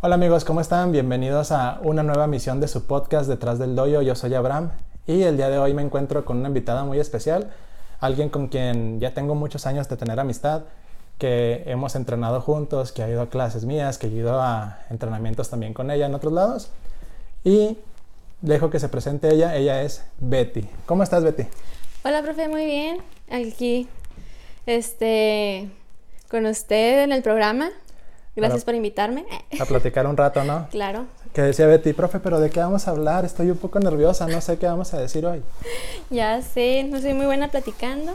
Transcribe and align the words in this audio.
Hola 0.00 0.14
amigos, 0.14 0.44
¿cómo 0.44 0.60
están? 0.60 0.92
Bienvenidos 0.92 1.50
a 1.50 1.80
una 1.82 2.04
nueva 2.04 2.28
misión 2.28 2.60
de 2.60 2.68
su 2.68 2.86
podcast 2.86 3.28
Detrás 3.28 3.58
del 3.58 3.74
Doyo. 3.74 4.00
Yo 4.00 4.14
soy 4.14 4.32
Abraham 4.32 4.70
y 5.08 5.22
el 5.22 5.36
día 5.36 5.48
de 5.48 5.58
hoy 5.58 5.74
me 5.74 5.82
encuentro 5.82 6.24
con 6.24 6.36
una 6.36 6.46
invitada 6.46 6.84
muy 6.84 7.00
especial, 7.00 7.50
alguien 7.98 8.28
con 8.28 8.46
quien 8.46 9.00
ya 9.00 9.12
tengo 9.12 9.34
muchos 9.34 9.66
años 9.66 9.88
de 9.88 9.96
tener 9.96 10.20
amistad, 10.20 10.62
que 11.18 11.64
hemos 11.66 11.96
entrenado 11.96 12.40
juntos, 12.40 12.92
que 12.92 13.02
ha 13.02 13.08
ido 13.08 13.22
a 13.22 13.28
clases 13.28 13.64
mías, 13.64 13.98
que 13.98 14.06
he 14.06 14.10
ido 14.10 14.40
a 14.40 14.78
entrenamientos 14.88 15.50
también 15.50 15.74
con 15.74 15.90
ella 15.90 16.06
en 16.06 16.14
otros 16.14 16.32
lados. 16.32 16.70
Y 17.42 17.76
dejo 18.40 18.70
que 18.70 18.78
se 18.78 18.88
presente 18.88 19.34
ella, 19.34 19.56
ella 19.56 19.82
es 19.82 20.04
Betty. 20.20 20.68
¿Cómo 20.86 21.02
estás 21.02 21.24
Betty? 21.24 21.42
Hola 22.04 22.22
profe, 22.22 22.46
muy 22.46 22.66
bien. 22.66 22.98
Aquí, 23.32 23.88
este, 24.64 25.68
con 26.30 26.46
usted 26.46 27.02
en 27.02 27.10
el 27.10 27.24
programa. 27.24 27.70
Gracias 28.38 28.64
por 28.64 28.74
invitarme. 28.74 29.24
A 29.60 29.64
platicar 29.64 30.06
un 30.06 30.16
rato, 30.16 30.44
¿no? 30.44 30.68
Claro. 30.70 31.06
Que 31.32 31.42
decía 31.42 31.66
Betty, 31.66 31.92
profe, 31.92 32.20
pero 32.20 32.40
¿de 32.40 32.50
qué 32.50 32.60
vamos 32.60 32.88
a 32.88 32.92
hablar? 32.92 33.24
Estoy 33.24 33.50
un 33.50 33.58
poco 33.58 33.78
nerviosa, 33.80 34.26
no 34.26 34.40
sé 34.40 34.58
qué 34.58 34.66
vamos 34.66 34.94
a 34.94 34.98
decir 34.98 35.26
hoy. 35.26 35.42
Ya 36.10 36.40
sé, 36.40 36.84
no 36.84 37.00
soy 37.00 37.12
muy 37.12 37.26
buena 37.26 37.48
platicando, 37.50 38.12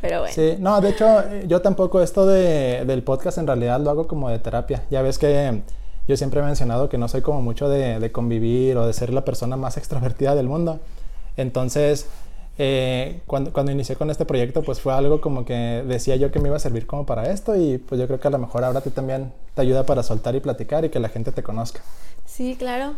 pero 0.00 0.20
bueno. 0.20 0.34
Sí, 0.34 0.56
no, 0.58 0.80
de 0.80 0.90
hecho, 0.90 1.22
yo 1.46 1.62
tampoco 1.62 2.02
esto 2.02 2.26
de, 2.26 2.84
del 2.84 3.02
podcast 3.02 3.38
en 3.38 3.46
realidad 3.46 3.80
lo 3.80 3.90
hago 3.90 4.08
como 4.08 4.28
de 4.28 4.38
terapia. 4.38 4.82
Ya 4.90 5.02
ves 5.02 5.18
que 5.18 5.62
yo 6.08 6.16
siempre 6.16 6.40
he 6.40 6.42
mencionado 6.42 6.88
que 6.88 6.98
no 6.98 7.08
soy 7.08 7.22
como 7.22 7.42
mucho 7.42 7.68
de, 7.68 8.00
de 8.00 8.12
convivir 8.12 8.76
o 8.76 8.86
de 8.86 8.92
ser 8.92 9.12
la 9.12 9.24
persona 9.24 9.56
más 9.56 9.76
extrovertida 9.76 10.34
del 10.34 10.48
mundo. 10.48 10.80
Entonces, 11.36 12.06
eh, 12.58 13.20
cuando, 13.26 13.52
cuando 13.52 13.70
inicié 13.70 13.96
con 13.96 14.10
este 14.10 14.24
proyecto, 14.24 14.62
pues 14.62 14.80
fue 14.80 14.94
algo 14.94 15.20
como 15.20 15.44
que 15.44 15.84
decía 15.86 16.16
yo 16.16 16.30
que 16.30 16.40
me 16.40 16.48
iba 16.48 16.56
a 16.56 16.60
servir 16.60 16.86
como 16.86 17.04
para 17.04 17.30
esto 17.30 17.54
y 17.54 17.78
pues 17.78 18.00
yo 18.00 18.06
creo 18.06 18.18
que 18.18 18.28
a 18.28 18.30
lo 18.30 18.38
mejor 18.38 18.64
ahora 18.64 18.80
ti 18.80 18.90
también 18.90 19.32
te 19.54 19.62
ayuda 19.62 19.84
para 19.84 20.02
soltar 20.02 20.34
y 20.34 20.40
platicar 20.40 20.84
y 20.84 20.88
que 20.88 20.98
la 20.98 21.08
gente 21.08 21.32
te 21.32 21.42
conozca. 21.42 21.82
Sí, 22.24 22.56
claro. 22.58 22.94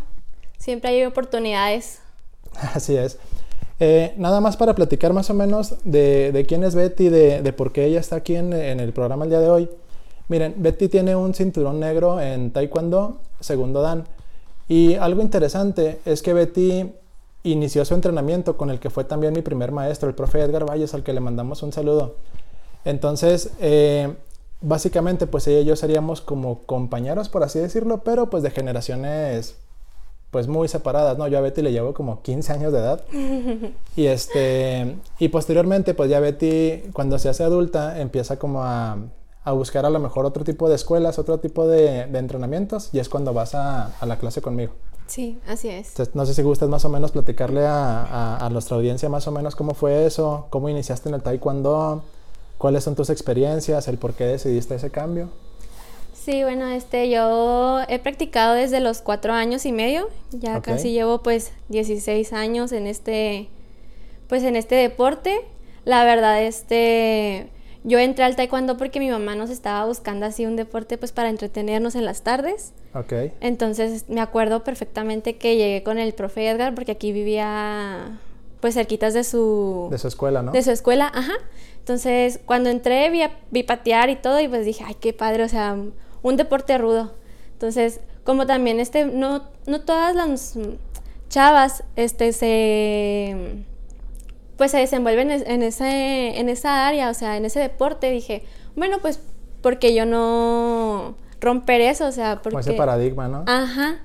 Siempre 0.59 0.91
hay 0.91 1.05
oportunidades. 1.05 2.01
Así 2.75 2.97
es. 2.97 3.19
Eh, 3.81 4.13
nada 4.17 4.41
más 4.41 4.57
para 4.57 4.75
platicar 4.75 5.13
más 5.13 5.31
o 5.31 5.35
menos 5.35 5.75
de, 5.85 6.33
de 6.33 6.47
quién 6.47 6.65
es 6.65 6.75
Betty, 6.75 7.09
de, 7.09 7.43
de, 7.43 7.53
por 7.53 7.73
qué 7.73 7.85
ella 7.85 8.01
está 8.01 8.17
aquí 8.17 8.35
en, 8.35 8.53
en 8.53 8.81
el 8.81 8.93
programa 8.93 9.25
el 9.25 9.31
día 9.31 9.41
de 9.41 9.51
hoy. 9.51 9.71
Miren, 10.29 10.55
Betty 10.59 10.89
tiene 10.89 11.17
un 11.17 11.33
cinturón 11.35 11.81
negro 11.81 12.21
en 12.21 12.51
Taekwondo, 12.51 13.21
segundo 13.41 13.81
Dan. 13.83 14.05
Y 14.69 14.95
algo 14.97 15.23
interesante 15.23 16.01
es 16.05 16.23
que 16.23 16.35
Betty 16.35 16.93
inició 17.43 17.85
su 17.85 17.95
entrenamiento 17.95 18.57
con 18.57 18.71
el 18.71 18.81
que 18.81 18.91
fue 18.91 19.05
también 19.05 19.33
mi 19.33 19.43
primer 19.43 19.73
maestro, 19.73 20.09
el 20.09 20.15
profe 20.15 20.41
Edgar 20.41 20.69
Valles, 20.69 20.95
al 20.95 21.03
que 21.03 21.13
le 21.13 21.21
mandamos 21.21 21.63
un 21.63 21.73
saludo. 21.73 22.17
Entonces, 22.85 23.51
eh, 23.61 24.15
básicamente, 24.61 25.27
pues 25.27 25.47
ella 25.47 25.61
y 25.61 25.65
yo 25.65 25.77
seríamos 25.77 26.21
como 26.21 26.61
compañeros, 26.65 27.29
por 27.29 27.43
así 27.43 27.59
decirlo, 27.59 28.03
pero 28.05 28.31
pues 28.31 28.43
de 28.43 28.51
generaciones 28.51 29.57
pues 30.31 30.47
muy 30.47 30.69
separadas, 30.69 31.17
¿no? 31.17 31.27
Yo 31.27 31.39
a 31.39 31.41
Betty 31.41 31.63
le 31.63 31.73
llevo 31.73 31.95
como 31.95 32.21
15 32.23 32.53
años 32.53 32.73
de 32.73 32.79
edad. 32.79 33.03
y 33.97 34.07
este 34.07 34.97
y 35.19 35.29
posteriormente 35.29 35.95
pues 35.95 36.11
ya 36.11 36.21
Betty 36.21 36.91
cuando 36.93 37.19
se 37.19 37.29
hace 37.29 37.45
adulta 37.45 38.01
empieza 38.01 38.39
como 38.39 38.63
a, 38.63 38.99
a 39.49 39.53
buscar 39.53 39.87
a 39.87 39.91
lo 39.91 39.99
mejor 39.99 40.27
otro 40.27 40.45
tipo 40.45 40.69
de 40.69 40.75
escuelas, 40.75 41.19
otro 41.19 41.39
tipo 41.39 41.67
de, 41.67 42.07
de 42.07 42.19
entrenamientos 42.19 42.91
y 42.93 42.99
es 42.99 43.09
cuando 43.09 43.33
vas 43.33 43.55
a, 43.55 43.97
a, 43.99 44.07
la 44.07 44.19
clase 44.19 44.43
conmigo. 44.43 44.73
Sí, 45.07 45.39
así 45.49 45.69
es. 45.69 45.89
Entonces, 45.89 46.15
no 46.15 46.27
sé 46.27 46.35
si 46.35 46.43
gustas 46.43 46.69
más 46.69 46.85
o 46.85 46.91
menos 46.91 47.13
platicarle 47.13 47.65
a, 47.67 48.05
a, 48.05 48.45
a, 48.45 48.51
nuestra 48.51 48.77
audiencia 48.77 49.09
más 49.09 49.27
o 49.27 49.33
menos 49.33 49.57
cómo 49.57 49.73
fue 49.73 50.05
eso, 50.05 50.47
cómo 50.51 50.69
iniciaste 50.69 51.09
en 51.09 51.15
el 51.15 51.23
taekwondo, 51.23 52.03
cuáles 52.59 52.85
son 52.85 52.95
tus 52.95 53.09
experiencias, 53.09 53.89
el 53.89 53.97
por 53.97 54.13
qué 54.13 54.25
decidiste 54.25 54.75
ese 54.75 54.91
cambio. 54.91 55.31
Sí, 56.13 56.43
bueno, 56.43 56.67
este, 56.67 57.09
yo 57.09 57.81
he 57.89 57.99
practicado 58.01 58.53
desde 58.53 58.81
los 58.81 59.01
cuatro 59.01 59.33
años 59.33 59.65
y 59.65 59.73
medio, 59.73 60.11
ya 60.31 60.59
okay. 60.59 60.75
casi 60.75 60.93
llevo 60.93 61.23
pues 61.23 61.53
16 61.71 62.35
años 62.35 62.73
en 62.73 62.87
este, 62.87 63.49
pues 64.29 64.43
en 64.43 64.57
este 64.57 64.75
deporte. 64.75 65.41
La 65.87 66.05
verdad, 66.05 66.43
este, 66.43 67.49
yo 67.85 67.99
entré 67.99 68.25
al 68.25 68.37
taekwondo 68.37 68.77
porque 68.77 69.01
mi 69.01 69.11
mamá 69.11 69.35
nos 69.35 69.51
estaba 69.51 69.85
buscando 69.87 70.27
así 70.27 70.47
un 70.47 70.57
deporte 70.57 70.99
pues 70.99 71.13
para 71.13 71.31
entretenernos 71.31 71.95
en 71.95 72.05
las 72.05 72.23
tardes. 72.23 72.73
Okay. 72.95 73.33
Entonces 73.41 74.09
me 74.09 74.21
acuerdo 74.21 74.65
perfectamente 74.65 75.37
que 75.37 75.57
llegué 75.57 75.83
con 75.83 75.99
el 75.99 76.13
profe 76.15 76.49
Edgar 76.49 76.75
porque 76.75 76.93
aquí 76.93 77.13
vivía 77.13 78.19
pues 78.61 78.75
cerquitas 78.75 79.15
de 79.15 79.25
su... 79.25 79.89
De 79.91 79.99
su 79.99 80.09
escuela, 80.09 80.43
¿no? 80.43 80.53
De 80.53 80.63
su 80.63 80.71
escuela, 80.71 81.11
ajá. 81.15 81.35
Entonces 81.79 82.41
cuando 82.45 82.71
entré 82.71 83.09
vi, 83.11 83.23
a, 83.23 83.39
vi 83.51 83.63
patear 83.63 84.11
y 84.11 84.17
todo 84.17 84.41
y 84.41 84.49
pues 84.49 84.65
dije, 84.65 84.85
ay, 84.87 84.97
qué 85.01 85.13
padre, 85.13 85.45
o 85.45 85.49
sea, 85.49 85.77
un 86.23 86.37
deporte 86.37 86.77
rudo. 86.79 87.13
Entonces, 87.53 88.01
como 88.25 88.47
también 88.47 88.81
este, 88.81 89.07
no, 89.07 89.45
no 89.67 89.81
todas 89.81 90.15
las 90.15 90.59
chavas 91.29 91.85
este, 91.97 92.33
se 92.33 93.65
pues 94.59 94.73
se 94.73 94.79
desenvuelven 94.79 95.31
en, 95.31 95.63
ese, 95.63 96.39
en 96.39 96.49
esa 96.49 96.89
área, 96.89 97.09
o 97.11 97.15
sea, 97.15 97.37
en 97.37 97.45
ese 97.45 97.61
deporte, 97.61 98.11
dije, 98.11 98.43
bueno, 98.75 98.99
pues 99.01 99.21
porque 99.63 99.95
yo 99.95 100.05
no 100.05 101.15
romper 101.41 101.81
eso, 101.81 102.07
o 102.07 102.13
sea, 102.13 102.43
porque... 102.43 102.51
Como 102.51 102.61
ese 102.61 102.73
paradigma, 102.75 103.29
¿no? 103.29 103.45
Ajá. 103.47 104.01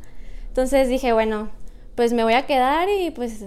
Entonces 0.48 0.88
dije, 0.88 1.12
bueno, 1.12 1.50
pues 1.96 2.14
me 2.14 2.24
voy 2.24 2.34
a 2.34 2.46
quedar 2.46 2.88
y 2.88 3.10
pues 3.10 3.44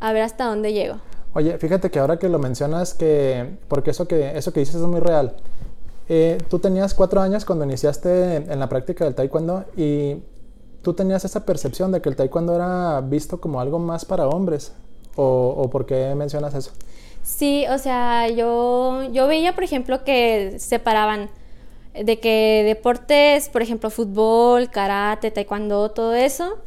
a 0.00 0.12
ver 0.12 0.22
hasta 0.22 0.46
dónde 0.46 0.72
llego. 0.72 0.96
Oye, 1.32 1.56
fíjate 1.58 1.90
que 1.92 2.00
ahora 2.00 2.18
que 2.18 2.28
lo 2.28 2.40
mencionas, 2.40 2.92
que 2.92 3.56
porque 3.68 3.92
eso 3.92 4.08
que, 4.08 4.36
eso 4.36 4.52
que 4.52 4.60
dices 4.60 4.76
es 4.76 4.82
muy 4.82 5.00
real. 5.00 5.36
Eh, 6.08 6.38
tú 6.50 6.58
tenías 6.58 6.92
cuatro 6.92 7.20
años 7.20 7.44
cuando 7.44 7.64
iniciaste 7.64 8.36
en 8.36 8.58
la 8.58 8.68
práctica 8.68 9.04
del 9.04 9.14
taekwondo 9.14 9.64
y 9.76 10.16
tú 10.82 10.94
tenías 10.94 11.24
esa 11.24 11.44
percepción 11.44 11.92
de 11.92 12.00
que 12.00 12.08
el 12.08 12.16
taekwondo 12.16 12.56
era 12.56 13.00
visto 13.02 13.40
como 13.40 13.60
algo 13.60 13.78
más 13.78 14.04
para 14.04 14.26
hombres. 14.26 14.72
¿O, 15.20 15.54
¿O, 15.58 15.68
por 15.68 15.84
qué 15.84 16.14
mencionas 16.14 16.54
eso? 16.54 16.70
Sí, 17.24 17.66
o 17.68 17.78
sea, 17.78 18.28
yo, 18.28 19.02
yo 19.10 19.26
veía, 19.26 19.52
por 19.52 19.64
ejemplo, 19.64 20.04
que 20.04 20.54
separaban 20.58 21.28
de 21.92 22.20
que 22.20 22.62
deportes, 22.64 23.48
por 23.48 23.60
ejemplo, 23.60 23.90
fútbol, 23.90 24.70
karate, 24.70 25.32
taekwondo, 25.32 25.90
todo 25.90 26.14
eso, 26.14 26.58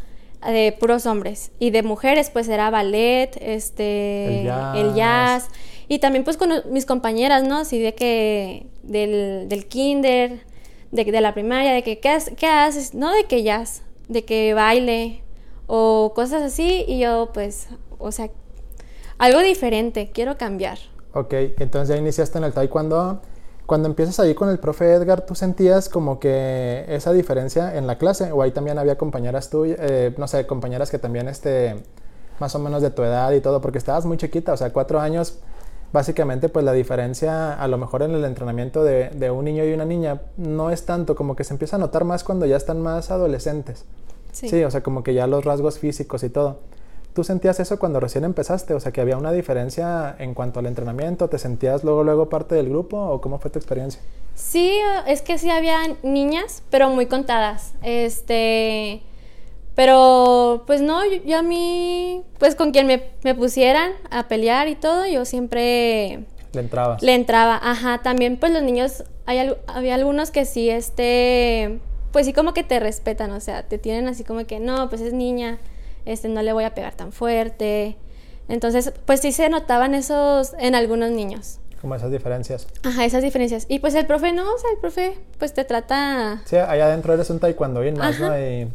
de 0.46 0.76
puros 0.78 1.06
hombres. 1.06 1.52
Y 1.60 1.70
de 1.70 1.82
mujeres, 1.82 2.30
pues 2.30 2.50
era 2.50 2.70
ballet, 2.70 3.38
este, 3.40 4.42
el 4.42 4.46
jazz. 4.46 4.76
El 4.76 4.94
jazz 4.96 5.48
y 5.88 6.00
también 6.00 6.26
pues 6.26 6.36
con 6.36 6.50
mis 6.72 6.86
compañeras, 6.86 7.44
¿no? 7.44 7.60
Así 7.60 7.80
de 7.80 7.96
que 7.96 8.68
del, 8.84 9.48
del 9.48 9.66
kinder, 9.68 10.42
de, 10.92 11.06
de, 11.06 11.22
la 11.22 11.34
primaria, 11.34 11.72
de 11.72 11.84
que 11.84 12.00
¿qué, 12.00 12.18
¿qué 12.38 12.48
haces? 12.48 12.94
No 12.94 13.14
de 13.14 13.26
que 13.26 13.44
jazz, 13.44 13.84
de 14.10 14.26
que 14.26 14.54
baile 14.54 15.22
o 15.68 16.12
cosas 16.14 16.44
así. 16.44 16.84
Y 16.86 17.00
yo 17.00 17.32
pues, 17.34 17.68
o 17.98 18.12
sea, 18.12 18.30
algo 19.22 19.40
diferente, 19.40 20.10
quiero 20.12 20.36
cambiar. 20.36 20.80
Ok, 21.14 21.34
entonces 21.60 21.96
ya 21.96 22.02
iniciaste 22.02 22.40
en 22.40 22.44
el 22.44 22.54
taekwondo. 22.54 23.22
Cuando 23.68 23.88
empiezas 23.88 24.20
ahí 24.20 24.34
con 24.34 24.50
el 24.50 24.58
profe 24.58 24.94
Edgar, 24.94 25.28
¿tú 25.28 25.36
sentías 25.36 25.90
como 25.90 26.20
que 26.20 26.86
esa 26.88 27.14
diferencia 27.14 27.78
en 27.78 27.86
la 27.86 28.00
clase? 28.00 28.32
¿O 28.32 28.42
ahí 28.42 28.50
también 28.50 28.80
había 28.80 28.98
compañeras 28.98 29.52
tuyas, 29.52 29.78
eh, 29.80 30.14
no 30.18 30.28
sé, 30.28 30.48
compañeras 30.48 30.90
que 30.90 30.98
también, 30.98 31.28
este, 31.28 31.76
más 32.40 32.56
o 32.56 32.60
menos 32.60 32.82
de 32.82 32.90
tu 32.90 33.04
edad 33.04 33.32
y 33.32 33.42
todo? 33.42 33.62
Porque 33.62 33.78
estabas 33.78 34.06
muy 34.06 34.18
chiquita, 34.18 34.54
o 34.54 34.58
sea, 34.58 34.74
cuatro 34.74 35.00
años, 35.00 35.38
básicamente 35.94 36.50
pues 36.50 36.66
la 36.66 36.74
diferencia 36.74 37.54
a 37.54 37.68
lo 37.68 37.78
mejor 37.78 38.02
en 38.02 38.12
el 38.12 38.26
entrenamiento 38.26 38.84
de, 38.84 39.10
de 39.10 39.30
un 39.30 39.46
niño 39.46 39.64
y 39.66 39.74
una 39.74 39.86
niña 39.86 40.22
no 40.38 40.72
es 40.72 40.86
tanto, 40.86 41.16
como 41.16 41.36
que 41.36 41.44
se 41.44 41.54
empieza 41.54 41.76
a 41.76 41.80
notar 41.80 42.06
más 42.06 42.24
cuando 42.24 42.48
ya 42.48 42.58
están 42.58 42.82
más 42.82 43.12
adolescentes. 43.12 43.86
Sí. 44.32 44.50
sí, 44.50 44.64
o 44.64 44.72
sea, 44.72 44.82
como 44.82 45.04
que 45.04 45.14
ya 45.14 45.28
los 45.28 45.46
rasgos 45.46 45.78
físicos 45.78 46.24
y 46.24 46.30
todo. 46.30 46.58
¿Tú 47.14 47.26
sentías 47.26 47.60
eso 47.60 47.78
cuando 47.78 48.00
recién 48.00 48.24
empezaste? 48.24 48.74
O 48.74 48.80
sea, 48.80 48.94
que 48.94 49.02
había 49.02 49.18
una 49.18 49.34
diferencia 49.34 50.16
en 50.18 50.34
cuanto 50.34 50.60
al 50.60 50.66
entrenamiento. 50.66 51.28
¿Te 51.28 51.38
sentías 51.38 51.84
luego, 51.84 52.04
luego 52.04 52.30
parte 52.30 52.56
del 52.56 52.70
grupo 52.70 52.98
o 52.98 53.20
cómo 53.20 53.38
fue 53.38 53.52
tu 53.52 53.60
experiencia? 53.60 54.02
Sí, 54.34 54.80
es 55.08 55.22
que 55.22 55.38
sí 55.38 55.50
había 55.50 55.78
niñas, 56.04 56.64
pero 56.70 56.90
muy 56.90 57.08
contadas. 57.08 57.74
Este, 57.84 59.02
pero 59.76 60.64
pues 60.66 60.82
no, 60.82 61.06
yo, 61.06 61.22
yo 61.26 61.40
a 61.40 61.42
mí, 61.42 62.24
pues 62.40 62.56
con 62.56 62.72
quien 62.72 62.88
me, 62.88 63.04
me, 63.24 63.36
pusieran 63.36 63.92
a 64.10 64.30
pelear 64.30 64.70
y 64.70 64.76
todo, 64.76 65.06
yo 65.06 65.26
siempre... 65.26 66.24
Le 66.54 66.62
entraba. 66.62 66.98
Le 67.02 67.14
entraba, 67.14 67.60
ajá. 67.62 67.98
También 68.04 68.38
pues 68.38 68.54
los 68.54 68.64
niños, 68.64 69.04
hay, 69.26 69.54
había 69.68 69.96
algunos 69.96 70.32
que 70.32 70.46
sí, 70.46 70.70
este, 70.70 71.80
pues 72.14 72.26
sí 72.26 72.32
como 72.32 72.54
que 72.54 72.64
te 72.64 72.80
respetan, 72.80 73.32
o 73.32 73.42
sea, 73.42 73.64
te 73.64 73.78
tienen 73.78 74.08
así 74.08 74.24
como 74.24 74.46
que, 74.46 74.62
no, 74.62 74.88
pues 74.88 75.02
es 75.02 75.12
niña 75.12 75.60
este, 76.06 76.28
no 76.30 76.42
le 76.42 76.54
voy 76.54 76.64
a 76.64 76.74
pegar 76.74 76.94
tan 76.96 77.12
fuerte. 77.12 77.98
Entonces, 78.48 78.94
pues 79.06 79.22
sí 79.22 79.32
se 79.32 79.50
notaban 79.50 79.96
esos 79.96 80.54
en 80.60 80.76
algunos 80.76 81.12
niños. 81.12 81.60
Como 81.80 81.96
esas 81.96 82.12
diferencias. 82.12 82.68
Ajá, 82.84 83.06
esas 83.06 83.24
diferencias. 83.24 83.66
Y 83.68 83.80
pues 83.80 83.96
el 83.96 84.06
profe 84.06 84.34
no, 84.34 84.44
o 84.44 84.58
sea, 84.58 84.70
el 84.72 84.78
profe 84.78 85.18
pues 85.40 85.54
te 85.54 85.64
trata... 85.64 86.42
Sí, 86.46 86.56
allá 86.58 86.86
adentro 86.86 87.14
eres 87.14 87.30
un 87.30 87.40
taekwondoín 87.40 87.98
más, 87.98 88.16
Ajá. 88.16 88.30
¿no? 88.30 88.40
Y, 88.40 88.68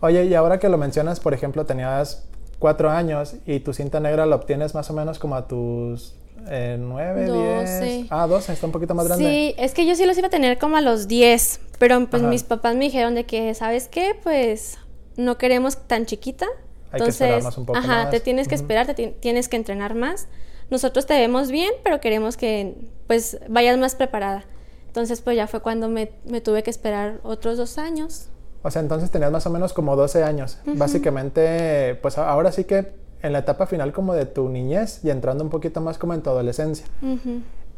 oye, 0.00 0.24
y 0.24 0.34
ahora 0.34 0.58
que 0.58 0.68
lo 0.68 0.76
mencionas, 0.78 1.20
por 1.20 1.34
ejemplo, 1.34 1.66
tenías 1.66 2.24
cuatro 2.58 2.90
años 2.90 3.34
y 3.46 3.60
tu 3.60 3.72
cinta 3.72 4.00
negra 4.00 4.26
la 4.26 4.36
obtienes 4.36 4.74
más 4.74 4.90
o 4.90 4.92
menos 4.92 5.18
como 5.18 5.36
a 5.36 5.46
tus 5.46 6.14
eh, 6.48 6.76
9, 6.80 7.24
10. 7.24 8.06
Ah, 8.10 8.26
12, 8.26 8.52
está 8.52 8.66
un 8.66 8.72
poquito 8.72 8.94
más 8.94 9.06
grande. 9.06 9.24
Sí, 9.24 9.54
es 9.58 9.74
que 9.74 9.86
yo 9.86 9.94
sí 9.94 10.06
los 10.06 10.18
iba 10.18 10.26
a 10.26 10.30
tener 10.30 10.58
como 10.58 10.76
a 10.76 10.80
los 10.80 11.06
10, 11.06 11.60
pero 11.78 12.06
pues 12.08 12.22
Ajá. 12.22 12.30
mis 12.30 12.42
papás 12.42 12.74
me 12.74 12.84
dijeron 12.84 13.14
de 13.14 13.24
que, 13.24 13.54
¿sabes 13.54 13.88
qué? 13.88 14.16
Pues 14.20 14.78
no 15.16 15.38
queremos 15.38 15.76
tan 15.86 16.06
chiquita. 16.06 16.46
Hay 16.46 16.52
que 16.90 16.96
Entonces, 16.98 17.20
esperarnos 17.22 17.58
un 17.58 17.66
poco 17.66 17.78
ajá, 17.78 18.02
más. 18.04 18.10
te 18.10 18.20
tienes 18.20 18.48
que 18.48 18.54
esperar, 18.54 18.86
te 18.86 18.94
ti- 18.94 19.14
tienes 19.20 19.48
que 19.48 19.56
entrenar 19.56 19.94
más. 19.94 20.28
Nosotros 20.70 21.06
te 21.06 21.14
vemos 21.14 21.50
bien, 21.50 21.72
pero 21.84 22.00
queremos 22.00 22.36
que 22.36 22.74
pues 23.06 23.38
vayas 23.48 23.76
más 23.78 23.94
preparada. 23.94 24.44
Entonces, 24.86 25.20
pues 25.22 25.36
ya 25.36 25.46
fue 25.46 25.60
cuando 25.60 25.88
me, 25.88 26.10
me 26.26 26.40
tuve 26.42 26.62
que 26.62 26.70
esperar 26.70 27.20
otros 27.22 27.56
dos 27.56 27.78
años. 27.78 28.28
O 28.62 28.70
sea, 28.70 28.80
entonces 28.82 29.10
tenías 29.10 29.32
más 29.32 29.46
o 29.46 29.50
menos 29.50 29.72
como 29.72 29.96
12 29.96 30.22
años. 30.22 30.58
Básicamente, 30.66 31.96
pues 32.00 32.16
ahora 32.18 32.52
sí 32.52 32.64
que 32.64 32.92
en 33.22 33.32
la 33.32 33.40
etapa 33.40 33.66
final 33.66 33.92
como 33.92 34.14
de 34.14 34.26
tu 34.26 34.48
niñez 34.48 35.00
y 35.04 35.10
entrando 35.10 35.42
un 35.44 35.50
poquito 35.50 35.80
más 35.80 35.98
como 35.98 36.14
en 36.14 36.22
tu 36.22 36.30
adolescencia. 36.30 36.86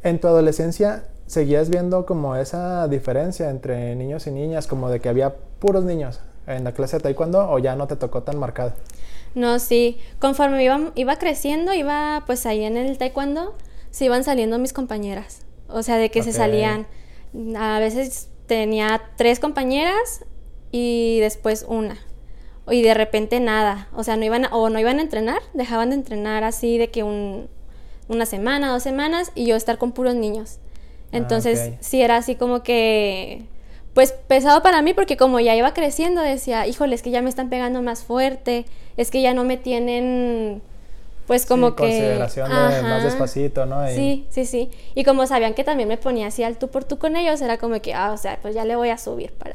En 0.03 0.21
tu 0.21 0.29
adolescencia 0.29 1.05
seguías 1.27 1.71
viendo 1.71 2.05
como 2.05 2.37
esa 2.37 2.87
diferencia 2.89 3.49
entre 3.51 3.95
niños 3.97 4.27
y 4.27 4.31
niñas, 4.31 4.67
como 4.67 4.91
de 4.91 5.01
que 5.01 5.09
había 5.09 5.35
puros 5.59 5.85
niños 5.85 6.21
en 6.47 6.65
la 6.65 6.73
clase 6.73 6.97
de 6.97 7.03
taekwondo 7.03 7.49
o 7.51 7.59
ya 7.59 7.77
no 7.77 7.87
te 7.87 7.97
tocó 7.97 8.23
tan 8.23 8.39
marcado. 8.39 8.73
No, 9.35 9.59
sí. 9.59 9.99
Conforme 10.21 10.63
iba, 10.63 10.93
iba 10.95 11.17
creciendo, 11.17 11.73
iba 11.73 12.23
pues 12.27 12.47
ahí 12.47 12.65
en 12.65 12.77
el 12.77 12.99
taekwondo, 12.99 13.55
se 13.91 14.05
iban 14.05 14.25
saliendo 14.25 14.59
mis 14.59 14.73
compañeras. 14.73 15.43
O 15.69 15.83
sea, 15.83 15.97
de 15.97 16.11
que 16.11 16.23
se 16.23 16.31
Ok. 16.31 16.37
salían. 16.37 16.87
A 17.57 17.79
veces 17.81 18.29
tenía 18.47 19.03
tres 19.17 19.41
compañeras 19.41 20.25
y 20.71 21.19
después 21.21 21.65
una. 21.69 21.99
Y 22.71 22.83
de 22.83 22.95
repente 22.95 23.41
nada. 23.41 23.89
O 23.95 24.05
sea, 24.05 24.17
no 24.17 24.25
iban 24.25 24.45
a- 24.45 24.49
o 24.55 24.71
no 24.71 24.79
iban 24.79 24.99
a 24.99 25.03
entrenar, 25.03 25.41
dejaban 25.53 25.91
de 25.91 25.97
entrenar 25.97 26.45
así 26.45 26.79
de 26.79 26.91
que 26.91 27.03
un, 27.03 27.49
una 28.09 28.27
semana, 28.27 28.71
dos 28.73 28.83
semanas 28.83 29.33
y 29.35 29.47
yo 29.47 29.57
estar 29.57 29.79
con 29.79 29.93
puros 29.93 30.15
niños. 30.15 30.59
Ah, 31.13 31.17
Entonces, 31.19 31.73
ok. 31.73 31.79
sí 31.81 32.03
era 32.03 32.17
así 32.17 32.37
como 32.37 32.63
que 32.63 33.47
pues 33.95 34.13
pesado 34.13 34.63
para 34.63 34.83
mí 34.83 34.93
porque 34.93 35.17
como 35.17 35.41
ya 35.41 35.55
iba 35.55 35.73
creciendo 35.73 36.21
decía, 36.21 36.67
híjole, 36.67 36.95
es 36.95 37.03
que 37.03 37.11
ya 37.11 37.23
me 37.23 37.29
están 37.29 37.49
pegando 37.49 37.81
más 37.81 38.03
fuerte, 38.03 38.67
es 38.97 39.11
que 39.11 39.23
ya 39.23 39.33
no 39.35 39.45
me 39.45 39.57
tienen 39.57 40.61
pues 41.27 41.47
como 41.47 41.69
Sí, 41.69 41.73
que 41.73 41.79
consideración 41.79 42.51
de 42.51 42.83
más 42.83 43.03
despacito, 43.05 43.65
¿no? 43.65 43.89
Y- 43.91 43.95
Sí, 43.95 44.27
sí, 44.31 44.45
sí. 44.45 44.71
Y 44.95 45.05
como 45.05 45.27
sabían 45.27 45.55
que 45.55 45.65
también 45.65 45.89
me 45.89 45.97
ponía 45.97 46.27
así 46.27 46.43
al 46.43 46.59
tú 46.59 46.69
por 46.69 46.85
tú 46.85 46.99
con 46.99 47.17
ellos, 47.17 47.41
era 47.41 47.57
como 47.57 47.81
que, 47.81 47.95
ah, 47.95 48.13
o 48.13 48.17
sea, 48.19 48.39
pues 48.43 48.55
ya 48.55 48.65
le 48.65 48.77
voy 48.77 48.91
a 48.91 48.99
subir 48.99 49.33
para. 49.33 49.55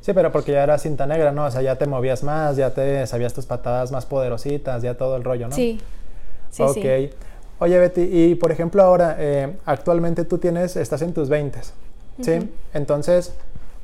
Sí, 0.00 0.14
pero 0.14 0.32
porque 0.32 0.52
ya 0.52 0.62
era 0.62 0.78
cinta 0.78 1.06
negra, 1.06 1.30
¿no? 1.30 1.44
O 1.44 1.50
sea, 1.50 1.60
ya 1.60 1.76
te 1.76 1.86
movías 1.86 2.22
más, 2.22 2.56
ya 2.56 2.70
te 2.72 3.06
sabías 3.06 3.34
tus 3.34 3.44
patadas 3.44 3.92
más 3.92 4.06
poderositas, 4.06 4.82
ya 4.82 4.94
todo 4.94 5.16
el 5.16 5.24
rollo, 5.24 5.48
¿no? 5.48 5.56
Sí. 5.56 5.78
Sí, 6.50 6.62
ok. 6.62 6.74
sí. 6.74 7.10
Oye, 7.58 7.78
Betty, 7.78 8.00
y 8.10 8.34
por 8.36 8.50
ejemplo 8.50 8.82
ahora, 8.82 9.16
eh, 9.18 9.54
actualmente 9.66 10.24
tú 10.24 10.38
tienes, 10.38 10.76
estás 10.76 11.02
en 11.02 11.12
tus 11.12 11.28
20, 11.28 11.60
¿sí? 12.22 12.48
Entonces, 12.72 13.34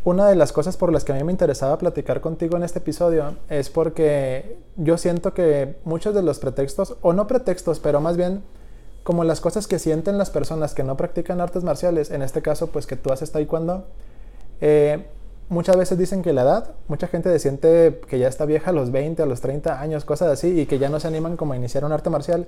una 0.07 0.29
de 0.29 0.37
las 0.37 0.53
cosas 0.53 0.77
por 0.77 0.93
las 0.93 1.03
que 1.03 1.11
a 1.11 1.17
mí 1.17 1.25
me 1.25 1.33
interesaba 1.33 1.79
platicar 1.79 2.21
contigo 2.21 2.57
en 2.57 2.63
este 2.63 2.79
episodio 2.79 3.35
es 3.51 3.71
porque 3.71 4.57
yo 4.77 4.99
siento 4.99 5.35
que 5.35 5.79
muchos 5.83 6.15
de 6.15 6.23
los 6.23 6.39
pretextos, 6.39 6.97
o 7.03 7.13
no 7.13 7.27
pretextos, 7.27 7.81
pero 7.81 8.01
más 8.01 8.17
bien 8.17 8.45
como 9.03 9.25
las 9.25 9.41
cosas 9.41 9.67
que 9.67 9.81
sienten 9.81 10.17
las 10.17 10.31
personas 10.31 10.75
que 10.75 10.85
no 10.85 10.97
practican 10.97 11.41
artes 11.41 11.65
marciales, 11.65 12.13
en 12.13 12.23
este 12.23 12.41
caso, 12.41 12.69
pues 12.69 12.87
que 12.87 12.95
tú 12.95 13.13
haces 13.13 13.33
taekwondo, 13.33 13.85
eh, 14.61 15.09
muchas 15.49 15.77
veces 15.77 15.99
dicen 15.99 16.23
que 16.23 16.33
la 16.33 16.43
edad, 16.43 16.75
mucha 16.87 17.09
gente 17.09 17.37
siente 17.41 18.01
que 18.07 18.21
ya 18.21 18.29
está 18.29 18.45
vieja 18.45 18.71
a 18.71 18.73
los 18.73 18.93
20, 18.93 19.25
a 19.25 19.27
los 19.27 19.41
30 19.41 19.81
años, 19.81 20.05
cosas 20.05 20.29
así, 20.29 20.61
y 20.61 20.67
que 20.67 20.79
ya 20.79 20.89
no 20.89 21.01
se 21.01 21.09
animan 21.09 21.37
como 21.37 21.55
a 21.55 21.57
iniciar 21.57 21.85
un 21.85 21.91
arte 21.91 22.11
marcial. 22.11 22.47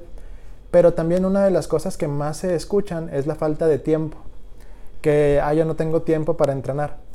Pero 0.70 0.94
también 0.94 1.24
una 1.24 1.44
de 1.44 1.50
las 1.50 1.66
cosas 1.66 1.96
que 1.96 2.06
más 2.06 2.36
se 2.36 2.54
escuchan 2.54 3.12
es 3.12 3.26
la 3.26 3.34
falta 3.34 3.66
de 3.66 3.80
tiempo, 3.80 4.16
que, 5.02 5.40
ah, 5.42 5.54
yo 5.54 5.64
no 5.64 5.74
tengo 5.74 6.02
tiempo 6.02 6.36
para 6.36 6.52
entrenar. 6.52 7.07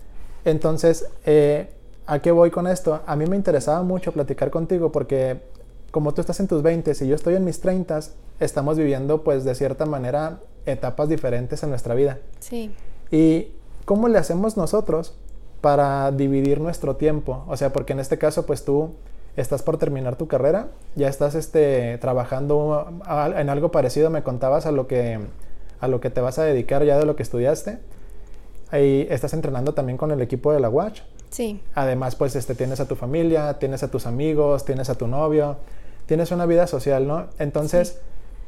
Entonces, 0.45 1.07
eh, 1.25 1.69
¿a 2.06 2.19
qué 2.19 2.31
voy 2.31 2.51
con 2.51 2.68
esto? 2.68 3.01
A 3.06 3.16
mí 3.16 3.25
me 3.25 3.36
interesaba 3.36 3.81
mucho 3.84 4.12
platicar 4.12 4.50
contigo 4.51 4.92
porque 4.92 5.40
como 5.92 6.13
tú 6.13 6.22
estás 6.22 6.40
en 6.40 6.48
tus 6.48 6.62
20 6.63 6.92
y 7.01 7.07
yo 7.07 7.16
estoy 7.16 7.36
en 7.36 7.45
mis 7.45 7.60
30, 7.62 8.00
estamos 8.40 8.78
viviendo 8.78 9.24
pues 9.24 9.44
de 9.44 9.54
cierta 9.56 9.86
manera 9.86 10.40
etapas 10.66 11.07
diferentes 11.10 11.62
en 11.63 11.69
nuestra 11.69 11.94
vida. 11.95 12.18
Sí. 12.40 12.72
¿Y 13.12 13.50
cómo 13.86 14.07
le 14.07 14.18
hacemos 14.18 14.57
nosotros 14.57 15.13
para 15.62 16.12
dividir 16.12 16.60
nuestro 16.60 16.95
tiempo? 16.95 17.44
O 17.48 17.56
sea, 17.57 17.72
porque 17.72 17.94
en 17.94 18.00
este 18.00 18.18
caso, 18.18 18.45
pues 18.45 18.66
tú 18.66 18.92
estás 19.38 19.62
por 19.62 19.78
terminar 19.78 20.16
tu 20.16 20.28
carrera, 20.28 20.68
ya 20.95 21.07
estás 21.07 21.36
este, 21.36 21.98
trabajando 22.00 23.01
a- 23.06 23.40
en 23.40 23.50
algo 23.50 23.72
parecido, 23.72 24.10
me 24.10 24.24
contabas 24.24 24.66
a 24.66 24.72
lo, 24.72 24.88
que, 24.88 25.19
a 25.80 25.88
lo 25.88 26.00
que 26.01 26.10
te 26.10 26.22
vas 26.22 26.38
a 26.40 26.44
dedicar 26.44 26.84
ya 26.84 26.98
de 26.98 27.06
lo 27.06 27.16
que 27.16 27.24
estudiaste. 27.24 27.78
Ahí 28.74 29.06
estás 29.12 29.36
entrenando 29.36 29.75
también 29.75 30.00
con 30.00 30.10
el 30.10 30.20
equipo 30.20 30.52
de 30.52 30.60
la 30.60 30.68
Watch. 30.68 31.02
Sí. 31.30 31.62
Además, 31.75 32.16
pues 32.16 32.36
este, 32.36 32.56
tienes 32.56 32.80
a 32.80 32.88
tu 32.88 32.96
familia, 32.96 33.60
tienes 33.60 33.84
a 33.84 33.92
tus 33.92 34.08
amigos, 34.08 34.66
tienes 34.66 34.90
a 34.90 34.96
tu 34.96 35.06
novio, 35.06 35.58
tienes 36.08 36.31
una 36.31 36.48
vida 36.48 36.66
social, 36.66 37.08
¿no? 37.08 37.28
Entonces, 37.38 38.00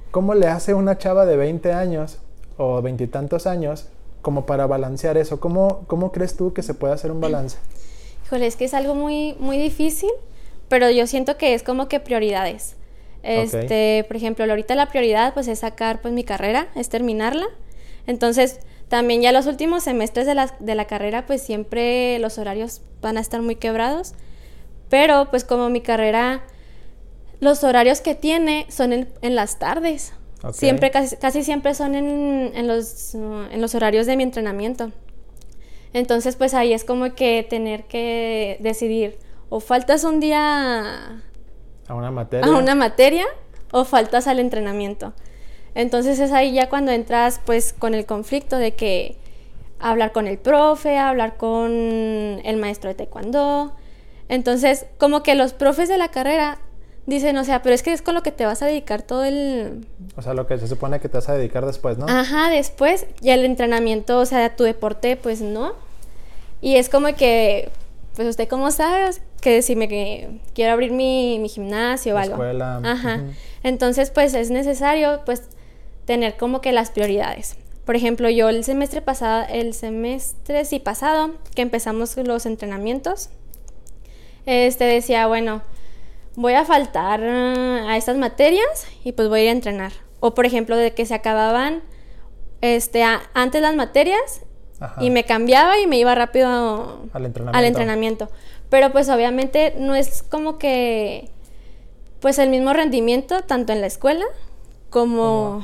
¿cómo 0.09 0.33
le 0.33 0.47
hace 0.47 0.73
una 0.73 0.97
chava 0.97 1.27
de 1.27 1.37
20 1.37 1.73
años 1.73 2.17
o 2.57 2.81
veintitantos 2.81 3.45
años 3.45 3.89
como 4.23 4.47
para 4.47 4.65
balancear 4.65 5.15
eso? 5.15 5.39
¿Cómo, 5.39 5.83
¿Cómo 5.85 6.11
crees 6.11 6.35
tú 6.35 6.53
que 6.53 6.63
se 6.63 6.73
puede 6.73 6.95
hacer 6.95 7.11
un 7.11 7.21
balance? 7.21 7.59
Híjole, 8.25 8.47
es 8.47 8.55
que 8.55 8.65
es 8.65 8.73
algo 8.73 8.95
muy, 8.95 9.35
muy 9.39 9.59
difícil, 9.59 10.09
pero 10.69 10.89
yo 10.89 11.05
siento 11.05 11.37
que 11.37 11.53
es 11.53 11.61
como 11.61 11.87
que 11.87 11.99
prioridades. 11.99 12.77
Este, 13.21 14.03
por 14.07 14.17
ejemplo, 14.17 14.43
ahorita 14.43 14.73
la 14.73 14.87
prioridad 14.87 15.35
pues 15.35 15.47
es 15.47 15.59
sacar 15.59 16.01
pues 16.01 16.15
mi 16.15 16.23
carrera, 16.23 16.69
es 16.73 16.89
terminarla. 16.89 17.45
Entonces, 18.07 18.59
también 18.87 19.21
ya 19.21 19.31
los 19.31 19.45
últimos 19.47 19.83
semestres 19.83 20.25
de 20.25 20.35
la, 20.35 20.55
de 20.59 20.75
la 20.75 20.85
carrera 20.85 21.25
pues 21.25 21.41
siempre 21.41 22.19
los 22.19 22.37
horarios 22.37 22.81
van 23.01 23.17
a 23.17 23.19
estar 23.19 23.41
muy 23.41 23.55
quebrados. 23.55 24.13
Pero 24.89 25.29
pues 25.31 25.43
como 25.43 25.69
mi 25.69 25.81
carrera, 25.81 26.43
los 27.39 27.63
horarios 27.63 28.01
que 28.01 28.15
tiene 28.15 28.65
son 28.69 28.93
en, 28.93 29.09
en 29.21 29.35
las 29.35 29.57
tardes. 29.59 30.13
Siempre, 30.53 30.91
casi, 30.91 31.17
casi 31.17 31.43
siempre 31.43 31.73
son 31.73 31.95
en, 31.95 32.51
en 32.53 32.67
los, 32.67 33.15
en 33.15 33.59
los 33.61 33.73
horarios 33.73 34.05
de 34.05 34.15
mi 34.15 34.21
entrenamiento. 34.23 34.91
Entonces, 35.91 36.35
pues 36.35 36.53
ahí 36.53 36.71
es 36.73 36.83
como 36.83 37.15
que 37.15 37.45
tener 37.49 37.85
que 37.85 38.57
decidir 38.59 39.17
o 39.49 39.59
faltas 39.59 40.03
un 40.03 40.19
día 40.19 41.23
A 41.87 41.93
una 41.95 42.11
materia. 42.11 42.45
a 42.45 42.57
una 42.57 42.75
materia 42.75 43.25
o 43.71 43.85
faltas 43.85 44.27
al 44.27 44.39
entrenamiento. 44.39 45.13
Entonces 45.75 46.19
es 46.19 46.31
ahí 46.31 46.53
ya 46.53 46.69
cuando 46.69 46.91
entras 46.91 47.39
pues 47.45 47.73
con 47.73 47.93
el 47.93 48.05
conflicto 48.05 48.57
de 48.57 48.73
que 48.73 49.17
hablar 49.79 50.13
con 50.13 50.27
el 50.27 50.37
profe, 50.37 50.97
hablar 50.97 51.37
con 51.37 51.71
el 51.71 52.57
maestro 52.57 52.89
de 52.89 52.95
taekwondo. 52.95 53.73
Entonces, 54.29 54.87
como 54.97 55.21
que 55.21 55.35
los 55.35 55.53
profes 55.53 55.89
de 55.89 55.97
la 55.97 56.09
carrera 56.09 56.59
dicen, 57.05 57.37
o 57.37 57.43
sea, 57.43 57.61
pero 57.61 57.75
es 57.75 57.83
que 57.83 57.93
es 57.93 58.01
con 58.01 58.15
lo 58.15 58.23
que 58.23 58.31
te 58.31 58.45
vas 58.45 58.61
a 58.61 58.65
dedicar 58.65 59.03
todo 59.03 59.23
el, 59.23 59.85
O 60.15 60.21
sea, 60.21 60.33
lo 60.33 60.47
que 60.47 60.57
se 60.57 60.67
supone 60.67 60.99
que 60.99 61.09
te 61.09 61.17
vas 61.17 61.29
a 61.29 61.35
dedicar 61.35 61.65
después, 61.65 61.97
¿no? 61.97 62.07
Ajá, 62.07 62.49
después, 62.49 63.05
y 63.21 63.29
el 63.29 63.45
entrenamiento, 63.45 64.17
o 64.19 64.25
sea, 64.25 64.55
tu 64.55 64.63
deporte, 64.63 65.17
pues 65.17 65.41
no. 65.41 65.73
Y 66.61 66.77
es 66.77 66.89
como 66.89 67.13
que, 67.15 67.69
pues 68.15 68.27
usted 68.27 68.47
cómo 68.47 68.71
sabe 68.71 69.11
que 69.41 69.61
si 69.61 69.75
me 69.75 69.87
que 69.87 70.39
quiero 70.55 70.73
abrir 70.73 70.91
mi, 70.91 71.37
mi 71.37 71.49
gimnasio 71.49 72.15
o 72.15 72.17
algo. 72.17 72.35
escuela, 72.35 72.81
Ajá. 72.83 73.21
Entonces, 73.61 74.09
pues 74.09 74.33
es 74.33 74.49
necesario, 74.49 75.21
pues, 75.25 75.43
tener 76.05 76.37
como 76.37 76.61
que 76.61 76.71
las 76.71 76.91
prioridades. 76.91 77.55
Por 77.85 77.95
ejemplo, 77.95 78.29
yo 78.29 78.49
el 78.49 78.63
semestre 78.63 79.01
pasado, 79.01 79.45
el 79.49 79.73
semestre 79.73 80.65
sí 80.65 80.79
pasado, 80.79 81.31
que 81.55 81.61
empezamos 81.61 82.15
los 82.17 82.45
entrenamientos, 82.45 83.29
este 84.45 84.83
decía, 84.85 85.27
bueno, 85.27 85.61
voy 86.35 86.53
a 86.53 86.65
faltar 86.65 87.21
ah, 87.23 87.85
a 87.91 87.97
estas 87.97 88.17
materias 88.17 88.87
y 89.03 89.11
pues 89.13 89.27
voy 89.29 89.41
a 89.41 89.43
ir 89.43 89.49
a 89.49 89.53
entrenar. 89.53 89.91
O 90.19 90.33
por 90.33 90.45
ejemplo, 90.45 90.75
de 90.77 90.93
que 90.93 91.05
se 91.05 91.13
acababan 91.13 91.81
este, 92.61 93.03
a- 93.03 93.21
antes 93.33 93.61
las 93.61 93.75
materias 93.75 94.41
Ajá. 94.79 95.03
y 95.03 95.09
me 95.09 95.23
cambiaba 95.23 95.79
y 95.79 95.87
me 95.87 95.97
iba 95.97 96.13
rápido 96.15 97.07
Al 97.13 97.25
entrenamiento. 97.25 97.57
al 97.57 97.65
entrenamiento. 97.65 98.29
Pero 98.69 98.91
pues 98.91 99.09
obviamente 99.09 99.75
no 99.77 99.95
es 99.95 100.23
como 100.23 100.57
que 100.57 101.29
pues 102.19 102.39
el 102.39 102.49
mismo 102.49 102.73
rendimiento 102.73 103.41
tanto 103.43 103.73
en 103.73 103.81
la 103.81 103.87
escuela 103.87 104.25
como... 104.89 105.63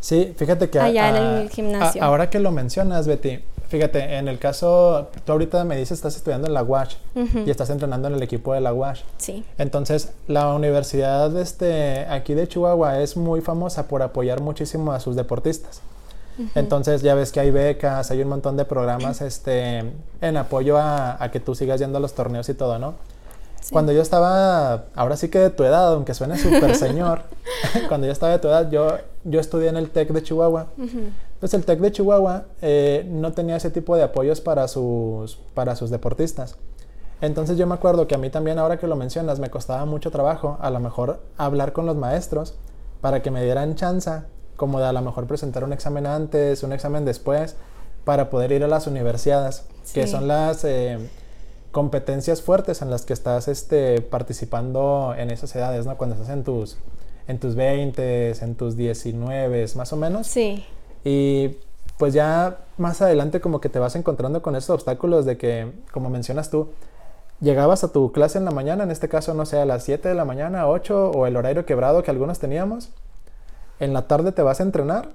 Sí, 0.00 0.32
fíjate 0.36 0.70
que 0.70 0.78
a- 0.78 0.88
en 1.08 1.16
el 1.42 1.50
gimnasio. 1.50 2.02
a- 2.02 2.06
ahora 2.06 2.30
que 2.30 2.38
lo 2.38 2.50
mencionas, 2.52 3.06
Betty, 3.06 3.40
fíjate, 3.68 4.16
en 4.16 4.28
el 4.28 4.38
caso, 4.38 5.08
tú 5.24 5.32
ahorita 5.32 5.64
me 5.64 5.76
dices 5.76 5.92
estás 5.98 6.16
estudiando 6.16 6.46
en 6.46 6.54
la 6.54 6.62
UASH 6.62 6.96
y 7.46 7.50
estás 7.50 7.68
entrenando 7.70 8.08
en 8.08 8.14
el 8.14 8.22
equipo 8.22 8.54
de 8.54 8.60
la 8.60 8.72
UASH. 8.72 9.02
Sí, 9.18 9.44
Entonces, 9.58 10.12
la 10.28 10.48
universidad 10.54 11.36
este, 11.36 12.06
aquí 12.08 12.34
de 12.34 12.46
Chihuahua 12.48 13.00
es 13.00 13.16
muy 13.16 13.40
famosa 13.40 13.88
por 13.88 14.02
apoyar 14.02 14.40
muchísimo 14.40 14.92
a 14.92 15.00
sus 15.00 15.16
deportistas. 15.16 15.80
Entonces, 16.54 17.02
ya 17.02 17.16
ves 17.16 17.32
que 17.32 17.40
hay 17.40 17.50
becas, 17.50 18.12
hay 18.12 18.22
un 18.22 18.28
montón 18.28 18.56
de 18.56 18.64
programas 18.64 19.20
este, 19.22 19.82
en 20.20 20.36
apoyo 20.36 20.78
a, 20.78 21.20
a 21.22 21.30
que 21.32 21.40
tú 21.40 21.56
sigas 21.56 21.80
yendo 21.80 21.98
a 21.98 22.00
los 22.00 22.14
torneos 22.14 22.48
y 22.48 22.54
todo, 22.54 22.78
¿no? 22.78 22.94
Sí. 23.60 23.70
Cuando 23.72 23.92
yo 23.92 24.02
estaba, 24.02 24.84
ahora 24.94 25.16
sí 25.16 25.28
que 25.28 25.38
de 25.38 25.50
tu 25.50 25.64
edad, 25.64 25.92
aunque 25.94 26.14
suene 26.14 26.38
súper 26.38 26.74
señor, 26.76 27.22
cuando 27.88 28.06
yo 28.06 28.12
estaba 28.12 28.32
de 28.32 28.38
tu 28.38 28.48
edad, 28.48 28.70
yo, 28.70 28.98
yo 29.24 29.40
estudié 29.40 29.68
en 29.68 29.76
el 29.76 29.90
TEC 29.90 30.10
de 30.10 30.22
Chihuahua. 30.22 30.68
Ujú. 30.76 31.10
Pues 31.40 31.54
el 31.54 31.64
TEC 31.64 31.78
de 31.80 31.92
Chihuahua 31.92 32.44
eh, 32.62 33.06
no 33.08 33.32
tenía 33.32 33.56
ese 33.56 33.70
tipo 33.70 33.96
de 33.96 34.02
apoyos 34.02 34.40
para 34.40 34.66
sus, 34.68 35.36
para 35.54 35.76
sus 35.76 35.90
deportistas. 35.90 36.56
Entonces 37.20 37.56
yo 37.58 37.66
me 37.66 37.74
acuerdo 37.74 38.06
que 38.06 38.14
a 38.14 38.18
mí 38.18 38.30
también, 38.30 38.58
ahora 38.58 38.78
que 38.78 38.86
lo 38.86 38.96
mencionas, 38.96 39.40
me 39.40 39.50
costaba 39.50 39.84
mucho 39.84 40.10
trabajo 40.10 40.56
a 40.60 40.70
lo 40.70 40.80
mejor 40.80 41.20
hablar 41.36 41.72
con 41.72 41.86
los 41.86 41.96
maestros 41.96 42.54
para 43.00 43.22
que 43.22 43.30
me 43.30 43.42
dieran 43.42 43.74
chance, 43.74 44.22
como 44.56 44.78
de 44.78 44.86
a 44.86 44.92
lo 44.92 45.02
mejor 45.02 45.26
presentar 45.26 45.64
un 45.64 45.72
examen 45.72 46.06
antes, 46.06 46.62
un 46.62 46.72
examen 46.72 47.04
después, 47.04 47.56
para 48.04 48.30
poder 48.30 48.52
ir 48.52 48.64
a 48.64 48.68
las 48.68 48.86
universidades, 48.86 49.64
que 49.92 50.06
son 50.06 50.28
las 50.28 50.64
eh, 50.64 50.98
competencias 51.70 52.42
fuertes 52.42 52.82
en 52.82 52.90
las 52.90 53.04
que 53.04 53.12
estás 53.12 53.48
este, 53.48 54.00
participando 54.00 55.14
en 55.16 55.30
esas 55.30 55.54
edades, 55.54 55.86
¿no? 55.86 55.96
Cuando 55.96 56.16
estás 56.16 56.30
en 56.30 56.44
tus, 56.44 56.78
en 57.26 57.38
tus 57.38 57.54
20, 57.54 58.32
en 58.42 58.54
tus 58.54 58.76
19, 58.76 59.66
más 59.76 59.92
o 59.92 59.96
menos. 59.96 60.26
Sí. 60.26 60.64
Y 61.04 61.56
pues 61.98 62.14
ya 62.14 62.58
más 62.76 63.02
adelante 63.02 63.40
como 63.40 63.60
que 63.60 63.68
te 63.68 63.78
vas 63.78 63.96
encontrando 63.96 64.40
con 64.40 64.56
esos 64.56 64.70
obstáculos 64.70 65.24
de 65.26 65.36
que, 65.36 65.72
como 65.92 66.10
mencionas 66.10 66.50
tú, 66.50 66.68
llegabas 67.40 67.84
a 67.84 67.92
tu 67.92 68.12
clase 68.12 68.38
en 68.38 68.44
la 68.44 68.50
mañana, 68.50 68.84
en 68.84 68.90
este 68.90 69.08
caso, 69.08 69.34
no 69.34 69.46
sé, 69.46 69.58
a 69.58 69.64
las 69.64 69.84
7 69.84 70.08
de 70.08 70.14
la 70.14 70.24
mañana, 70.24 70.68
8 70.68 71.10
o 71.10 71.26
el 71.26 71.36
horario 71.36 71.66
quebrado 71.66 72.02
que 72.02 72.10
algunos 72.10 72.38
teníamos. 72.38 72.90
En 73.80 73.92
la 73.92 74.06
tarde 74.08 74.32
te 74.32 74.42
vas 74.42 74.60
a 74.60 74.64
entrenar 74.64 75.10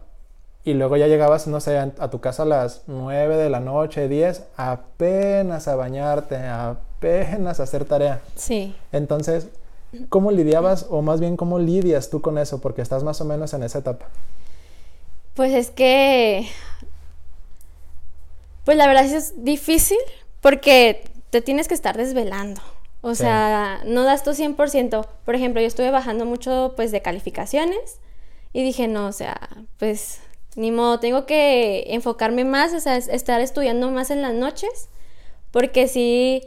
y 0.65 0.73
luego 0.73 0.95
ya 0.95 1.07
llegabas, 1.07 1.47
no 1.47 1.59
sé, 1.59 1.77
a, 1.77 2.09
tu 2.09 2.21
casa 2.21 2.43
a 2.43 2.45
las 2.45 2.83
9 2.87 3.35
de 3.35 3.49
la 3.49 3.59
noche, 3.59 4.07
10, 4.07 4.43
apenas 4.55 5.67
a 5.67 5.75
bañarte, 5.75 6.37
apenas 6.37 7.59
a 7.59 7.63
hacer 7.63 7.83
tarea. 7.83 8.21
Sí. 8.35 8.73
Entonces, 8.93 9.49
¿cómo 10.07 10.31
lidiabas 10.31 10.87
o 10.89 11.01
más 11.01 11.19
bien 11.19 11.35
cómo 11.35 11.59
lidias 11.59 12.09
tú 12.09 12.21
con 12.21 12.37
eso? 12.37 12.61
Porque 12.61 12.81
estás 12.81 13.03
más 13.03 13.19
o 13.19 13.25
menos 13.25 13.53
en 13.53 13.63
esa 13.63 13.79
etapa. 13.79 14.07
Pues 15.33 15.53
es 15.53 15.69
que, 15.69 16.47
pues 18.63 18.77
la 18.77 18.87
verdad 18.87 19.03
es 19.03 19.43
difícil 19.43 19.97
porque 20.39 21.03
te 21.29 21.41
tienes 21.41 21.67
que 21.67 21.73
estar 21.73 21.97
desvelando. 21.97 22.61
O 23.01 23.15
sea, 23.15 23.81
no 23.85 24.03
das 24.03 24.23
tu 24.23 24.31
100%. 24.31 25.05
Por 25.25 25.35
ejemplo, 25.35 25.59
yo 25.59 25.67
estuve 25.67 25.91
bajando 25.91 26.23
mucho 26.23 26.71
pues 26.77 26.93
de 26.93 27.01
calificaciones 27.01 27.99
y 28.53 28.63
dije, 28.63 28.87
no, 28.87 29.07
o 29.07 29.11
sea, 29.11 29.49
pues 29.77 30.19
ni 30.55 30.71
modo, 30.71 30.99
tengo 30.99 31.25
que 31.25 31.85
enfocarme 31.87 32.45
más, 32.45 32.73
o 32.73 32.79
sea, 32.79 32.97
estar 32.97 33.41
estudiando 33.41 33.91
más 33.91 34.11
en 34.11 34.21
las 34.21 34.33
noches, 34.33 34.89
porque 35.51 35.87
sí, 35.87 36.41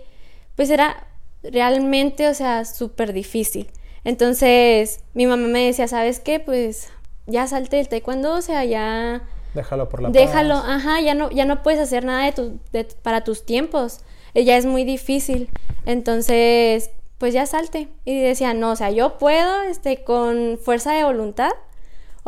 pues 0.55 0.71
era 0.71 1.07
realmente, 1.43 2.29
o 2.29 2.35
sea, 2.35 2.65
súper 2.65 3.13
difícil. 3.13 3.69
Entonces, 4.05 5.01
mi 5.15 5.27
mamá 5.27 5.47
me 5.49 5.67
decía, 5.67 5.89
¿sabes 5.89 6.21
qué? 6.21 6.41
Pues 6.41 6.91
ya 7.27 7.47
salte 7.47 7.77
del 7.77 7.89
taekwondo, 7.89 8.35
o 8.35 8.43
sea, 8.43 8.65
ya... 8.65 9.23
Déjalo 9.55 9.89
por 9.89 10.03
la 10.03 10.11
Déjalo, 10.11 10.55
ajá, 10.55 11.01
ya 11.01 11.15
no, 11.15 11.31
ya 11.31 11.45
no 11.45 11.63
puedes 11.63 11.81
hacer 11.81 12.05
nada 12.05 12.31
de 12.31 12.85
para 13.03 13.25
tus 13.25 13.45
tiempos 13.47 14.01
ya 14.45 14.57
es 14.57 14.67
muy 14.67 14.85
difícil. 14.85 15.49
Entonces, 15.85 16.91
pues 17.19 17.33
ya 17.33 17.47
salte. 17.47 17.89
Y 18.05 18.21
decía, 18.21 18.55
no, 18.55 18.73
o 18.73 18.77
sea, 18.77 18.91
yo 18.91 19.19
puedo, 19.19 19.63
este, 19.63 20.05
con 20.05 20.59
fuerza 20.63 20.93
de 20.93 21.05
voluntad. 21.05 21.53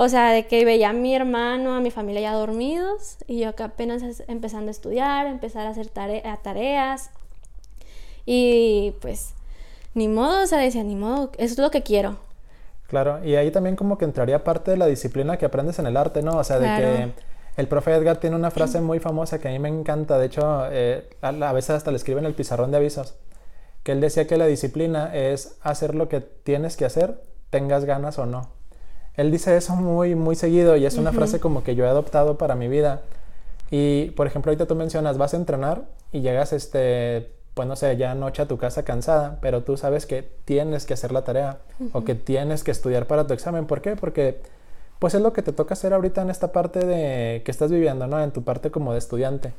O 0.00 0.08
sea, 0.08 0.30
de 0.30 0.46
que 0.46 0.64
veía 0.64 0.90
a 0.90 0.92
mi 0.92 1.12
hermano, 1.12 1.74
a 1.74 1.80
mi 1.80 1.90
familia 1.90 2.20
ya 2.20 2.32
dormidos 2.32 3.16
y 3.26 3.40
yo 3.40 3.48
acá 3.48 3.64
apenas 3.64 4.00
empezando 4.28 4.68
a 4.68 4.70
estudiar, 4.70 5.26
empezar 5.26 5.66
a 5.66 5.70
hacer 5.70 5.88
tareas. 5.88 7.10
Y 8.24 8.94
pues, 9.00 9.34
ni 9.94 10.06
modo, 10.06 10.44
o 10.44 10.46
sea, 10.46 10.58
decía, 10.58 10.84
ni 10.84 10.94
modo, 10.94 11.32
eso 11.36 11.54
es 11.54 11.58
lo 11.58 11.72
que 11.72 11.82
quiero. 11.82 12.16
Claro, 12.86 13.24
y 13.24 13.34
ahí 13.34 13.50
también 13.50 13.74
como 13.74 13.98
que 13.98 14.04
entraría 14.04 14.44
parte 14.44 14.70
de 14.70 14.76
la 14.76 14.86
disciplina 14.86 15.36
que 15.36 15.46
aprendes 15.46 15.80
en 15.80 15.88
el 15.88 15.96
arte, 15.96 16.22
¿no? 16.22 16.38
O 16.38 16.44
sea, 16.44 16.60
de 16.60 16.66
que 16.80 17.12
el 17.56 17.66
profe 17.66 17.92
Edgar 17.92 18.18
tiene 18.18 18.36
una 18.36 18.52
frase 18.52 18.80
muy 18.80 19.00
famosa 19.00 19.40
que 19.40 19.48
a 19.48 19.50
mí 19.50 19.58
me 19.58 19.68
encanta, 19.68 20.16
de 20.16 20.26
hecho, 20.26 20.68
eh, 20.70 21.10
a, 21.22 21.52
veces 21.52 21.70
hasta 21.70 21.90
le 21.90 21.96
escribe 21.96 22.20
en 22.20 22.26
el 22.26 22.34
pizarrón 22.34 22.70
de 22.70 22.76
avisos, 22.76 23.16
que 23.82 23.90
él 23.90 24.00
decía 24.00 24.28
que 24.28 24.36
la 24.36 24.46
disciplina 24.46 25.12
es 25.12 25.56
hacer 25.60 25.96
lo 25.96 26.08
que 26.08 26.20
tienes 26.20 26.76
que 26.76 26.84
hacer, 26.84 27.20
tengas 27.50 27.84
ganas 27.84 28.16
o 28.20 28.26
no. 28.26 28.57
Él 29.18 29.32
dice 29.32 29.56
eso 29.56 29.74
muy, 29.74 30.14
muy 30.14 30.36
seguido 30.36 30.76
y 30.76 30.86
es 30.86 30.96
una 30.96 31.12
frase 31.12 31.40
como 31.40 31.64
que 31.64 31.74
yo 31.74 31.84
he 31.84 31.88
adoptado 31.88 32.38
para 32.38 32.54
mi 32.54 32.68
vida. 32.68 33.02
Y, 33.68 34.12
por 34.12 34.28
ejemplo, 34.28 34.50
ahorita 34.50 34.66
tú 34.66 34.76
mencionas, 34.76 35.18
vas 35.18 35.34
a 35.34 35.36
entrenar 35.36 35.82
y 36.12 36.20
llegas, 36.20 36.52
este, 36.52 37.32
pues 37.54 37.66
no 37.66 37.74
sé, 37.74 37.96
ya 37.96 38.12
anoche 38.12 38.42
a 38.42 38.46
tu 38.46 38.58
casa 38.58 38.84
cansada, 38.84 39.38
pero 39.42 39.64
tú 39.64 39.76
sabes 39.76 40.06
que 40.06 40.22
tienes 40.44 40.86
que 40.86 40.94
hacer 40.94 41.10
la 41.10 41.24
tarea 41.24 41.58
o 41.92 42.04
que 42.04 42.14
tienes 42.14 42.62
que 42.62 42.70
estudiar 42.70 43.08
para 43.08 43.26
tu 43.26 43.34
examen. 43.34 43.66
¿Por 43.66 43.80
qué? 43.80 43.96
Porque 43.96 44.40
pues 45.00 45.14
es 45.14 45.20
lo 45.20 45.32
que 45.32 45.42
te 45.42 45.52
toca 45.52 45.74
hacer 45.74 45.92
ahorita 45.92 46.22
en 46.22 46.30
esta 46.30 46.52
parte 46.52 46.86
de 46.86 47.42
que 47.44 47.50
estás 47.50 47.72
viviendo, 47.72 48.06
¿no? 48.06 48.22
En 48.22 48.30
tu 48.30 48.44
parte 48.44 48.70
como 48.70 48.92
de 48.92 49.00
estudiante. 49.00 49.52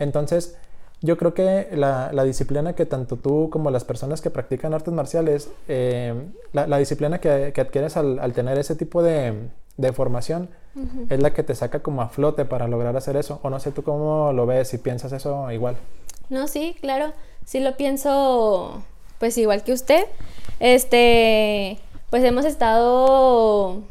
Entonces, 0.00 0.56
yo 1.02 1.16
creo 1.16 1.34
que 1.34 1.68
la, 1.72 2.10
disciplina 2.24 2.74
que 2.74 2.86
tanto 2.86 3.16
tú 3.16 3.50
como 3.50 3.70
las 3.70 3.84
personas 3.84 4.20
que 4.20 4.30
practican 4.30 4.74
artes 4.74 4.92
marciales, 4.92 5.50
eh, 5.68 6.14
la, 6.52 6.78
disciplina 6.78 7.20
que, 7.20 7.52
adquieres 7.56 7.96
al, 7.96 8.32
tener 8.32 8.58
ese 8.58 8.76
tipo 8.76 9.02
de, 9.02 9.50
formación, 9.92 10.48
es 11.08 11.20
la 11.20 11.32
que 11.32 11.42
te 11.42 11.54
saca 11.54 11.80
como 11.80 12.02
a 12.02 12.08
flote 12.08 12.44
para 12.44 12.68
lograr 12.68 12.96
hacer 12.96 13.16
eso. 13.16 13.40
O 13.42 13.50
no 13.50 13.60
sé 13.60 13.72
tú 13.72 13.82
cómo 13.82 14.32
lo 14.32 14.46
ves, 14.46 14.68
si 14.68 14.78
piensas 14.78 15.12
eso 15.12 15.50
igual. 15.52 15.76
No, 16.28 16.48
sí, 16.48 16.76
claro. 16.80 17.12
Sí 17.44 17.60
lo 17.60 17.76
pienso, 17.76 18.82
pues 19.18 19.38
igual 19.38 19.62
que 19.64 19.72
usted. 19.72 20.06
Este, 20.60 21.78
pues 22.10 22.24
hemos 22.24 22.44
estado 22.44 23.82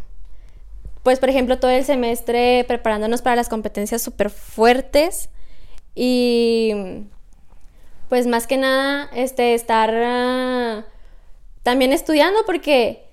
pues 1.03 1.19
por 1.19 1.29
ejemplo 1.29 1.59
todo 1.59 1.69
el 1.69 1.85
semestre 1.85 2.65
preparándonos 2.67 3.21
para 3.21 3.35
las 3.35 3.47
competencias 3.47 4.01
súper 4.01 4.31
fuertes 4.31 5.29
y 5.95 6.73
pues 8.09 8.27
más 8.27 8.45
que 8.45 8.57
nada 8.57 9.09
este 9.13 9.53
estar 9.55 9.91
ah, 9.93 10.85
también 11.63 11.93
estudiando 11.93 12.41
porque 12.45 13.05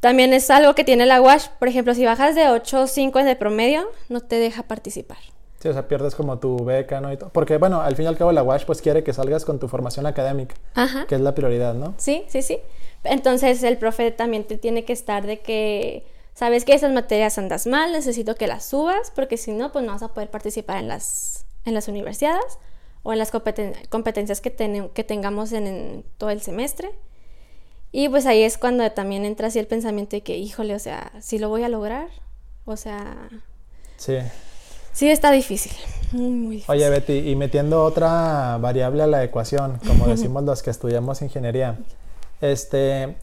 también 0.00 0.32
es 0.32 0.50
algo 0.50 0.74
que 0.74 0.84
tiene 0.84 1.06
la 1.06 1.22
WASH, 1.22 1.48
por 1.58 1.68
ejemplo, 1.68 1.94
si 1.94 2.04
bajas 2.04 2.34
de 2.34 2.48
8 2.50 2.82
o 2.82 2.86
5 2.86 3.24
de 3.24 3.36
promedio, 3.36 3.88
no 4.08 4.20
te 4.20 4.36
deja 4.36 4.62
participar. 4.64 5.16
Sí, 5.60 5.68
o 5.68 5.72
sea, 5.72 5.88
pierdes 5.88 6.14
como 6.14 6.38
tu 6.38 6.62
beca, 6.62 7.00
¿no? 7.00 7.10
Y 7.10 7.16
Porque, 7.16 7.56
bueno, 7.56 7.80
al 7.80 7.96
fin 7.96 8.04
y 8.04 8.08
al 8.08 8.18
cabo 8.18 8.30
la 8.32 8.42
WASH 8.42 8.66
pues 8.66 8.82
quiere 8.82 9.02
que 9.02 9.14
salgas 9.14 9.46
con 9.46 9.58
tu 9.58 9.66
formación 9.66 10.04
académica, 10.06 10.56
Ajá. 10.74 11.06
que 11.06 11.14
es 11.14 11.22
la 11.22 11.34
prioridad, 11.34 11.72
¿no? 11.72 11.94
Sí, 11.96 12.24
sí, 12.28 12.42
sí. 12.42 12.58
Entonces 13.02 13.62
el 13.62 13.78
profe 13.78 14.10
también 14.10 14.44
te 14.44 14.58
tiene 14.58 14.84
que 14.84 14.92
estar 14.92 15.26
de 15.26 15.40
que 15.40 16.04
sabes 16.34 16.66
que 16.66 16.74
esas 16.74 16.92
materias 16.92 17.38
andas 17.38 17.66
mal, 17.66 17.92
necesito 17.92 18.34
que 18.34 18.46
las 18.46 18.66
subas, 18.66 19.10
porque 19.14 19.38
si 19.38 19.52
no, 19.52 19.72
pues 19.72 19.86
no 19.86 19.92
vas 19.92 20.02
a 20.02 20.08
poder 20.08 20.30
participar 20.30 20.78
en 20.78 20.88
las, 20.88 21.46
en 21.64 21.74
las 21.74 21.88
universidades 21.88 22.58
o 23.02 23.12
en 23.12 23.18
las 23.18 23.30
competencias 23.30 24.40
que, 24.40 24.90
que 24.92 25.04
tengamos 25.04 25.52
en, 25.52 26.04
todo 26.18 26.30
el 26.30 26.40
semestre. 26.40 26.90
Y 27.92 28.08
pues 28.08 28.26
ahí 28.26 28.42
es 28.42 28.58
cuando 28.58 28.90
también 28.90 29.24
entra 29.24 29.48
así 29.48 29.58
el 29.58 29.66
pensamiento 29.66 30.16
de 30.16 30.22
que, 30.22 30.36
híjole, 30.36 30.74
o 30.74 30.78
sea, 30.78 31.12
si 31.20 31.38
lo 31.38 31.48
voy 31.48 31.62
a 31.62 31.68
lograr, 31.68 32.08
o 32.64 32.76
sea... 32.76 33.28
Sí. 33.98 34.16
Sí, 34.92 35.10
está 35.10 35.30
difícil. 35.30 35.72
Muy, 36.12 36.56
difícil. 36.56 36.74
Oye, 36.74 36.88
Betty, 36.88 37.30
y 37.30 37.36
metiendo 37.36 37.84
otra 37.84 38.58
variable 38.58 39.02
a 39.02 39.06
la 39.06 39.22
ecuación, 39.22 39.78
como 39.86 40.06
decimos 40.08 40.42
los 40.44 40.62
que 40.62 40.70
estudiamos 40.70 41.20
ingeniería, 41.22 41.78
este, 42.40 43.02
eh, 43.02 43.16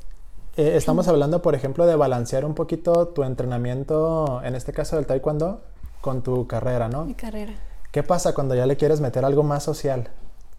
estamos 0.55 1.07
hablando, 1.07 1.41
por 1.41 1.55
ejemplo, 1.55 1.85
de 1.85 1.95
balancear 1.95 2.45
un 2.45 2.55
poquito 2.55 3.07
tu 3.09 3.23
entrenamiento, 3.23 4.41
en 4.43 4.55
este 4.55 4.73
caso 4.73 4.95
del 4.95 5.05
taekwondo, 5.05 5.61
con 6.01 6.21
tu 6.23 6.45
carrera, 6.47 6.87
¿no? 6.87 7.05
Mi 7.05 7.13
carrera. 7.13 7.53
¿Qué 7.91 8.03
pasa 8.03 8.33
cuando 8.33 8.55
ya 8.55 8.65
le 8.65 8.77
quieres 8.77 9.01
meter 9.01 9.25
algo 9.25 9.43
más 9.43 9.63
social? 9.63 10.09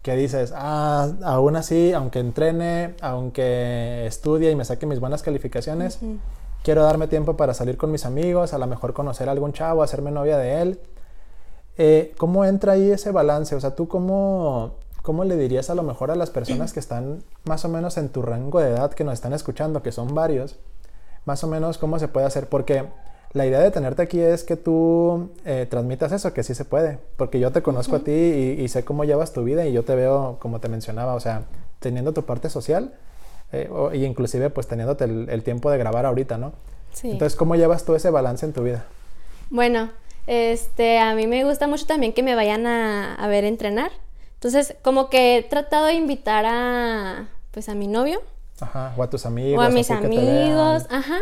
Que 0.03 0.15
dices, 0.15 0.53
ah, 0.55 1.09
aún 1.23 1.55
así, 1.55 1.91
aunque 1.93 2.19
entrene, 2.19 2.95
aunque 3.01 4.05
estudie 4.05 4.51
y 4.51 4.55
me 4.55 4.65
saque 4.65 4.85
mis 4.85 4.99
buenas 4.99 5.23
calificaciones, 5.23 5.99
quiero 6.63 6.83
darme 6.83 7.07
tiempo 7.07 7.35
para 7.35 7.55
salir 7.55 7.77
con 7.77 7.91
mis 7.91 8.05
amigos, 8.05 8.53
a 8.53 8.59
lo 8.59 8.67
mejor 8.67 8.93
conocer 8.93 9.29
a 9.29 9.31
algún 9.31 9.51
chavo, 9.51 9.81
hacerme 9.81 10.11
novia 10.11 10.37
de 10.37 10.61
él. 10.61 10.79
Eh, 11.77 12.13
¿Cómo 12.17 12.45
entra 12.45 12.73
ahí 12.73 12.91
ese 12.91 13.09
balance? 13.09 13.55
O 13.55 13.59
sea, 13.59 13.73
¿tú 13.73 13.87
cómo, 13.87 14.75
¿cómo 15.01 15.23
le 15.23 15.35
dirías 15.35 15.71
a 15.71 15.75
lo 15.75 15.81
mejor 15.81 16.11
a 16.11 16.15
las 16.15 16.29
personas 16.29 16.71
que 16.71 16.79
están 16.79 17.23
más 17.45 17.65
o 17.65 17.69
menos 17.69 17.97
en 17.97 18.09
tu 18.09 18.21
rango 18.21 18.59
de 18.59 18.69
edad 18.69 18.91
que 18.91 19.03
nos 19.03 19.15
están 19.15 19.33
escuchando, 19.33 19.81
que 19.81 19.91
son 19.91 20.13
varios, 20.13 20.59
más 21.25 21.43
o 21.43 21.47
menos 21.47 21.79
cómo 21.79 21.97
se 21.97 22.09
puede 22.09 22.27
hacer? 22.27 22.47
Porque 22.47 22.89
la 23.33 23.47
idea 23.47 23.59
de 23.59 23.71
tenerte 23.71 24.01
aquí 24.01 24.19
es 24.19 24.43
que 24.43 24.55
tú 24.55 25.31
eh, 25.45 25.65
transmitas 25.69 26.11
eso, 26.11 26.33
que 26.33 26.43
sí 26.43 26.53
se 26.53 26.65
puede, 26.65 26.99
porque 27.17 27.39
yo 27.39 27.51
te 27.51 27.63
conozco 27.63 27.95
a 27.95 27.99
ti 27.99 28.11
y, 28.11 28.67
sé 28.67 28.85
cómo 28.85 29.05
llevas 29.05 29.33
tu 29.33 29.43
vida 29.43 29.65
y 29.65 29.73
yo 29.73 29.83
te 29.83 29.95
veo, 29.95 30.37
como 30.39 30.59
te 30.59 30.69
mencionaba, 30.69 31.15
o 31.15 31.19
sea, 31.19 31.43
teniendo 31.79 32.13
tu 32.13 32.23
parte 32.23 32.49
social 32.49 32.93
eh, 33.51 33.69
e 33.91 33.97
inclusive 33.97 34.51
pues 34.51 34.67
teniéndote 34.67 35.05
el, 35.05 35.43
tiempo 35.43 35.71
de 35.71 35.79
grabar 35.79 36.05
ahorita, 36.05 36.37
¿no? 36.37 36.53
Sí. 36.93 37.09
Entonces, 37.09 37.35
¿cómo 37.35 37.55
llevas 37.55 37.85
tú 37.85 37.95
ese 37.95 38.11
balance 38.11 38.45
en 38.45 38.53
tu 38.53 38.61
vida? 38.61 38.85
Bueno, 39.49 39.89
este, 40.27 40.99
a 40.99 41.15
mí 41.15 41.25
me 41.25 41.43
gusta 41.43 41.65
mucho 41.65 41.87
también 41.87 42.13
que 42.13 42.21
me 42.21 42.35
vayan 42.35 42.67
a, 42.67 43.15
a 43.15 43.27
ver 43.27 43.45
entrenar. 43.45 43.91
Entonces, 44.35 44.75
como 44.83 45.09
que 45.09 45.37
he 45.37 45.43
tratado 45.43 45.87
de 45.87 45.93
invitar 45.93 46.45
a, 46.45 47.29
pues, 47.49 47.67
a 47.67 47.73
mi 47.73 47.87
novio. 47.87 48.21
Ajá, 48.59 48.93
o 48.95 49.01
a 49.01 49.09
tus 49.09 49.25
amigos. 49.25 49.57
O 49.57 49.61
a 49.65 49.69
mis 49.69 49.89
amigos, 49.89 50.85
ajá. 50.91 51.19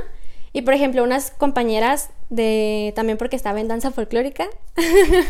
Y 0.54 0.64
por 0.64 0.74
ejemplo, 0.74 1.04
unas 1.04 1.32
compañeras 1.32 2.10
de 2.30 2.92
también 2.96 3.18
porque 3.18 3.36
estaba 3.36 3.60
en 3.62 3.68
danza 3.68 3.92
folclórica. 3.92 4.48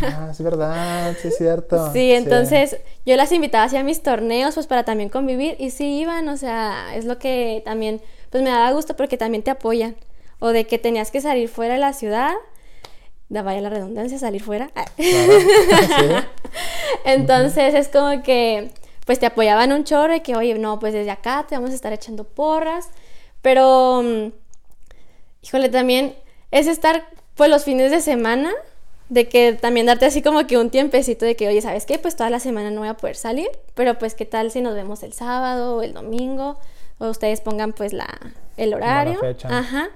Ah, 0.01 0.29
es 0.31 0.41
verdad, 0.41 1.15
sí 1.21 1.27
es 1.27 1.37
cierto. 1.37 1.89
Sí, 1.93 2.11
entonces 2.13 2.77
yo 3.05 3.15
las 3.15 3.31
invitaba 3.31 3.65
hacia 3.65 3.83
mis 3.83 4.01
torneos 4.01 4.55
pues 4.55 4.67
para 4.67 4.83
también 4.83 5.09
convivir 5.09 5.55
y 5.59 5.71
sí 5.71 5.99
iban, 5.99 6.27
o 6.29 6.37
sea, 6.37 6.95
es 6.95 7.05
lo 7.05 7.19
que 7.19 7.61
también 7.65 8.01
pues 8.29 8.43
me 8.43 8.49
daba 8.49 8.71
gusto 8.71 8.95
porque 8.95 9.17
también 9.17 9.43
te 9.43 9.51
apoyan 9.51 9.95
o 10.39 10.49
de 10.49 10.65
que 10.65 10.79
tenías 10.79 11.11
que 11.11 11.21
salir 11.21 11.49
fuera 11.49 11.75
de 11.75 11.79
la 11.79 11.93
ciudad. 11.93 12.33
Da 13.29 13.43
vaya 13.43 13.61
la 13.61 13.69
redundancia, 13.69 14.17
salir 14.17 14.41
fuera. 14.43 14.71
Entonces 17.05 17.73
es 17.75 17.87
como 17.87 18.23
que 18.23 18.71
pues 19.05 19.19
te 19.19 19.25
apoyaban 19.25 19.71
un 19.71 19.83
chorro 19.83 20.15
y 20.15 20.21
que, 20.21 20.35
oye, 20.35 20.53
no, 20.55 20.79
pues 20.79 20.93
desde 20.93 21.11
acá 21.11 21.45
te 21.47 21.55
vamos 21.55 21.71
a 21.71 21.75
estar 21.75 21.93
echando 21.93 22.23
porras. 22.23 22.89
Pero, 23.41 24.03
mm, 24.03 24.27
híjole, 25.41 25.69
también 25.69 26.15
es 26.51 26.67
estar 26.67 27.05
pues 27.35 27.49
los 27.49 27.63
fines 27.63 27.91
de 27.91 28.01
semana, 28.01 28.51
de 29.09 29.27
que 29.27 29.53
también 29.53 29.85
darte 29.85 30.05
así 30.05 30.21
como 30.21 30.47
que 30.47 30.57
un 30.57 30.69
tiempecito 30.69 31.25
de 31.25 31.35
que, 31.35 31.47
oye, 31.47 31.61
¿sabes 31.61 31.85
qué? 31.85 31.99
Pues 31.99 32.15
toda 32.15 32.29
la 32.29 32.39
semana 32.39 32.71
no 32.71 32.79
voy 32.79 32.89
a 32.89 32.95
poder 32.95 33.15
salir, 33.15 33.49
pero 33.73 33.97
pues 33.97 34.15
qué 34.15 34.25
tal 34.25 34.51
si 34.51 34.61
nos 34.61 34.73
vemos 34.73 35.03
el 35.03 35.11
sábado 35.11 35.75
o 35.75 35.81
el 35.81 35.93
domingo, 35.93 36.57
o 36.97 37.09
ustedes 37.09 37.41
pongan 37.41 37.73
pues 37.73 37.93
la, 37.93 38.07
el 38.57 38.73
horario. 38.73 39.19
Ajá. 39.49 39.89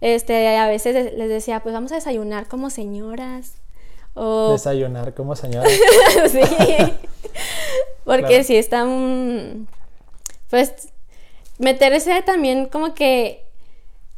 Este, 0.00 0.56
a 0.56 0.66
veces 0.68 1.12
les 1.14 1.28
decía, 1.28 1.60
pues 1.60 1.74
vamos 1.74 1.92
a 1.92 1.96
desayunar 1.96 2.48
como 2.48 2.70
señoras. 2.70 3.56
O... 4.14 4.52
Desayunar 4.52 5.12
como 5.14 5.36
señoras. 5.36 5.72
sí. 6.30 6.40
Porque 8.04 8.42
si 8.42 8.56
están, 8.56 9.68
pues, 10.50 10.88
meterse 11.58 12.22
también 12.22 12.66
como 12.66 12.94
que 12.94 13.41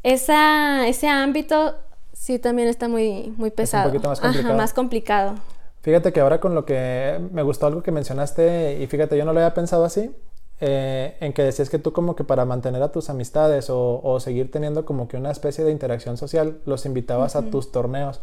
esa, 0.05 0.87
ese 0.87 1.09
ámbito 1.09 1.75
sí 2.13 2.39
también 2.39 2.69
está 2.69 2.89
muy, 2.89 3.35
muy 3.37 3.51
pesado. 3.51 3.87
un 3.87 3.93
poquito 3.93 4.09
más 4.09 4.21
complicado. 4.21 4.57
más 4.57 4.73
complicado. 4.73 5.35
Fíjate 5.81 6.13
que 6.13 6.21
ahora 6.21 6.41
con 6.41 6.55
lo 6.55 6.65
que 6.65 7.21
me 7.33 7.43
gustó 7.43 7.67
algo 7.67 7.83
que 7.83 7.91
mencionaste, 7.91 8.79
y 8.81 8.87
fíjate, 8.87 9.19
yo 9.19 9.25
no 9.25 9.33
lo 9.33 9.41
había 9.41 9.53
pensado 9.53 9.85
así, 9.85 10.15
eh, 10.61 11.17
en 11.21 11.33
que 11.33 11.43
decías 11.43 11.69
que 11.69 11.79
tú 11.79 11.93
como 11.93 12.15
que 12.15 12.23
para 12.23 12.45
mantener 12.45 12.83
a 12.83 12.93
tus 12.93 13.11
amistades 13.11 13.67
o, 13.69 14.19
seguir 14.21 14.51
teniendo 14.51 14.85
como 14.85 15.09
que 15.09 15.17
una 15.17 15.31
especie 15.31 15.65
de 15.65 15.73
interacción 15.73 16.17
social, 16.17 16.61
los 16.65 16.87
invitabas 16.87 17.35
a 17.35 17.43
tus 17.43 17.73
torneos 17.73 18.21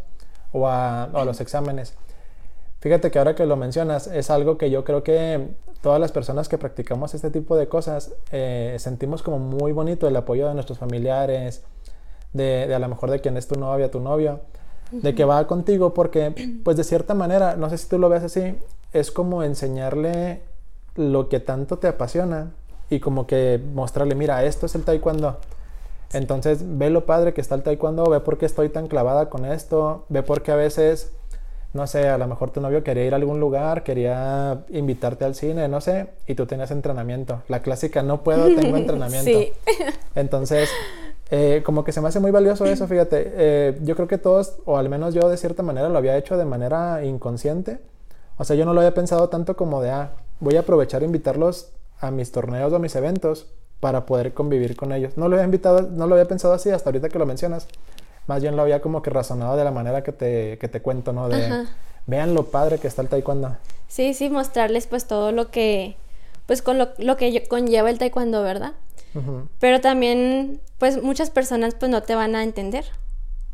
o 0.53 0.67
a, 0.67 1.09
o 1.13 1.17
a 1.17 1.25
los 1.25 1.41
exámenes. 1.41 1.95
Fíjate 2.79 3.11
que 3.11 3.19
ahora 3.19 3.35
que 3.35 3.45
lo 3.45 3.57
mencionas, 3.57 4.07
es 4.07 4.29
algo 4.29 4.57
que 4.57 4.71
yo 4.71 4.83
creo 4.83 5.03
que 5.03 5.49
todas 5.81 5.99
las 5.99 6.11
personas 6.11 6.47
que 6.47 6.57
practicamos 6.57 7.13
este 7.13 7.31
tipo 7.31 7.55
de 7.55 7.67
cosas 7.67 8.13
eh, 8.31 8.75
sentimos 8.79 9.23
como 9.23 9.39
muy 9.39 9.71
bonito 9.71 10.07
el 10.07 10.15
apoyo 10.15 10.47
de 10.47 10.53
nuestros 10.53 10.77
familiares, 10.77 11.63
de, 12.33 12.73
a 12.73 12.79
lo 12.79 12.87
mejor 12.87 13.09
de 13.09 13.19
quien 13.19 13.35
es 13.35 13.47
tu 13.47 13.59
novia, 13.59 13.89
tu 13.91 13.99
novio, 13.99 14.41
de 14.91 15.15
que 15.15 15.25
va 15.25 15.45
contigo 15.47 15.93
porque, 15.93 16.59
pues 16.63 16.77
de 16.77 16.83
cierta 16.83 17.13
manera, 17.13 17.55
no 17.55 17.69
sé 17.69 17.77
si 17.77 17.87
tú 17.87 17.97
lo 17.97 18.09
ves 18.09 18.23
así, 18.23 18.55
es 18.93 19.11
como 19.11 19.43
enseñarle 19.43 20.41
lo 20.95 21.29
que 21.29 21.39
tanto 21.39 21.77
te 21.79 21.87
apasiona 21.87 22.51
y 22.89 22.99
como 22.99 23.25
que 23.25 23.61
mostrarle, 23.73 24.15
mira, 24.15 24.43
esto 24.43 24.65
es 24.65 24.75
el 24.75 24.83
taekwondo. 24.83 25.37
Entonces, 26.13 26.59
ve 26.63 26.89
lo 26.89 27.05
padre 27.05 27.33
que 27.33 27.39
está 27.39 27.55
el 27.55 27.63
taekwondo, 27.63 28.03
ve 28.09 28.19
por 28.19 28.37
qué 28.37 28.45
estoy 28.45 28.67
tan 28.67 28.87
clavada 28.87 29.29
con 29.29 29.45
esto, 29.45 30.05
ve 30.09 30.23
por 30.23 30.43
qué 30.43 30.51
a 30.51 30.57
veces 30.57 31.13
no 31.73 31.87
sé, 31.87 32.09
a 32.09 32.17
lo 32.17 32.27
mejor 32.27 32.51
tu 32.51 32.59
novio 32.59 32.83
quería 32.83 33.05
ir 33.05 33.13
a 33.13 33.15
algún 33.15 33.39
lugar, 33.39 33.83
quería 33.83 34.63
invitarte 34.69 35.23
al 35.23 35.35
cine, 35.35 35.67
no 35.69 35.79
sé, 35.79 36.07
y 36.27 36.35
tú 36.35 36.45
tenías 36.45 36.71
entrenamiento. 36.71 37.43
La 37.47 37.61
clásica, 37.61 38.03
no 38.03 38.23
puedo, 38.23 38.45
tengo 38.55 38.75
entrenamiento. 38.77 39.31
Sí. 39.31 39.53
Entonces, 40.15 40.69
eh, 41.29 41.61
como 41.65 41.85
que 41.85 41.93
se 41.93 42.01
me 42.01 42.09
hace 42.09 42.19
muy 42.19 42.31
valioso 42.31 42.65
eso, 42.65 42.87
fíjate. 42.87 43.31
Eh, 43.35 43.79
yo 43.83 43.95
creo 43.95 44.07
que 44.07 44.17
todos, 44.17 44.57
o 44.65 44.77
al 44.77 44.89
menos 44.89 45.13
yo 45.13 45.29
de 45.29 45.37
cierta 45.37 45.63
manera, 45.63 45.87
lo 45.87 45.97
había 45.97 46.17
hecho 46.17 46.35
de 46.35 46.43
manera 46.43 47.05
inconsciente. 47.05 47.79
O 48.37 48.43
sea, 48.43 48.57
yo 48.57 48.65
no 48.65 48.73
lo 48.73 48.81
había 48.81 48.93
pensado 48.93 49.29
tanto 49.29 49.55
como 49.55 49.81
de, 49.81 49.91
ah, 49.91 50.11
voy 50.41 50.57
a 50.57 50.61
aprovechar 50.61 51.03
e 51.03 51.05
invitarlos 51.05 51.71
a 52.01 52.11
mis 52.11 52.33
torneos 52.33 52.73
o 52.73 52.75
a 52.75 52.79
mis 52.79 52.95
eventos 52.95 53.47
para 53.79 54.05
poder 54.05 54.33
convivir 54.33 54.75
con 54.75 54.91
ellos. 54.91 55.17
No 55.17 55.29
lo 55.29 55.35
había 55.35 55.45
invitado, 55.45 55.83
no 55.83 56.05
lo 56.05 56.15
había 56.15 56.27
pensado 56.27 56.53
así 56.53 56.69
hasta 56.69 56.89
ahorita 56.89 57.09
que 57.09 57.17
lo 57.17 57.25
mencionas 57.25 57.67
más 58.27 58.41
bien 58.41 58.55
lo 58.55 58.61
había 58.61 58.81
como 58.81 59.01
que 59.01 59.09
razonado 59.09 59.57
de 59.57 59.63
la 59.63 59.71
manera 59.71 60.03
que 60.03 60.11
te, 60.11 60.57
que 60.57 60.67
te 60.67 60.81
cuento, 60.81 61.13
¿no? 61.13 61.29
De 61.29 61.65
vean 62.07 62.33
lo 62.33 62.45
padre 62.45 62.79
que 62.79 62.87
está 62.87 63.01
el 63.01 63.09
taekwondo. 63.09 63.57
Sí, 63.87 64.13
sí, 64.13 64.29
mostrarles 64.29 64.87
pues 64.87 65.05
todo 65.05 65.31
lo 65.31 65.51
que, 65.51 65.95
pues 66.45 66.61
con 66.61 66.77
lo, 66.77 66.89
lo 66.97 67.17
que 67.17 67.43
conlleva 67.47 67.89
el 67.89 67.99
taekwondo, 67.99 68.41
¿verdad? 68.43 68.73
Pero 69.59 69.81
también, 69.81 70.61
pues 70.77 71.03
muchas 71.03 71.29
personas 71.29 71.75
pues 71.75 71.91
no 71.91 72.01
te 72.01 72.15
van 72.15 72.35
a 72.35 72.43
entender. 72.43 72.85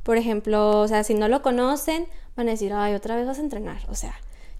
Por 0.04 0.18
ejemplo, 0.18 0.80
o 0.82 0.88
sea, 0.88 1.04
si 1.04 1.16
no 1.16 1.28
lo 1.28 1.42
conocen, 1.42 2.06
van 2.36 2.48
a 2.48 2.52
decir, 2.52 2.72
ay, 2.74 2.94
otra 2.94 3.16
vez 3.16 3.26
vas 3.26 3.40
a 3.40 3.42
entrenar. 3.42 3.80
O 3.90 3.96
sea, 3.96 4.14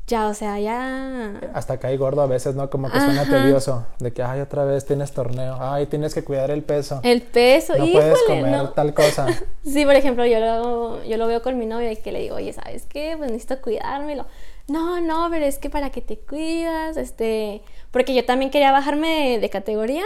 ya, 0.08 0.28
o 0.28 0.34
sea, 0.34 0.58
ya. 0.58 1.34
Hasta 1.54 1.78
cae 1.80 1.98
gordo 1.98 2.22
a 2.22 2.28
veces, 2.28 2.56
¿no? 2.56 2.70
Como 2.70 2.90
que 2.90 2.98
suena 2.98 3.26
tedioso. 3.26 3.86
De 4.00 4.14
que, 4.14 4.24
ay, 4.24 4.40
otra 4.40 4.64
vez 4.64 4.86
tienes 4.86 5.12
torneo. 5.12 5.58
Ay, 5.60 5.86
tienes 5.88 6.14
que 6.14 6.24
cuidar 6.24 6.50
el 6.50 6.64
peso. 6.64 7.02
El 7.04 7.22
peso, 7.22 7.78
No 7.78 7.86
puedes 7.92 8.24
comer 8.24 8.70
tal 8.70 8.94
cosa. 8.94 9.28
sí, 9.66 9.86
por 9.86 9.96
ejemplo, 9.96 10.26
yo 10.26 10.40
lo, 10.40 11.04
yo 11.04 11.18
lo 11.18 11.28
veo 11.28 11.42
con 11.42 11.60
mi 11.60 11.66
novia 11.66 11.92
y 11.92 11.98
que 11.98 12.14
le 12.14 12.22
digo, 12.22 12.38
oye, 12.38 12.54
¿sabes 12.54 12.86
qué? 12.86 13.16
Pues 13.18 13.32
necesito 13.32 13.62
cuidármelo. 13.62 14.26
No, 14.70 15.02
no, 15.02 15.28
pero 15.30 15.46
es 15.46 15.60
que 15.60 15.70
para 15.70 15.90
que 15.90 16.02
te 16.02 16.18
cuidas, 16.18 16.96
este. 16.96 17.62
Porque 17.92 18.16
yo 18.16 18.24
también 18.24 18.50
quería 18.50 18.72
bajarme 18.72 19.40
de 19.40 19.50
categoría. 19.50 20.06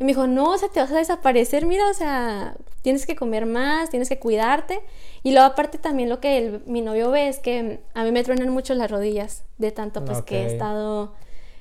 Y 0.00 0.04
me 0.04 0.08
dijo, 0.08 0.26
no, 0.26 0.50
o 0.50 0.58
sea, 0.58 0.68
te 0.68 0.80
vas 0.80 0.90
a 0.90 0.96
desaparecer, 0.96 1.66
mira, 1.66 1.88
o 1.88 1.94
sea, 1.94 2.54
tienes 2.82 3.06
que 3.06 3.16
comer 3.16 3.46
más, 3.46 3.90
tienes 3.90 4.08
que 4.08 4.18
cuidarte. 4.18 4.80
Y 5.22 5.32
luego 5.32 5.46
aparte 5.46 5.78
también 5.78 6.08
lo 6.08 6.20
que 6.20 6.60
mi 6.66 6.80
novio 6.80 7.10
ve 7.10 7.28
es 7.28 7.38
que 7.38 7.80
a 7.94 8.04
mí 8.04 8.12
me 8.12 8.24
truenan 8.24 8.48
mucho 8.50 8.74
las 8.74 8.90
rodillas 8.90 9.44
de 9.58 9.70
tanto 9.70 10.04
pues 10.04 10.22
que 10.22 10.42
he 10.42 10.46
estado 10.46 11.14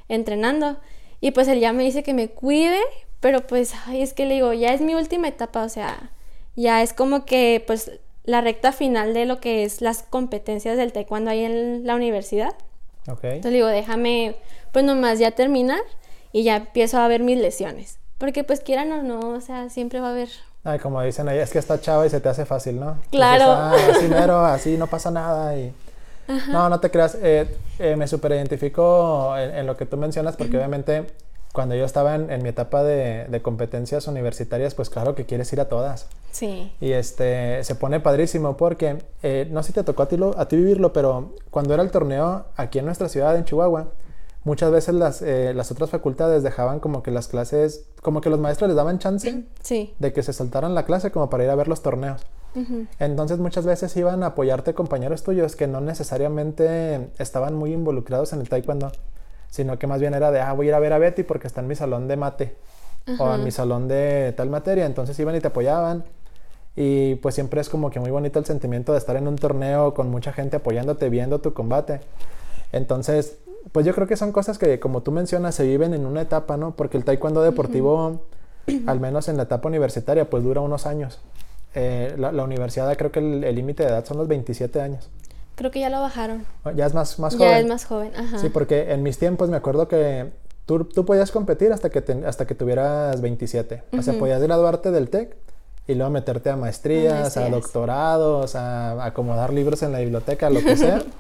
entrenando. 0.09 0.77
Y 1.19 1.31
pues 1.31 1.47
él 1.47 1.59
ya 1.59 1.73
me 1.73 1.83
dice 1.83 2.01
que 2.01 2.13
me 2.13 2.29
cuide, 2.29 2.79
pero 3.19 3.45
pues, 3.45 3.73
ay, 3.85 4.01
es 4.01 4.13
que 4.13 4.25
le 4.25 4.35
digo, 4.35 4.53
ya 4.53 4.73
es 4.73 4.81
mi 4.81 4.95
última 4.95 5.27
etapa, 5.27 5.63
o 5.63 5.69
sea, 5.69 6.11
ya 6.55 6.81
es 6.81 6.93
como 6.93 7.25
que 7.25 7.63
pues 7.65 7.91
la 8.23 8.41
recta 8.41 8.71
final 8.71 9.13
de 9.13 9.25
lo 9.25 9.39
que 9.39 9.63
es 9.63 9.81
las 9.81 10.03
competencias 10.03 10.77
del 10.77 10.91
taekwondo 10.91 11.31
ahí 11.31 11.43
en 11.43 11.85
la 11.85 11.95
universidad. 11.95 12.55
Entonces 13.07 13.51
le 13.51 13.57
digo, 13.57 13.67
déjame 13.67 14.35
pues 14.71 14.85
nomás 14.85 15.19
ya 15.19 15.31
terminar 15.31 15.81
y 16.31 16.43
ya 16.43 16.57
empiezo 16.57 16.99
a 16.99 17.07
ver 17.07 17.21
mis 17.21 17.37
lesiones. 17.37 17.97
Porque 18.17 18.43
pues 18.43 18.59
quieran 18.59 18.91
o 18.91 19.01
no, 19.01 19.19
o 19.29 19.41
sea, 19.41 19.69
siempre 19.69 19.99
va 19.99 20.09
a 20.09 20.11
haber... 20.11 20.29
Ay, 20.63 20.77
como 20.77 21.01
dicen 21.01 21.27
ahí, 21.27 21.39
es 21.39 21.49
que 21.49 21.57
está 21.57 21.81
chava 21.81 22.05
y 22.05 22.09
se 22.09 22.19
te 22.19 22.29
hace 22.29 22.45
fácil, 22.45 22.79
¿no? 22.79 22.97
Claro. 23.09 23.51
así 23.51 24.07
mero, 24.07 24.39
así 24.45 24.77
no 24.77 24.87
pasa 24.87 25.09
nada 25.11 25.57
y... 25.57 25.73
No, 26.49 26.69
no 26.69 26.79
te 26.79 26.89
creas, 26.91 27.17
eh, 27.21 27.45
eh, 27.79 27.95
me 27.97 28.07
super 28.07 28.31
identifico 28.31 29.35
en, 29.37 29.65
lo 29.67 29.75
que 29.75 29.85
tú 29.85 29.97
mencionas 29.97 30.37
porque 30.37 30.55
obviamente 30.55 31.07
cuando 31.51 31.75
yo 31.75 31.83
estaba 31.83 32.15
en, 32.15 32.43
mi 32.43 32.49
etapa 32.49 32.83
de, 32.83 33.25
de, 33.25 33.41
competencias 33.41 34.07
universitarias, 34.07 34.73
pues 34.73 34.89
claro 34.89 35.15
que 35.15 35.25
quieres 35.25 35.51
ir 35.51 35.59
a 35.59 35.67
todas. 35.67 36.07
Sí. 36.31 36.71
Y 36.79 36.93
este, 36.93 37.63
se 37.63 37.75
pone 37.75 37.99
padrísimo 37.99 38.55
porque, 38.55 38.97
eh, 39.21 39.47
no 39.51 39.61
sé 39.63 39.67
si 39.67 39.73
te 39.73 39.83
tocó 39.83 40.03
a 40.03 40.07
ti, 40.07 40.17
a 40.37 40.47
ti 40.47 40.55
vivirlo, 40.55 40.93
pero 40.93 41.35
cuando 41.49 41.73
era 41.73 41.83
el 41.83 41.91
torneo 41.91 42.45
aquí 42.55 42.79
en 42.79 42.85
nuestra 42.85 43.09
ciudad, 43.09 43.35
en 43.35 43.43
Chihuahua, 43.43 43.87
muchas 44.43 44.71
veces 44.71 44.95
las, 44.95 45.21
eh, 45.21 45.53
las 45.53 45.71
otras 45.71 45.89
facultades 45.89 46.43
dejaban 46.43 46.79
como 46.79 47.03
que 47.03 47.11
las 47.11 47.27
clases, 47.27 47.85
como 48.01 48.21
que 48.21 48.29
los 48.29 48.39
maestros 48.39 48.69
les 48.69 48.75
daban 48.75 48.99
chance 48.99 49.45
de 49.99 50.13
que 50.13 50.23
se 50.23 50.33
saltaran 50.33 50.73
la 50.73 50.85
clase 50.85 51.11
como 51.11 51.29
para 51.29 51.43
ir 51.43 51.49
a 51.49 51.55
ver 51.55 51.67
los 51.67 51.81
torneos. 51.81 52.21
Entonces 52.99 53.39
muchas 53.39 53.65
veces 53.65 53.95
iban 53.95 54.23
a 54.23 54.27
apoyarte 54.27 54.73
compañeros 54.73 55.23
tuyos 55.23 55.55
que 55.55 55.67
no 55.67 55.79
necesariamente 55.79 57.09
estaban 57.17 57.55
muy 57.55 57.71
involucrados 57.71 58.33
en 58.33 58.41
el 58.41 58.49
taekwondo, 58.49 58.91
sino 59.49 59.79
que 59.79 59.87
más 59.87 60.01
bien 60.01 60.13
era 60.15 60.31
de, 60.31 60.41
ah, 60.41 60.51
voy 60.51 60.65
a 60.65 60.69
ir 60.69 60.75
a 60.75 60.79
ver 60.79 60.91
a 60.91 60.97
Betty 60.97 61.23
porque 61.23 61.47
está 61.47 61.61
en 61.61 61.67
mi 61.67 61.75
salón 61.75 62.09
de 62.09 62.17
mate 62.17 62.55
o 63.19 63.33
en 63.33 63.43
mi 63.43 63.51
salón 63.51 63.87
de 63.87 64.33
tal 64.35 64.49
materia. 64.49 64.85
Entonces 64.85 65.17
iban 65.19 65.35
y 65.35 65.39
te 65.39 65.47
apoyaban. 65.47 66.03
Y 66.75 67.15
pues 67.15 67.35
siempre 67.35 67.61
es 67.61 67.69
como 67.69 67.89
que 67.89 67.99
muy 67.99 68.11
bonito 68.11 68.39
el 68.39 68.45
sentimiento 68.45 68.91
de 68.91 68.97
estar 68.97 69.15
en 69.15 69.27
un 69.27 69.35
torneo 69.37 69.93
con 69.93 70.09
mucha 70.09 70.33
gente 70.33 70.57
apoyándote, 70.57 71.09
viendo 71.09 71.39
tu 71.39 71.53
combate. 71.53 72.01
Entonces, 72.71 73.37
pues 73.71 73.85
yo 73.85 73.93
creo 73.93 74.07
que 74.07 74.17
son 74.17 74.31
cosas 74.31 74.57
que, 74.57 74.79
como 74.79 75.01
tú 75.01 75.11
mencionas, 75.11 75.55
se 75.55 75.65
viven 75.65 75.93
en 75.93 76.05
una 76.05 76.21
etapa, 76.21 76.57
¿no? 76.57 76.75
Porque 76.75 76.97
el 76.97 77.05
taekwondo 77.05 77.41
deportivo, 77.41 78.21
al 78.87 78.99
menos 78.99 79.27
en 79.27 79.37
la 79.37 79.43
etapa 79.43 79.67
universitaria, 79.67 80.29
pues 80.29 80.43
dura 80.43 80.61
unos 80.61 80.85
años. 80.85 81.19
Eh, 81.73 82.15
la, 82.17 82.43
universidad, 82.43 82.95
creo 82.97 83.11
que 83.11 83.19
el 83.19 83.55
límite 83.55 83.83
de 83.83 83.89
edad 83.89 84.05
son 84.05 84.17
los 84.17 84.27
27 84.27 84.81
años. 84.81 85.09
Creo 85.55 85.71
que 85.71 85.79
ya 85.79 85.89
lo 85.89 86.01
bajaron. 86.01 86.45
Ya 86.75 86.85
es 86.85 86.93
más, 86.93 87.19
más 87.19 87.35
joven. 87.35 87.49
Ya 87.49 87.59
es 87.59 87.67
más 87.67 87.85
joven, 87.85 88.11
ajá. 88.15 88.39
Sí, 88.39 88.49
porque 88.49 88.91
en 88.91 89.03
mis 89.03 89.17
tiempos 89.17 89.49
me 89.49 89.57
acuerdo 89.57 89.87
que 89.87 90.31
tú, 90.65 90.85
tú 90.85 91.05
podías 91.05 91.31
competir 91.31 91.71
hasta 91.71 91.89
que, 91.89 92.03
hasta 92.25 92.47
que 92.47 92.55
tuvieras 92.55 93.21
27. 93.21 93.83
O 93.97 94.01
sea, 94.01 94.17
podías 94.17 94.41
graduarte 94.41 94.91
del 94.91 95.09
TEC 95.09 95.37
y 95.87 95.95
luego 95.95 96.09
meterte 96.09 96.49
a 96.49 96.55
maestrías, 96.55 97.37
a, 97.37 97.49
doctorados, 97.49 98.55
a 98.55 99.05
acomodar 99.05 99.53
libros 99.53 99.83
en 99.83 99.91
la 99.91 99.99
biblioteca, 99.99 100.49
lo 100.49 100.61
que 100.61 100.77
sea. 100.77 101.03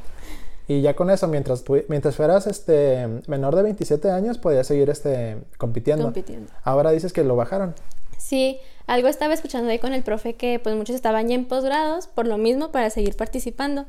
Y 0.67 0.81
ya 0.81 0.95
con 0.95 1.09
eso, 1.09 1.27
mientras, 1.27 1.63
mientras 1.87 2.15
fueras 2.15 2.47
este, 2.47 3.07
menor 3.27 3.55
de 3.55 3.63
27 3.63 4.09
años, 4.09 4.37
podías 4.37 4.67
seguir 4.67 4.89
este, 4.89 5.37
compitiendo. 5.57 6.05
compitiendo. 6.05 6.51
Ahora 6.63 6.91
dices 6.91 7.13
que 7.13 7.23
lo 7.23 7.35
bajaron. 7.35 7.73
Sí, 8.17 8.59
algo 8.87 9.07
estaba 9.07 9.33
escuchando 9.33 9.71
ahí 9.71 9.79
con 9.79 9.93
el 9.93 10.03
profe 10.03 10.35
que 10.35 10.59
pues 10.59 10.75
muchos 10.75 10.95
estaban 10.95 11.27
ya 11.27 11.35
en 11.35 11.45
posgrados 11.45 12.07
por 12.07 12.27
lo 12.27 12.37
mismo 12.37 12.71
para 12.71 12.89
seguir 12.89 13.17
participando. 13.17 13.85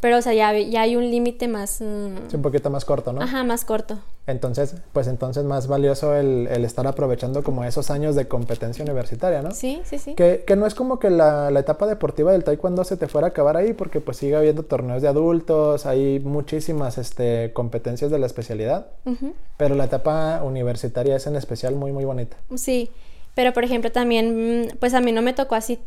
Pero, 0.00 0.18
o 0.18 0.22
sea, 0.22 0.32
ya, 0.32 0.56
ya 0.56 0.82
hay 0.82 0.94
un 0.94 1.10
límite 1.10 1.48
más... 1.48 1.80
mm, 1.80 2.28
Sí, 2.30 2.36
un 2.36 2.42
poquito 2.42 2.70
más 2.70 2.84
corto, 2.84 3.12
¿no? 3.12 3.20
Ajá, 3.20 3.42
más 3.42 3.64
corto. 3.64 3.98
Entonces, 4.28 4.76
pues 4.92 5.08
entonces 5.08 5.42
más 5.44 5.66
valioso 5.66 6.14
el, 6.14 6.46
el 6.52 6.64
estar 6.64 6.86
aprovechando 6.86 7.42
como 7.42 7.64
esos 7.64 7.90
años 7.90 8.14
de 8.14 8.28
competencia 8.28 8.84
universitaria, 8.84 9.42
¿no? 9.42 9.50
Sí, 9.50 9.80
sí, 9.84 9.98
sí. 9.98 10.14
Que, 10.14 10.44
que 10.46 10.54
no 10.54 10.66
es 10.66 10.74
como 10.76 10.98
que 11.00 11.10
la, 11.10 11.50
la 11.50 11.60
etapa 11.60 11.86
deportiva 11.86 12.30
del 12.30 12.44
taekwondo 12.44 12.84
se 12.84 12.96
te 12.96 13.08
fuera 13.08 13.28
a 13.28 13.30
acabar 13.30 13.56
ahí, 13.56 13.72
porque 13.72 14.00
pues 14.00 14.18
sigue 14.18 14.36
habiendo 14.36 14.62
torneos 14.62 15.02
de 15.02 15.08
adultos, 15.08 15.84
hay 15.86 16.20
muchísimas 16.20 16.98
este, 16.98 17.52
competencias 17.52 18.10
de 18.10 18.18
la 18.18 18.26
especialidad, 18.26 18.88
pero 19.56 19.74
la 19.74 19.84
etapa 19.86 20.42
universitaria 20.44 21.16
es 21.16 21.26
en 21.26 21.34
especial 21.34 21.74
muy, 21.74 21.90
muy 21.90 22.04
bonita. 22.04 22.36
Sí, 22.54 22.90
pero 23.34 23.52
por 23.52 23.64
ejemplo 23.64 23.90
también, 23.90 24.66
mm, 24.66 24.76
pues 24.78 24.94
a 24.94 25.00
mí 25.00 25.10
no 25.10 25.22
me 25.22 25.32
tocó 25.32 25.54
así, 25.56 25.80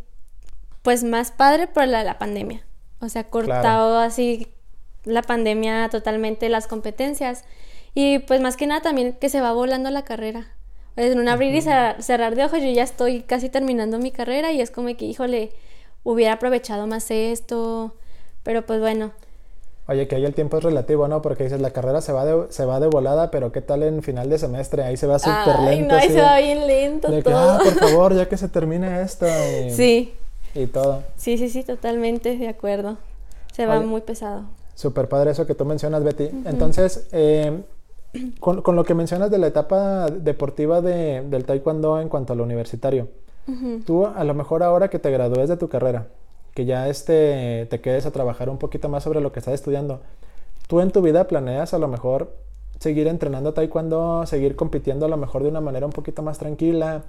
pues 0.81 1.03
más 1.03 1.31
padre 1.31 1.67
por 1.67 1.87
la, 1.87 2.03
la 2.03 2.17
pandemia. 2.17 2.65
O 3.01 3.09
sea, 3.09 3.25
cortado 3.25 3.97
así 3.99 4.47
la 5.03 5.21
pandemia 5.23 5.89
totalmente 5.89 6.49
las 6.49 6.67
competencias. 6.67 7.43
Y 7.93 8.19
pues 8.19 8.39
más 8.41 8.55
que 8.57 8.67
nada 8.67 8.81
también 8.81 9.13
que 9.19 9.29
se 9.29 9.41
va 9.41 9.51
volando 9.53 9.89
la 9.89 10.03
carrera. 10.03 10.47
En 10.95 11.19
un 11.19 11.27
abrir 11.27 11.53
y 11.55 11.61
cerrar, 11.61 12.01
cerrar 12.03 12.35
de 12.35 12.45
ojos 12.45 12.59
yo 12.59 12.69
ya 12.71 12.83
estoy 12.83 13.21
casi 13.21 13.49
terminando 13.49 13.97
mi 13.97 14.11
carrera 14.11 14.51
y 14.51 14.61
es 14.61 14.71
como 14.71 14.95
que, 14.95 15.05
híjole, 15.05 15.51
hubiera 16.03 16.33
aprovechado 16.33 16.87
más 16.87 17.09
esto. 17.11 17.95
Pero 18.43 18.65
pues 18.65 18.79
bueno, 18.79 19.11
Oye, 19.87 20.07
que 20.07 20.15
ahí 20.15 20.23
el 20.25 20.33
tiempo 20.33 20.57
es 20.57 20.63
relativo, 20.63 21.07
¿no? 21.07 21.21
Porque 21.21 21.43
dices, 21.43 21.59
la 21.59 21.71
carrera 21.71 22.01
se 22.01 22.13
va 22.13 22.23
de, 22.23 22.45
se 22.51 22.65
va 22.65 22.79
de 22.79 22.87
volada, 22.87 23.29
pero 23.31 23.51
¿qué 23.51 23.61
tal 23.61 23.83
en 23.83 24.03
final 24.03 24.29
de 24.29 24.37
semestre? 24.37 24.83
Ahí 24.83 24.95
se 24.95 25.07
va 25.07 25.19
súper 25.19 25.55
ay, 25.57 25.79
lento. 25.79 25.93
no, 25.93 25.99
ahí 25.99 26.05
así 26.05 26.13
se 26.13 26.21
va 26.21 26.37
bien 26.39 26.67
lento 26.67 27.09
de 27.09 27.17
que, 27.17 27.23
todo. 27.23 27.51
ah, 27.51 27.59
por 27.63 27.73
favor, 27.89 28.15
ya 28.15 28.29
que 28.29 28.37
se 28.37 28.47
termine 28.47 29.01
esto. 29.01 29.25
Y, 29.27 29.71
Sí, 29.71 30.13
y 30.55 30.67
todo. 30.67 31.03
sí, 31.15 31.37
sí, 31.37 31.49
sí, 31.49 31.63
totalmente 31.63 32.37
de 32.37 32.47
acuerdo. 32.47 32.97
Se 33.53 33.65
va 33.65 33.79
muy 33.81 34.01
pesado. 34.01 34.43
Súper 34.75 35.07
padre 35.09 35.31
eso 35.31 35.45
que 35.45 35.55
tú 35.55 35.65
mencionas, 35.65 36.03
Betty. 36.03 36.29
Entonces, 36.45 37.07
eh, 37.11 37.61
con, 38.39 38.61
con 38.61 38.75
lo 38.75 38.83
que 38.83 38.93
mencionas 38.93 39.29
de 39.29 39.37
la 39.37 39.47
etapa 39.47 40.07
deportiva 40.09 40.81
de- 40.81 41.21
del 41.29 41.45
taekwondo 41.45 41.99
en 42.01 42.09
cuanto 42.09 42.33
a 42.33 42.35
lo 42.35 42.43
universitario, 42.43 43.09
tú 43.85 44.05
a 44.05 44.23
lo 44.23 44.33
mejor 44.33 44.63
ahora 44.63 44.89
que 44.89 44.99
te 44.99 45.11
gradúes 45.11 45.49
de 45.49 45.57
tu 45.57 45.67
carrera, 45.67 46.07
que 46.53 46.65
ya 46.65 46.87
este, 46.87 47.67
te 47.69 47.81
quedes 47.81 48.05
a 48.05 48.11
trabajar 48.11 48.49
un 48.49 48.57
poquito 48.57 48.87
más 48.89 49.03
sobre 49.03 49.19
lo 49.21 49.31
que 49.31 49.39
estás 49.39 49.53
estudiando, 49.53 49.99
tú 50.67 50.79
en 50.79 50.91
tu 50.91 51.01
vida 51.01 51.27
planeas 51.27 51.73
a 51.73 51.77
lo 51.77 51.87
mejor 51.87 52.33
seguir 52.81 53.07
entrenando 53.07 53.53
taekwondo, 53.53 54.25
seguir 54.25 54.55
compitiendo 54.55 55.05
a 55.05 55.09
lo 55.09 55.15
mejor 55.15 55.43
de 55.43 55.49
una 55.49 55.61
manera 55.61 55.85
un 55.85 55.91
poquito 55.91 56.23
más 56.23 56.39
tranquila, 56.39 57.03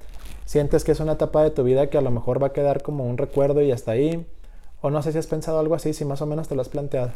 sientes 0.44 0.84
que 0.84 0.92
es 0.92 1.00
una 1.00 1.12
etapa 1.12 1.42
de 1.42 1.50
tu 1.50 1.64
vida 1.64 1.88
que 1.88 1.96
a 1.96 2.02
lo 2.02 2.10
mejor 2.10 2.42
va 2.42 2.48
a 2.48 2.52
quedar 2.52 2.82
como 2.82 3.06
un 3.06 3.16
recuerdo 3.16 3.62
y 3.62 3.72
hasta 3.72 3.92
ahí, 3.92 4.26
o 4.82 4.90
no 4.90 5.02
sé 5.02 5.12
si 5.12 5.18
has 5.18 5.26
pensado 5.26 5.58
algo 5.58 5.74
así, 5.74 5.94
si 5.94 6.04
más 6.04 6.20
o 6.20 6.26
menos 6.26 6.46
te 6.46 6.54
lo 6.54 6.60
has 6.60 6.68
planteado. 6.68 7.12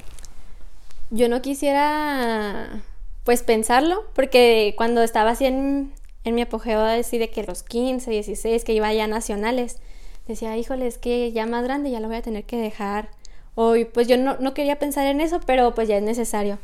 Yo 1.11 1.29
no 1.29 1.42
quisiera, 1.42 2.81
pues, 3.25 3.42
pensarlo, 3.42 4.05
porque 4.14 4.73
cuando 4.79 5.03
estaba 5.03 5.33
así 5.33 5.45
en, 5.45 5.92
mi 6.25 6.40
apogeo, 6.40 6.81
así 6.81 7.19
de 7.19 7.29
que 7.29 7.42
los 7.42 7.62
15, 7.62 8.11
16, 8.11 8.64
que 8.64 8.73
iba 8.73 8.90
ya 8.95 9.05
a 9.05 9.07
nacionales, 9.07 9.81
decía, 10.27 10.57
híjole, 10.57 10.87
es 10.87 10.97
que 10.97 11.31
ya 11.31 11.45
más 11.45 11.62
grande 11.62 11.90
ya 11.90 12.01
lo 12.01 12.09
voy 12.09 12.16
a 12.16 12.23
tener 12.23 12.45
que 12.45 12.57
dejar. 12.57 13.11
O 13.55 13.75
pues 13.92 14.09
yo 14.09 14.16
no 14.16 14.55
quería 14.55 14.79
pensar 14.79 15.07
en 15.07 15.21
eso, 15.21 15.40
pero 15.45 15.75
pues 15.75 15.88
ya 15.88 15.99
es 15.99 16.03
necesario. 16.03 16.59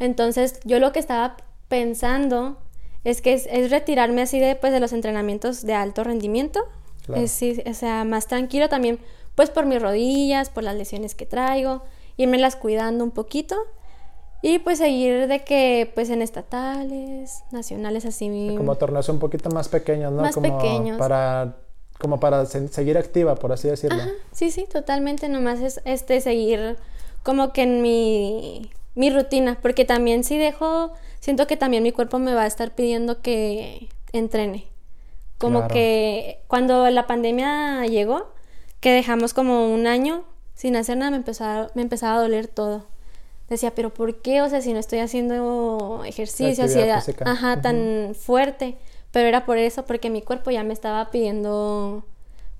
Entonces, 0.00 0.58
yo 0.64 0.80
lo 0.80 0.90
que 0.92 0.98
estaba 0.98 1.36
pensando 1.68 2.56
es 3.04 3.22
que 3.22 3.32
es, 3.32 3.46
es 3.50 3.70
retirarme 3.70 4.22
así 4.22 4.40
de, 4.40 4.56
pues, 4.56 4.72
de 4.72 4.80
los 4.80 4.92
entrenamientos 4.92 5.62
de 5.62 5.74
alto 5.74 6.02
rendimiento. 6.02 6.60
Claro. 7.06 7.22
Es, 7.22 7.30
sí, 7.30 7.62
o 7.64 7.74
sea, 7.74 8.04
más 8.04 8.26
tranquilo 8.26 8.68
también, 8.68 8.98
pues 9.34 9.50
por 9.50 9.64
mis 9.66 9.80
rodillas, 9.80 10.50
por 10.50 10.64
las 10.64 10.74
lesiones 10.74 11.14
que 11.14 11.24
traigo, 11.26 11.82
irmelas 12.16 12.56
cuidando 12.56 13.04
un 13.04 13.10
poquito 13.10 13.56
y 14.42 14.58
pues 14.58 14.78
seguir 14.78 15.26
de 15.28 15.44
que 15.44 15.90
pues 15.94 16.10
en 16.10 16.20
estatales, 16.22 17.42
nacionales 17.50 18.04
así. 18.04 18.54
Como 18.56 18.74
torneos 18.76 19.08
un 19.08 19.18
poquito 19.18 19.50
más 19.50 19.68
pequeños, 19.68 20.12
¿no? 20.12 20.22
Más 20.22 20.34
como 20.34 20.58
pequeños. 20.58 20.98
Para, 20.98 21.56
como 21.98 22.20
para 22.20 22.44
se- 22.46 22.68
seguir 22.68 22.98
activa, 22.98 23.34
por 23.36 23.52
así 23.52 23.68
decirlo. 23.68 24.02
Ajá, 24.02 24.10
sí, 24.32 24.50
sí, 24.50 24.66
totalmente, 24.70 25.28
nomás 25.28 25.60
es 25.60 25.80
este 25.84 26.20
seguir 26.20 26.76
como 27.22 27.52
que 27.52 27.62
en 27.62 27.82
mi, 27.82 28.70
mi 28.94 29.10
rutina, 29.10 29.58
porque 29.62 29.84
también 29.84 30.24
si 30.24 30.36
dejo, 30.38 30.92
siento 31.20 31.46
que 31.46 31.56
también 31.56 31.82
mi 31.82 31.92
cuerpo 31.92 32.18
me 32.18 32.34
va 32.34 32.42
a 32.42 32.46
estar 32.46 32.74
pidiendo 32.74 33.20
que 33.22 33.88
entrene. 34.12 34.66
Como 35.38 35.60
Claro. 35.60 35.74
que 35.74 36.40
cuando 36.48 36.88
la 36.90 37.06
pandemia 37.06 37.86
llegó, 37.86 38.32
que 38.80 38.92
dejamos 38.92 39.32
como 39.34 39.72
un 39.72 39.86
año 39.86 40.24
sin 40.54 40.76
hacer 40.76 40.98
nada, 40.98 41.10
me 41.12 41.16
empezaba, 41.18 41.70
me 41.74 41.82
empezaba 41.82 42.18
a 42.18 42.20
doler 42.22 42.46
todo. 42.48 42.86
Decía, 43.48 43.74
pero 43.74 43.92
¿por 43.92 44.20
qué? 44.20 44.42
O 44.42 44.48
sea, 44.48 44.60
si 44.60 44.72
no 44.72 44.78
estoy 44.78 44.98
haciendo 45.00 46.02
ejercicio, 46.04 46.64
así 46.64 46.78
Actividad 46.78 47.02
era, 47.08 47.30
ajá, 47.32 47.60
tan 47.62 48.14
fuerte. 48.14 48.76
Pero 49.12 49.26
era 49.26 49.44
por 49.44 49.58
eso, 49.58 49.84
porque 49.86 50.08
mi 50.10 50.22
cuerpo 50.22 50.50
ya 50.50 50.62
me 50.62 50.72
estaba 50.72 51.10
pidiendo 51.10 52.04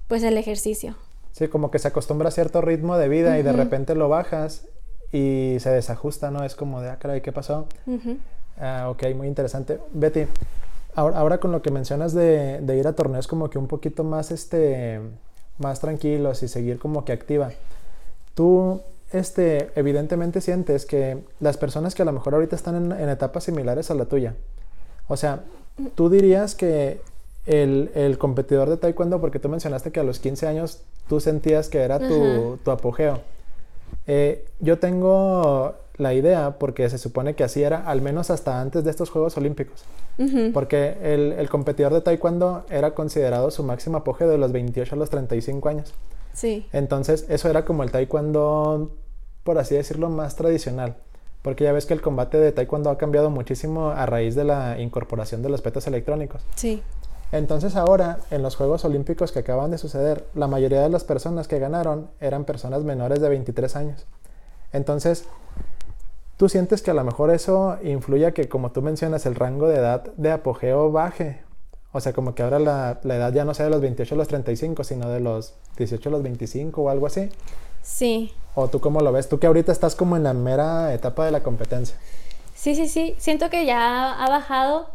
pues 0.08 0.22
el 0.24 0.36
ejercicio. 0.36 0.96
Sí, 1.32 1.46
como 1.46 1.70
que 1.70 1.78
se 1.78 1.86
acostumbra 1.88 2.28
a 2.28 2.32
cierto 2.32 2.60
ritmo 2.60 2.96
de 2.98 3.08
vida 3.08 3.38
y 3.38 3.42
de 3.44 3.52
repente 3.52 3.94
lo 3.94 4.08
bajas 4.08 4.66
y 5.12 5.56
se 5.60 5.70
desajusta, 5.70 6.30
¿no? 6.30 6.44
Es 6.44 6.54
como 6.54 6.80
de, 6.80 6.90
ah, 6.90 6.98
caray, 6.98 7.20
¿qué 7.20 7.32
pasó? 7.32 7.66
Ujú. 7.86 8.18
Ah, 8.58 8.88
ok, 8.90 9.04
muy 9.14 9.26
interesante. 9.26 9.80
Betty, 9.92 10.26
ahora, 10.94 11.18
ahora 11.18 11.38
con 11.38 11.52
lo 11.52 11.62
que 11.62 11.70
mencionas 11.70 12.12
de, 12.12 12.60
de 12.60 12.76
ir 12.76 12.86
a 12.86 12.92
torneos 12.92 13.26
como 13.26 13.50
que 13.50 13.58
un 13.58 13.66
poquito 13.66 14.04
más, 14.04 14.30
este, 14.30 15.00
más 15.58 15.80
tranquilos 15.80 16.42
y 16.42 16.48
seguir 16.48 16.78
como 16.78 17.04
que 17.04 17.12
activa, 17.12 17.50
tú, 18.34 18.82
este, 19.12 19.70
evidentemente 19.74 20.40
sientes 20.40 20.86
que 20.86 21.18
las 21.40 21.56
personas 21.56 21.94
que 21.94 22.02
a 22.02 22.04
lo 22.04 22.12
mejor 22.12 22.34
ahorita 22.34 22.54
están 22.54 22.76
en, 22.76 22.92
en 22.92 23.08
etapas 23.08 23.44
similares 23.44 23.90
a 23.90 23.94
la 23.94 24.04
tuya, 24.04 24.34
o 25.08 25.16
sea, 25.16 25.40
tú 25.96 26.08
dirías 26.08 26.54
que 26.54 27.00
el, 27.46 27.90
el 27.94 28.18
competidor 28.18 28.68
de 28.70 28.76
taekwondo, 28.76 29.20
porque 29.20 29.38
tú 29.38 29.48
mencionaste 29.48 29.90
que 29.90 29.98
a 29.98 30.04
los 30.04 30.20
15 30.20 30.46
años 30.46 30.82
tú 31.08 31.18
sentías 31.20 31.68
que 31.68 31.78
era 31.78 31.98
tu, 31.98 32.58
tu 32.64 32.70
apogeo. 32.70 33.20
Eh, 34.06 34.46
yo 34.60 34.78
tengo 34.78 35.74
la 35.96 36.14
idea, 36.14 36.58
porque 36.58 36.88
se 36.88 36.98
supone 36.98 37.34
que 37.34 37.44
así 37.44 37.62
era, 37.62 37.84
al 37.86 38.00
menos 38.00 38.30
hasta 38.30 38.60
antes 38.60 38.84
de 38.84 38.90
estos 38.90 39.10
Juegos 39.10 39.36
Olímpicos, 39.36 39.84
porque 40.52 40.96
el, 41.02 41.32
el 41.32 41.48
competidor 41.48 41.92
de 41.92 42.00
taekwondo 42.00 42.64
era 42.70 42.94
considerado 42.94 43.50
su 43.50 43.62
máximo 43.62 43.98
apogeo 43.98 44.28
de 44.28 44.38
los 44.38 44.52
28 44.52 44.94
a 44.94 44.98
los 44.98 45.10
35 45.10 45.68
años. 45.68 45.94
Sí. 46.32 46.66
Entonces, 46.72 47.26
eso 47.28 47.48
era 47.48 47.64
como 47.64 47.82
el 47.82 47.90
taekwondo, 47.90 48.92
por 49.44 49.58
así 49.58 49.74
decirlo, 49.74 50.08
más 50.08 50.36
tradicional. 50.36 50.96
Porque 51.42 51.64
ya 51.64 51.72
ves 51.72 51.86
que 51.86 51.94
el 51.94 52.02
combate 52.02 52.38
de 52.38 52.52
taekwondo 52.52 52.90
ha 52.90 52.98
cambiado 52.98 53.30
muchísimo 53.30 53.90
a 53.90 54.04
raíz 54.06 54.34
de 54.34 54.44
la 54.44 54.78
incorporación 54.78 55.42
de 55.42 55.48
los 55.48 55.62
petos 55.62 55.86
electrónicos. 55.86 56.42
Sí. 56.54 56.82
Entonces 57.32 57.76
ahora, 57.76 58.18
en 58.30 58.42
los 58.42 58.56
Juegos 58.56 58.84
Olímpicos 58.84 59.30
que 59.30 59.40
acaban 59.40 59.70
de 59.70 59.78
suceder, 59.78 60.26
la 60.34 60.48
mayoría 60.48 60.82
de 60.82 60.88
las 60.88 61.04
personas 61.04 61.46
que 61.46 61.58
ganaron 61.58 62.10
eran 62.20 62.44
personas 62.44 62.82
menores 62.82 63.20
de 63.20 63.28
23 63.28 63.76
años. 63.76 64.06
Entonces, 64.72 65.24
¿tú 66.36 66.48
sientes 66.48 66.82
que 66.82 66.90
a 66.90 66.94
lo 66.94 67.04
mejor 67.04 67.30
eso 67.30 67.78
influye 67.82 68.26
a 68.26 68.32
que, 68.32 68.48
como 68.48 68.72
tú 68.72 68.82
mencionas, 68.82 69.26
el 69.26 69.36
rango 69.36 69.68
de 69.68 69.76
edad 69.76 70.12
de 70.16 70.32
apogeo 70.32 70.90
baje? 70.90 71.40
O 71.92 72.00
sea, 72.00 72.12
como 72.12 72.34
que 72.34 72.42
ahora 72.42 72.58
la, 72.58 73.00
la 73.02 73.16
edad 73.16 73.32
ya 73.32 73.44
no 73.44 73.54
sea 73.54 73.66
de 73.66 73.70
los 73.70 73.80
28 73.80 74.14
a 74.14 74.18
los 74.18 74.28
35, 74.28 74.84
sino 74.84 75.08
de 75.08 75.20
los 75.20 75.54
18 75.76 76.08
a 76.08 76.12
los 76.12 76.22
25 76.22 76.82
o 76.82 76.88
algo 76.88 77.06
así. 77.06 77.30
Sí. 77.82 78.32
¿O 78.54 78.68
tú 78.68 78.80
cómo 78.80 79.00
lo 79.00 79.12
ves? 79.12 79.28
Tú 79.28 79.38
que 79.38 79.46
ahorita 79.46 79.70
estás 79.72 79.94
como 79.94 80.16
en 80.16 80.24
la 80.24 80.34
mera 80.34 80.92
etapa 80.94 81.24
de 81.24 81.30
la 81.30 81.42
competencia. 81.42 81.96
Sí, 82.54 82.74
sí, 82.74 82.88
sí. 82.88 83.14
Siento 83.18 83.50
que 83.50 83.66
ya 83.66 84.12
ha 84.12 84.28
bajado 84.28 84.88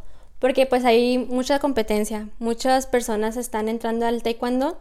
porque 0.45 0.67
pues 0.67 0.85
hay 0.85 1.17
mucha 1.17 1.57
competencia. 1.57 2.29
Muchas 2.37 2.85
personas 2.85 3.35
están 3.35 3.67
entrando 3.67 4.05
al 4.05 4.21
taekwondo 4.21 4.77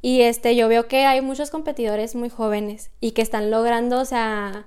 y 0.00 0.20
este 0.20 0.54
yo 0.54 0.68
veo 0.68 0.86
que 0.86 1.04
hay 1.04 1.20
muchos 1.20 1.50
competidores 1.50 2.14
muy 2.14 2.30
jóvenes 2.30 2.90
y 3.00 3.10
que 3.10 3.20
están 3.20 3.50
logrando, 3.50 3.98
o 3.98 4.04
sea, 4.04 4.66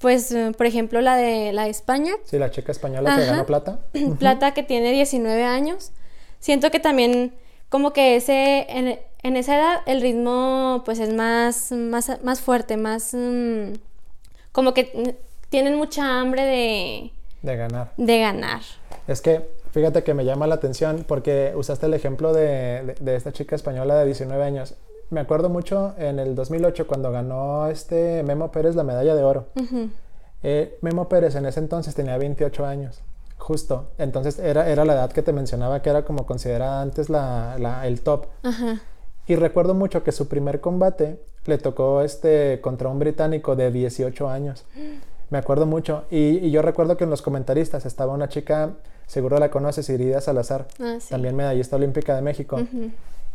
pues 0.00 0.34
por 0.56 0.66
ejemplo 0.66 1.00
la 1.00 1.14
de 1.14 1.52
la 1.52 1.62
de 1.62 1.70
España, 1.70 2.10
Sí, 2.24 2.38
la 2.40 2.50
chica 2.50 2.72
española 2.72 3.14
que 3.14 3.22
Ajá. 3.22 3.30
ganó 3.30 3.46
plata. 3.46 3.78
Plata 4.18 4.52
que 4.52 4.64
tiene 4.64 4.90
19 4.90 5.44
años. 5.44 5.92
Siento 6.40 6.72
que 6.72 6.80
también 6.80 7.36
como 7.68 7.92
que 7.92 8.16
ese 8.16 8.66
en, 8.68 8.98
en 9.22 9.36
esa 9.36 9.54
edad 9.58 9.76
el 9.86 10.00
ritmo 10.00 10.82
pues 10.84 10.98
es 10.98 11.14
más 11.14 11.70
más, 11.70 12.20
más 12.24 12.40
fuerte, 12.40 12.76
más 12.76 13.14
mm, 13.14 13.74
como 14.50 14.74
que 14.74 14.90
mm, 14.92 15.48
tienen 15.50 15.76
mucha 15.76 16.18
hambre 16.18 16.42
de, 16.42 17.12
De 17.42 17.56
ganar. 17.56 17.92
de 17.96 18.18
ganar. 18.18 18.62
Es 19.06 19.22
que 19.22 19.56
fíjate 19.72 20.02
que 20.02 20.14
me 20.14 20.24
llama 20.24 20.46
la 20.46 20.56
atención 20.56 21.04
porque 21.06 21.52
usaste 21.56 21.86
el 21.86 21.94
ejemplo 21.94 22.32
de, 22.32 22.82
de- 22.84 22.96
de 23.00 23.16
esta 23.16 23.32
chica 23.32 23.54
española 23.56 23.96
de 23.96 24.06
19 24.06 24.42
años. 24.42 24.74
Me 25.10 25.20
acuerdo 25.20 25.48
mucho 25.48 25.94
en 25.98 26.18
el 26.18 26.34
2008 26.34 26.86
cuando 26.86 27.10
ganó 27.10 27.66
este 27.68 28.22
Memo 28.24 28.50
Pérez 28.50 28.74
la 28.74 28.82
medalla 28.84 29.14
de 29.14 29.24
oro. 29.24 29.46
Eh, 30.42 30.78
Memo 30.82 31.08
Pérez 31.08 31.34
en 31.34 31.46
ese 31.46 31.60
entonces 31.60 31.94
tenía 31.94 32.16
28 32.18 32.66
años. 32.66 33.00
justo. 33.38 33.88
Entonces 33.98 34.38
era, 34.38 34.68
era 34.68 34.84
la 34.84 34.92
edad 34.94 35.10
que 35.12 35.22
te 35.22 35.32
mencionaba 35.32 35.80
que 35.80 35.88
era 35.90 36.04
como 36.04 36.26
considerada 36.26 36.82
antes 36.82 37.08
la, 37.08 37.56
la, 37.58 37.86
el 37.86 38.02
top. 38.02 38.26
Y 39.26 39.36
recuerdo 39.36 39.74
mucho 39.74 40.02
que 40.04 40.12
su 40.12 40.26
primer 40.28 40.60
combate 40.60 41.18
le 41.46 41.56
tocó 41.58 42.02
este 42.02 42.60
contra 42.60 42.88
un 42.88 42.98
británico 42.98 43.56
de 43.56 43.70
18 43.70 44.28
años. 44.28 44.64
Me 45.30 45.38
acuerdo 45.38 45.66
mucho. 45.66 46.04
Y, 46.10 46.38
y 46.46 46.50
yo 46.50 46.62
recuerdo 46.62 46.96
que 46.96 47.04
en 47.04 47.10
los 47.10 47.22
comentaristas 47.22 47.84
estaba 47.86 48.12
una 48.14 48.28
chica, 48.28 48.70
seguro 49.08 49.38
la 49.40 49.50
conoces, 49.50 49.88
Irida 49.88 50.20
Salazar, 50.20 50.68
Ah, 50.80 50.98
sí. 51.00 51.08
también 51.10 51.34
medallista 51.34 51.74
olímpica 51.74 52.14
de 52.14 52.22
México. 52.22 52.60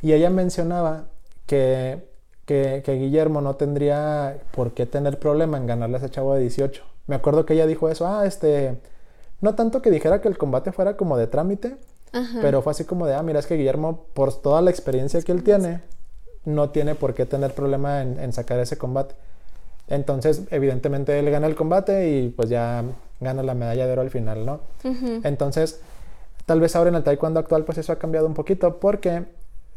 Y 0.01 0.13
ella 0.13 0.29
mencionaba 0.29 1.05
que, 1.45 2.07
que, 2.45 2.81
que 2.85 2.93
Guillermo 2.93 3.41
no 3.41 3.55
tendría 3.57 4.37
por 4.51 4.71
qué 4.73 4.85
tener 4.85 5.19
problema 5.19 5.57
en 5.57 5.67
ganarle 5.67 5.97
a 5.97 5.99
ese 5.99 6.09
chavo 6.09 6.33
de 6.33 6.39
18. 6.41 6.81
Me 7.07 7.15
acuerdo 7.15 7.45
que 7.45 7.53
ella 7.55 7.67
dijo 7.67 7.89
eso, 7.89 8.07
ah, 8.07 8.25
este, 8.25 8.77
no 9.41 9.55
tanto 9.55 9.81
que 9.81 9.91
dijera 9.91 10.21
que 10.21 10.29
el 10.29 10.37
combate 10.37 10.71
fuera 10.71 10.95
como 10.95 11.17
de 11.17 11.27
trámite, 11.27 11.75
Ajá. 12.13 12.39
pero 12.41 12.61
fue 12.61 12.71
así 12.71 12.85
como 12.85 13.05
de, 13.07 13.15
ah, 13.15 13.23
mira, 13.23 13.39
es 13.39 13.45
que 13.47 13.55
Guillermo, 13.57 14.05
por 14.13 14.33
toda 14.41 14.61
la 14.61 14.69
experiencia 14.69 15.21
que 15.21 15.31
él 15.33 15.43
tiene, 15.43 15.81
no 16.45 16.69
tiene 16.69 16.95
por 16.95 17.13
qué 17.13 17.25
tener 17.25 17.53
problema 17.53 18.01
en, 18.01 18.19
en 18.19 18.31
sacar 18.33 18.59
ese 18.59 18.77
combate. 18.77 19.15
Entonces, 19.87 20.43
evidentemente, 20.49 21.17
él 21.19 21.29
gana 21.29 21.47
el 21.47 21.55
combate 21.55 22.09
y 22.09 22.29
pues 22.29 22.49
ya 22.49 22.83
gana 23.19 23.43
la 23.43 23.53
medalla 23.53 23.85
de 23.85 23.91
oro 23.91 24.01
al 24.01 24.09
final, 24.09 24.45
¿no? 24.45 24.61
Entonces, 25.23 25.81
tal 26.45 26.59
vez 26.59 26.75
ahora 26.75 26.89
en 26.89 26.95
el 26.95 27.03
taekwondo 27.03 27.39
actual, 27.39 27.63
pues 27.65 27.77
eso 27.77 27.91
ha 27.91 27.97
cambiado 27.99 28.27
un 28.27 28.33
poquito 28.33 28.79
porque 28.79 29.23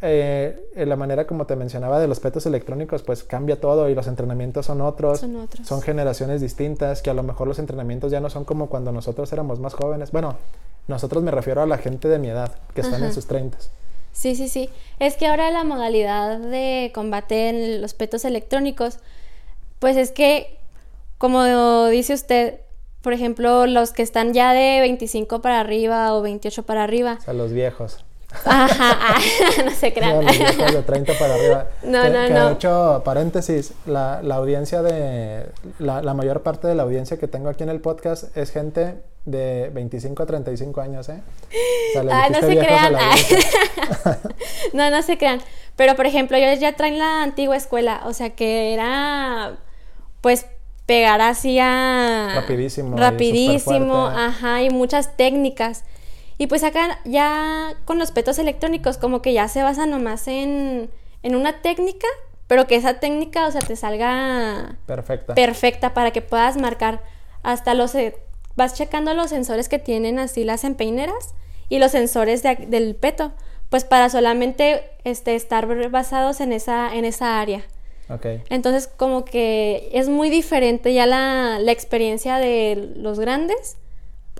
eh, 0.02 0.68
en 0.74 0.88
la 0.88 0.96
manera 0.96 1.26
como 1.26 1.46
te 1.46 1.56
mencionaba 1.56 1.98
de 1.98 2.06
los 2.06 2.20
petos 2.20 2.44
electrónicos, 2.46 3.02
pues 3.02 3.24
cambia 3.24 3.60
todo 3.60 3.88
y 3.88 3.94
los 3.94 4.06
entrenamientos 4.06 4.66
son 4.66 4.80
otros, 4.80 5.20
Son 5.20 5.36
otros. 5.36 5.66
son 5.66 5.80
generaciones 5.82 6.40
distintas, 6.40 7.02
que 7.02 7.10
a 7.10 7.14
lo 7.14 7.22
mejor 7.22 7.48
los 7.48 7.58
entrenamientos 7.58 8.12
ya 8.12 8.20
no 8.20 8.28
son 8.30 8.44
como 8.44 8.68
cuando 8.68 8.92
nosotros 8.92 9.32
éramos 9.32 9.58
más 9.58 9.74
jóvenes. 9.74 10.12
Bueno, 10.12 10.36
nosotros 10.86 11.22
me 11.22 11.30
refiero 11.30 11.62
a 11.62 11.66
la 11.66 11.78
gente 11.78 12.08
de 12.08 12.18
mi 12.18 12.28
edad, 12.28 12.52
que 12.74 12.82
están 12.82 13.02
en 13.02 13.12
sus 13.12 13.26
30. 13.26 13.58
Sí, 14.12 14.34
sí, 14.34 14.48
sí. 14.48 14.70
Es 14.98 15.16
que 15.16 15.26
ahora 15.26 15.50
la 15.50 15.64
modalidad 15.64 16.38
de 16.38 16.90
combate 16.94 17.48
en 17.48 17.82
los 17.82 17.92
petos 17.92 18.24
electrónicos, 18.24 18.98
pues 19.78 19.96
es 19.96 20.10
que, 20.10 20.58
como 21.18 21.86
dice 21.86 22.14
usted, 22.14 22.60
por 23.02 23.12
ejemplo, 23.12 23.66
los 23.66 23.92
que 23.92 24.02
están 24.02 24.32
ya 24.34 24.52
de 24.52 24.80
25 24.80 25.40
para 25.40 25.60
arriba 25.60 26.12
o 26.14 26.22
28 26.22 26.64
para 26.64 26.82
arriba. 26.84 27.18
O 27.20 27.22
sea, 27.22 27.34
los 27.34 27.52
viejos. 27.52 28.04
Ajá, 28.44 28.98
ah, 29.00 29.18
no 29.64 29.70
se 29.70 29.88
No, 29.88 29.94
crean. 29.94 30.24
los 30.26 30.38
viejos 30.38 30.72
de 30.74 30.82
30 30.82 31.12
para 31.18 31.34
arriba. 31.34 31.66
No, 31.84 32.02
que, 32.02 32.10
no, 32.10 32.26
que 32.26 32.32
no. 32.34 32.46
De 32.48 32.52
hecho, 32.54 33.02
paréntesis, 33.04 33.72
la, 33.86 34.20
la 34.22 34.34
audiencia 34.34 34.82
de. 34.82 35.46
La, 35.78 36.02
la 36.02 36.14
mayor 36.14 36.42
parte 36.42 36.66
de 36.66 36.74
la 36.74 36.82
audiencia 36.82 37.16
que 37.18 37.28
tengo 37.28 37.48
aquí 37.48 37.62
en 37.62 37.68
el 37.70 37.80
podcast 37.80 38.36
es 38.36 38.50
gente 38.50 38.96
de 39.24 39.70
25 39.72 40.22
a 40.22 40.26
35 40.26 40.80
años, 40.80 41.08
¿eh? 41.08 41.20
O 41.90 42.02
sea, 42.02 42.22
Ay, 42.24 42.30
no 42.32 42.40
dijiste 42.40 42.60
se 42.60 42.66
crean. 42.66 42.94
No, 44.72 44.90
no 44.90 45.02
se 45.02 45.18
crean. 45.18 45.40
Pero, 45.76 45.94
por 45.94 46.06
ejemplo, 46.06 46.36
ellos 46.36 46.60
ya 46.60 46.74
traen 46.74 46.98
la 46.98 47.22
antigua 47.22 47.56
escuela, 47.56 48.02
o 48.06 48.12
sea 48.12 48.30
que 48.30 48.72
era, 48.74 49.58
pues, 50.26 50.46
pegar 50.86 51.20
así 51.20 51.56
a... 51.60 52.32
Rapidísimo 52.34 52.96
Rapidísimo, 52.96 54.06
ajá, 54.06 54.62
y 54.64 54.70
muchas 54.70 55.16
técnicas. 55.16 55.84
Y 56.36 56.48
pues 56.48 56.64
acá 56.64 56.98
ya 57.04 57.74
con 57.84 58.00
los 58.00 58.10
petos 58.10 58.40
electrónicos 58.40 58.98
como 58.98 59.22
que 59.22 59.32
ya 59.32 59.46
se 59.46 59.62
basa 59.62 59.86
nomás 59.86 60.26
en, 60.26 60.90
en 61.22 61.36
una 61.36 61.62
técnica, 61.62 62.08
pero 62.48 62.66
que 62.66 62.74
esa 62.74 62.94
técnica, 62.94 63.46
o 63.46 63.52
sea, 63.52 63.60
te 63.60 63.76
salga 63.76 64.74
Perfecta. 64.86 65.36
perfecta 65.36 65.94
para 65.94 66.10
que 66.10 66.22
puedas 66.22 66.56
marcar 66.56 67.04
hasta 67.44 67.74
los... 67.74 67.94
eh, 67.94 68.16
Vas 68.56 68.74
checando 68.74 69.14
los 69.14 69.30
sensores 69.30 69.68
que 69.68 69.78
tienen 69.78 70.18
así 70.18 70.42
las 70.42 70.64
empeineras 70.64 71.34
y 71.68 71.78
los 71.78 71.92
sensores 71.92 72.42
de 72.42 72.56
del 72.56 72.96
peto, 72.96 73.30
pues 73.70 73.84
para 73.84 74.10
solamente 74.10 74.90
este, 75.04 75.36
estar 75.36 75.66
basados 75.90 76.40
en 76.40 76.52
esa, 76.52 76.92
en 76.96 77.04
esa 77.04 77.40
área. 77.40 77.62
Entonces 78.50 78.88
como 78.96 79.24
que 79.24 79.90
es 79.92 80.08
muy 80.08 80.30
diferente 80.30 80.94
ya 80.94 81.06
la, 81.06 81.58
la 81.58 81.72
experiencia 81.72 82.36
de 82.38 82.92
los 82.96 83.18
grandes 83.18 83.76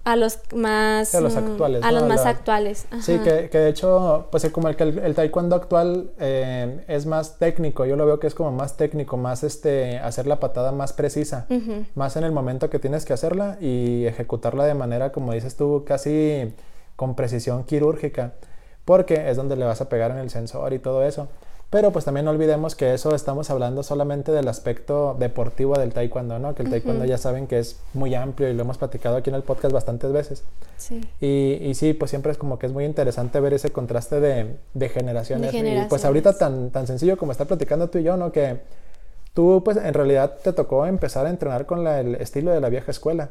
a 0.05 0.15
los 0.15 0.39
más... 0.55 1.17
A 1.17 1.21
los 1.21 1.35
mm, 1.35 1.39
actuales, 1.39 1.83
A 1.83 1.91
¿no? 1.91 1.99
los 1.99 2.09
más 2.09 2.23
La- 2.23 2.31
actuales. 2.31 2.87
Sí, 3.01 3.19
que, 3.25 3.49
que 3.51 3.59
de 3.59 3.69
hecho, 3.71 4.29
pues 4.31 4.49
como 4.53 4.69
el, 4.69 4.77
que 4.77 4.85
el, 4.85 4.99
el 5.01 5.17
taekwondo 5.17 5.57
actual 5.57 6.13
eh, 6.21 6.85
es 6.87 7.07
más 7.07 7.39
técnico, 7.41 7.85
yo 7.87 7.97
lo 7.97 8.07
veo 8.07 8.21
que 8.21 8.29
es 8.29 8.35
como 8.37 8.53
más 8.53 8.77
técnico, 8.77 9.17
más 9.17 9.43
este, 9.43 9.99
hacer 9.99 10.29
la 10.29 10.39
patada 10.39 10.71
más 10.71 10.93
precisa, 10.93 11.49
más 11.97 12.17
en 12.17 12.23
el 12.23 12.31
momento 12.31 12.71
que 12.71 12.79
tienes 12.79 13.05
que 13.05 13.15
hacerla 13.15 13.59
y 13.61 14.07
ejecutarla 14.07 14.65
de 14.65 14.75
manera, 14.75 15.11
como 15.11 15.33
dices 15.33 15.57
tú, 15.57 15.83
casi 15.85 16.53
con 16.95 17.17
precisión 17.17 17.65
quirúrgica, 17.65 18.35
porque 18.85 19.29
es 19.29 19.37
donde 19.37 19.57
le 19.57 19.65
vas 19.65 19.81
a 19.81 19.89
pegar 19.89 20.13
en 20.13 20.19
el 20.19 20.31
sensor 20.31 20.73
y 20.73 20.79
todo 20.79 21.03
eso. 21.03 21.27
Pero 21.69 21.91
pues 21.91 22.05
también 22.05 22.25
no 22.25 22.31
olvidemos 22.31 22.77
que 22.77 22.95
eso 22.95 23.13
estamos 23.15 23.51
hablando 23.51 23.83
solamente 23.83 24.31
del 24.31 24.47
aspecto 24.47 25.17
deportivo 25.19 25.75
del 25.77 25.93
taekwondo, 25.93 26.39
¿no? 26.39 26.55
Que 26.55 26.63
el 26.63 26.71
taekwondo 26.71 27.05
ya 27.05 27.19
saben 27.19 27.49
que 27.49 27.59
es 27.59 27.77
muy 27.93 28.15
amplio 28.15 28.49
y 28.49 28.55
lo 28.55 28.63
hemos 28.63 28.79
platicado 28.79 29.17
aquí 29.17 29.31
en 29.31 29.37
el 29.37 29.43
podcast 29.43 29.75
bastantes 29.75 30.13
veces. 30.13 30.45
Sí. 30.77 31.01
Y, 31.21 31.59
y 31.69 31.75
sí, 31.75 31.93
pues 31.93 32.11
siempre 32.11 32.31
es 32.31 32.39
como 32.39 32.59
que 32.61 32.67
es 32.67 32.73
muy 32.73 32.85
interesante 32.85 33.41
ver 33.41 33.53
ese 33.53 33.71
contraste 33.71 34.21
de, 34.21 34.57
de 34.75 34.89
generaciones. 34.89 35.51
De 35.53 35.59
Y 35.59 35.89
pues 35.89 36.05
ahorita 36.05 36.39
tan, 36.39 36.71
tan 36.71 36.87
sencillo 36.87 37.17
como 37.19 37.33
está 37.33 37.47
platicando 37.47 37.89
tú 37.91 37.99
y 37.99 38.05
yo, 38.05 38.17
¿no? 38.17 38.31
Que 38.31 38.61
tú 39.35 39.61
pues 39.65 39.77
en 39.77 39.93
realidad 39.93 40.37
te 40.43 40.53
tocó 40.53 40.87
empezar 40.87 41.27
a 41.27 41.31
entrenar 41.31 41.67
con 41.67 41.83
la- 41.85 42.01
el 42.01 42.15
estilo 42.15 42.53
de 42.53 42.61
la 42.61 42.69
vieja 42.69 42.91
escuela. 42.93 43.31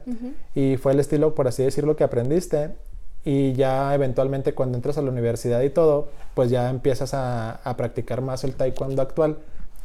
Y 0.53 0.75
fue 0.77 0.91
el 0.91 0.99
estilo, 0.99 1.33
por 1.33 1.47
así 1.47 1.63
decirlo, 1.63 1.95
que 1.95 2.03
aprendiste. 2.03 2.71
Y 3.25 3.53
ya 3.53 3.93
eventualmente 3.95 4.53
cuando 4.53 4.77
entras 4.77 4.99
a 4.99 5.01
la 5.01 5.09
universidad 5.09 5.61
y 5.61 5.71
todo, 5.71 6.09
pues 6.35 6.51
ya 6.51 6.69
empiezas 6.69 7.13
a, 7.13 7.59
practicar 7.75 8.21
más 8.21 8.43
el 8.43 8.55
taekwondo 8.55 9.01
actual, 9.01 9.39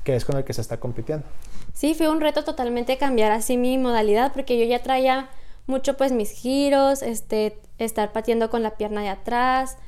que 0.04 0.14
es 0.14 0.26
con 0.26 0.36
el 0.36 0.44
que 0.44 0.52
se 0.52 0.60
está 0.60 0.78
compitiendo. 0.78 1.24
Sí, 1.72 1.94
fue 1.94 2.10
un 2.10 2.20
reto 2.20 2.44
totalmente 2.44 2.98
cambiar 2.98 3.32
así 3.32 3.56
mi 3.56 3.78
modalidad 3.78 4.32
porque 4.34 4.58
yo 4.58 4.66
ya 4.66 4.82
traía 4.82 5.30
mucho 5.66 5.96
pues 5.96 6.12
mis 6.12 6.30
giros, 6.32 7.02
este, 7.02 7.58
estar 7.78 8.12
pateando 8.12 8.50
con 8.50 8.62
la 8.62 8.76
pierna 8.76 9.00
de 9.00 9.08
atrás. 9.08 9.78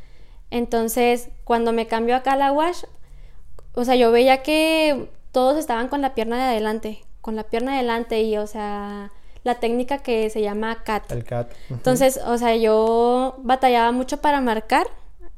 Entonces, 0.50 1.28
cuando 1.44 1.72
me 1.74 1.86
cambió 1.86 2.16
acá 2.16 2.32
a 2.32 2.36
la 2.36 2.52
o 3.74 3.84
sea, 3.84 3.96
yo 3.96 4.12
veía 4.12 4.42
que 4.42 5.10
todos 5.30 5.58
estaban 5.58 5.88
con 5.88 6.00
la 6.00 6.14
pierna 6.14 6.36
de 6.36 6.42
adelante, 6.44 7.04
con 7.20 7.36
la 7.36 7.44
pierna 7.44 7.72
de 7.72 7.78
adelante 7.78 8.22
y, 8.22 8.36
o 8.36 8.46
sea, 8.46 9.12
la 9.44 9.56
técnica 9.56 9.98
que 9.98 10.30
se 10.30 10.40
llama 10.40 10.82
cat. 10.84 11.10
El 11.10 11.24
CAT. 11.24 11.50
Entonces, 11.70 12.20
o 12.26 12.38
sea, 12.38 12.54
yo 12.56 13.36
batallaba 13.38 13.92
mucho 13.92 14.18
para 14.18 14.40
marcar 14.40 14.86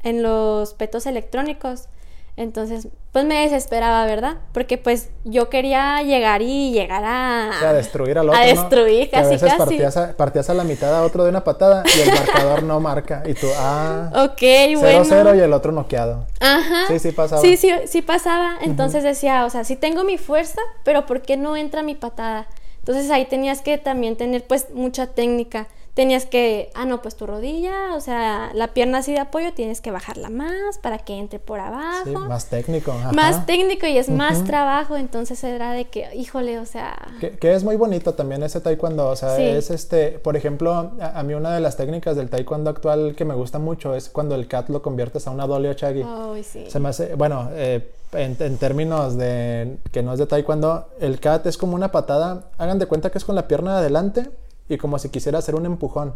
en 0.03 0.23
los 0.23 0.75
petos 0.75 1.07
electrónicos. 1.07 1.89
Entonces, 2.37 2.89
pues 3.13 3.25
me 3.25 3.43
desesperaba, 3.43 4.05
¿verdad? 4.07 4.39
Porque 4.51 4.77
pues 4.77 5.09
yo 5.23 5.49
quería 5.49 6.03
llegar 6.03 6.43
y 6.43 6.73
llegar 6.73 7.05
a... 7.05 7.51
O 7.57 7.61
sea, 7.61 7.73
destruir 7.73 8.19
al 8.19 8.29
a 8.29 8.33
otro. 8.33 8.41
¿no? 8.43 8.47
destruir, 8.63 9.09
Que 9.09 9.17
a 9.17 9.21
casi, 9.21 9.35
veces 9.35 9.49
casi. 9.49 9.59
Partías 9.59 9.97
a, 9.97 10.17
partías 10.17 10.51
a 10.51 10.55
la 10.55 10.65
mitad 10.65 10.93
a 10.93 11.03
otro 11.05 11.23
de 11.23 11.31
una 11.31 11.45
patada 11.45 11.85
y 11.97 12.01
el 12.01 12.13
marcador 12.13 12.65
no 12.65 12.81
marca. 12.81 13.23
Y 13.25 13.35
tú, 13.35 13.47
ah, 13.57 14.11
Ok, 14.17 14.41
0-0 14.43 14.79
bueno. 14.81 15.35
y 15.37 15.41
el 15.41 15.53
otro 15.53 15.71
noqueado. 15.71 16.27
Ajá. 16.41 16.89
Sí, 16.89 16.99
sí 16.99 17.13
pasaba. 17.13 17.41
Sí, 17.41 17.57
sí, 17.57 17.71
sí 17.87 18.03
pasaba. 18.03 18.57
Entonces 18.63 19.05
decía, 19.05 19.45
o 19.47 19.51
sea, 19.51 19.63
sí 19.63 19.77
tengo 19.77 20.03
mi 20.03 20.19
fuerza, 20.19 20.61
pero 20.83 21.07
¿por 21.07 21.23
qué 21.23 21.37
no 21.37 21.57
entra 21.57 21.85
mi 21.85 21.95
patada? 21.95 22.49
Entonces 22.85 23.11
ahí 23.11 23.25
tenías 23.25 23.63
que 23.63 23.79
también 23.79 24.17
tener 24.17 24.45
pues 24.47 24.67
mucha 24.75 25.07
técnica. 25.07 25.69
Tenías 25.95 26.27
que, 26.27 26.71
ah, 26.75 26.87
no, 26.87 27.01
pues 27.03 27.15
tu 27.15 27.25
rodilla, 27.25 27.95
o 27.95 28.01
sea, 28.01 28.51
la 28.53 28.75
pierna 28.75 28.99
así 28.99 29.13
de 29.13 29.21
apoyo, 29.21 29.53
tienes 29.55 29.81
que 29.81 29.93
bajarla 29.93 30.29
más 30.29 30.77
para 30.83 30.99
que 30.99 31.17
entre 31.17 31.39
por 31.39 31.61
abajo. 31.61 32.03
Sí, 32.05 32.11
más 32.11 32.47
técnico. 32.47 32.91
ajá. 32.91 33.13
más 33.13 33.47
técnico 33.47 33.87
y 33.87 33.97
es 33.97 34.09
más 34.11 34.43
trabajo, 34.43 34.97
entonces 34.97 35.43
era 35.45 35.71
de 35.73 35.85
que, 35.85 36.09
híjole, 36.17 36.59
o 36.59 36.67
sea, 36.67 36.97
Que, 37.21 37.31
que 37.31 37.55
es 37.55 37.63
muy 37.63 37.77
bonito 37.77 38.15
también 38.15 38.43
ese 38.43 38.61
taekwondo, 38.61 39.07
o 39.09 39.15
sea, 39.15 39.37
Sí. 39.37 39.43
es 39.45 39.71
este, 39.71 40.19
por 40.19 40.37
ejemplo, 40.37 40.73
a, 41.01 41.13
a 41.21 41.23
mí 41.23 41.35
una 41.35 41.55
de 41.55 41.61
las 41.61 41.77
técnicas 41.77 42.17
del 42.17 42.29
taekwondo 42.29 42.71
actual 42.71 43.15
que 43.17 43.25
me 43.25 43.35
gusta 43.35 43.61
mucho 43.61 43.95
es 43.95 44.09
cuando 44.09 44.35
el 44.35 44.49
cat 44.49 44.69
lo 44.71 44.83
conviertes 44.83 45.29
a 45.29 45.31
una 45.31 45.47
dolly 45.47 45.69
o 45.69 45.75
chagi. 45.75 46.03
ay, 46.05 46.43
sí. 46.43 46.65
Se 46.69 46.81
me 46.81 46.89
hace, 46.89 47.15
bueno, 47.15 47.51
eh, 47.53 47.89
en, 48.17 48.37
en 48.39 48.57
términos 48.59 49.17
de 49.17 49.79
que 49.93 50.03
no 50.03 50.13
es 50.13 50.19
de 50.19 50.27
taekwondo, 50.27 50.89
el 51.01 51.21
cat 51.21 51.47
es 51.47 51.57
como 51.57 51.75
una 51.75 51.91
patada, 51.93 52.51
hagan 52.59 52.79
de 52.79 52.87
cuenta 52.87 53.11
que 53.11 53.19
es 53.19 53.25
con 53.25 53.35
la 53.35 53.47
pierna 53.49 53.73
de 53.73 53.79
adelante 53.79 54.31
y 54.69 54.79
como 54.79 54.99
si 54.99 55.09
quisiera 55.11 55.39
hacer 55.39 55.55
un 55.55 55.67
empujón, 55.67 56.15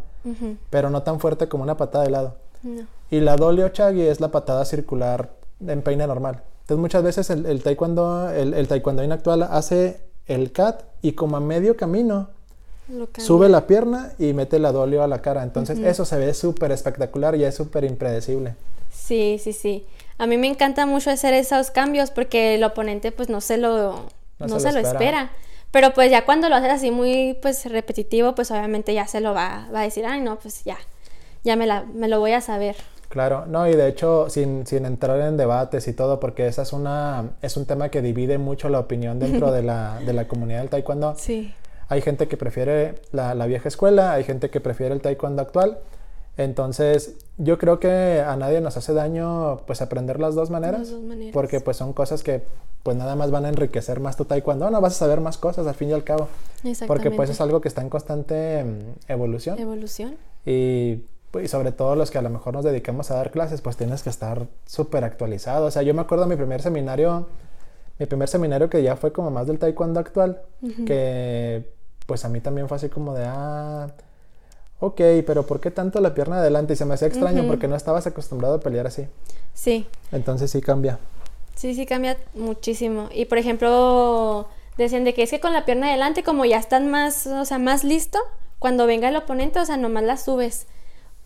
pero 0.70 0.90
no 0.90 1.02
tan 1.02 1.20
fuerte 1.20 1.48
como 1.48 1.62
una 1.62 1.76
patada 1.76 2.04
de 2.04 2.10
lado. 2.10 2.36
no. 2.62 2.82
Y 3.10 3.20
la 3.20 3.36
dolly 3.36 3.62
o 3.62 3.70
chagi 3.70 4.02
es 4.02 4.20
la 4.20 4.28
patada 4.28 4.64
circular 4.66 5.30
en 5.66 5.80
peine 5.82 6.06
normal. 6.06 6.42
Entonces 6.62 6.80
muchas 6.80 7.02
veces 7.02 7.30
el, 7.30 7.46
el 7.46 7.62
taekwondo, 7.62 8.28
el, 8.30 8.52
el 8.52 8.68
taekwondoín 8.68 9.12
actual 9.12 9.42
hace 9.44 10.00
el 10.26 10.52
cat 10.52 10.82
y 11.00 11.12
como 11.12 11.38
a 11.38 11.40
medio 11.40 11.74
camino 11.76 12.28
sube 13.18 13.48
la 13.48 13.66
pierna 13.66 14.12
y 14.18 14.32
mete 14.34 14.58
la 14.58 14.72
dolly 14.72 14.98
a 14.98 15.06
la 15.06 15.20
cara. 15.22 15.42
Entonces 15.42 15.78
eso 15.78 16.04
se 16.04 16.18
ve 16.18 16.34
súper 16.34 16.70
espectacular 16.72 17.34
y 17.34 17.44
es 17.44 17.54
súper 17.54 17.84
impredecible. 17.84 18.54
Sí, 18.92 19.38
sí, 19.42 19.52
sí. 19.52 19.86
A 20.18 20.26
mí 20.26 20.36
me 20.36 20.48
encanta 20.48 20.84
mucho 20.84 21.10
hacer 21.10 21.32
esos 21.34 21.70
cambios 21.70 22.10
porque 22.10 22.56
el 22.56 22.64
oponente 22.64 23.12
pues 23.12 23.28
no 23.28 23.40
se 23.40 23.56
lo, 23.56 24.04
no 24.38 24.60
se 24.60 24.72
lo 24.72 24.80
espera. 24.80 25.30
Pero 25.70 25.92
pues 25.92 26.10
ya 26.10 26.24
cuando 26.24 26.48
lo 26.48 26.56
haces 26.56 26.70
así 26.70 26.90
muy 26.90 27.38
pues 27.40 27.64
repetitivo, 27.70 28.34
pues 28.34 28.50
obviamente 28.50 28.94
ya 28.94 29.06
se 29.06 29.20
lo 29.20 29.34
va, 29.34 29.68
va 29.72 29.80
a 29.80 29.82
decir, 29.84 30.06
ay 30.06 30.20
no, 30.20 30.38
pues 30.38 30.64
ya. 30.64 30.78
ya 31.44 31.56
me, 31.56 31.66
la, 31.66 31.84
me 31.84 32.08
lo 32.08 32.20
voy 32.20 32.32
a 32.32 32.40
saber. 32.40 32.76
Claro, 33.08 33.46
no, 33.46 33.66
y 33.66 33.74
de 33.74 33.88
hecho, 33.88 34.28
sin, 34.28 34.66
sin 34.66 34.84
entrar 34.84 35.18
en 35.20 35.38
debates 35.38 35.88
y 35.88 35.94
todo, 35.94 36.20
porque 36.20 36.46
esa 36.46 36.62
es 36.62 36.74
una, 36.74 37.30
es 37.40 37.56
un 37.56 37.64
tema 37.64 37.88
que 37.88 38.02
divide 38.02 38.36
mucho 38.36 38.68
la 38.68 38.80
opinión 38.80 39.18
dentro 39.18 39.50
de 39.50 39.62
la, 39.62 39.98
de 40.04 40.12
la 40.12 40.28
comunidad 40.28 40.60
del 40.60 40.68
taekwondo. 40.68 41.14
Sí. 41.16 41.54
Hay 41.88 42.02
gente 42.02 42.28
que 42.28 42.36
prefiere 42.36 42.96
la, 43.12 43.34
la 43.34 43.46
vieja 43.46 43.68
escuela, 43.68 44.12
hay 44.12 44.24
gente 44.24 44.50
que 44.50 44.60
prefiere 44.60 44.94
el 44.94 45.00
taekwondo 45.00 45.40
actual. 45.40 45.78
Entonces, 46.38 47.16
yo 47.36 47.58
creo 47.58 47.78
que 47.80 48.20
a 48.26 48.36
nadie 48.36 48.60
nos 48.60 48.76
hace 48.76 48.94
daño 48.94 49.58
pues 49.66 49.82
aprender 49.82 50.18
las 50.20 50.34
dos 50.34 50.50
maneras, 50.50 50.80
Las 50.80 50.90
dos 50.92 51.02
maneras. 51.02 51.32
porque 51.34 51.60
pues 51.60 51.76
son 51.76 51.92
cosas 51.92 52.22
que 52.22 52.42
pues 52.84 52.96
nada 52.96 53.16
más 53.16 53.30
van 53.30 53.44
a 53.44 53.48
enriquecer 53.48 53.98
más 54.00 54.16
tu 54.16 54.24
taekwondo, 54.24 54.70
no 54.70 54.80
vas 54.80 54.94
a 54.94 54.98
saber 55.00 55.20
más 55.20 55.36
cosas 55.36 55.66
al 55.66 55.74
fin 55.74 55.90
y 55.90 55.92
al 55.92 56.04
cabo, 56.04 56.28
porque 56.86 57.10
pues 57.10 57.28
es 57.28 57.40
algo 57.40 57.60
que 57.60 57.68
está 57.68 57.82
en 57.82 57.90
constante 57.90 58.64
mm, 58.64 59.10
evolución 59.12 59.58
Evolución. 59.58 60.16
y, 60.46 61.02
pues, 61.32 61.44
y 61.46 61.48
sobre 61.48 61.72
todo 61.72 61.96
los 61.96 62.10
que 62.12 62.18
a 62.18 62.22
lo 62.22 62.30
mejor 62.30 62.54
nos 62.54 62.64
dedicamos 62.64 63.10
a 63.10 63.16
dar 63.16 63.30
clases, 63.32 63.60
pues 63.60 63.76
tienes 63.76 64.02
que 64.04 64.08
estar 64.10 64.46
súper 64.64 65.02
actualizado. 65.04 65.66
O 65.66 65.70
sea, 65.72 65.82
yo 65.82 65.92
me 65.92 66.00
acuerdo 66.02 66.24
de 66.24 66.30
mi 66.30 66.36
primer 66.36 66.62
seminario, 66.62 67.26
mi 67.98 68.06
primer 68.06 68.28
seminario 68.28 68.70
que 68.70 68.80
ya 68.82 68.94
fue 68.96 69.12
como 69.12 69.30
más 69.32 69.48
del 69.48 69.58
taekwondo 69.58 69.98
actual, 69.98 70.40
que 70.86 71.68
pues 72.06 72.24
a 72.24 72.28
mí 72.28 72.40
también 72.40 72.68
fue 72.68 72.76
así 72.76 72.88
como 72.88 73.12
de, 73.12 73.24
ah, 73.26 73.88
ok, 74.80 75.00
pero 75.26 75.44
¿por 75.44 75.60
qué 75.60 75.70
tanto 75.70 76.00
la 76.00 76.14
pierna 76.14 76.38
adelante? 76.38 76.72
Y 76.72 76.76
se 76.76 76.84
me 76.84 76.94
hacía 76.94 77.08
extraño 77.08 77.40
Ujú. 77.40 77.48
porque 77.48 77.68
no 77.68 77.76
estabas 77.76 78.06
acostumbrado 78.06 78.54
a 78.54 78.60
pelear 78.60 78.86
así. 78.86 79.06
Sí. 79.54 79.86
Entonces 80.12 80.50
sí 80.50 80.60
cambia. 80.60 80.98
Sí, 81.54 81.74
sí 81.74 81.86
cambia 81.86 82.16
muchísimo. 82.34 83.08
Y 83.12 83.24
por 83.24 83.38
ejemplo, 83.38 84.46
decían 84.76 85.04
de 85.04 85.14
que 85.14 85.24
es 85.24 85.30
que 85.30 85.40
con 85.40 85.52
la 85.52 85.64
pierna 85.64 85.88
adelante, 85.88 86.22
como 86.22 86.44
ya 86.44 86.58
están 86.58 86.88
más, 86.90 87.26
o 87.26 87.44
sea, 87.44 87.58
más 87.58 87.82
listo, 87.82 88.18
cuando 88.58 88.86
venga 88.86 89.08
el 89.08 89.16
oponente, 89.16 89.58
o 89.60 89.64
sea, 89.64 89.76
nomás 89.76 90.04
la 90.04 90.16
subes. 90.16 90.66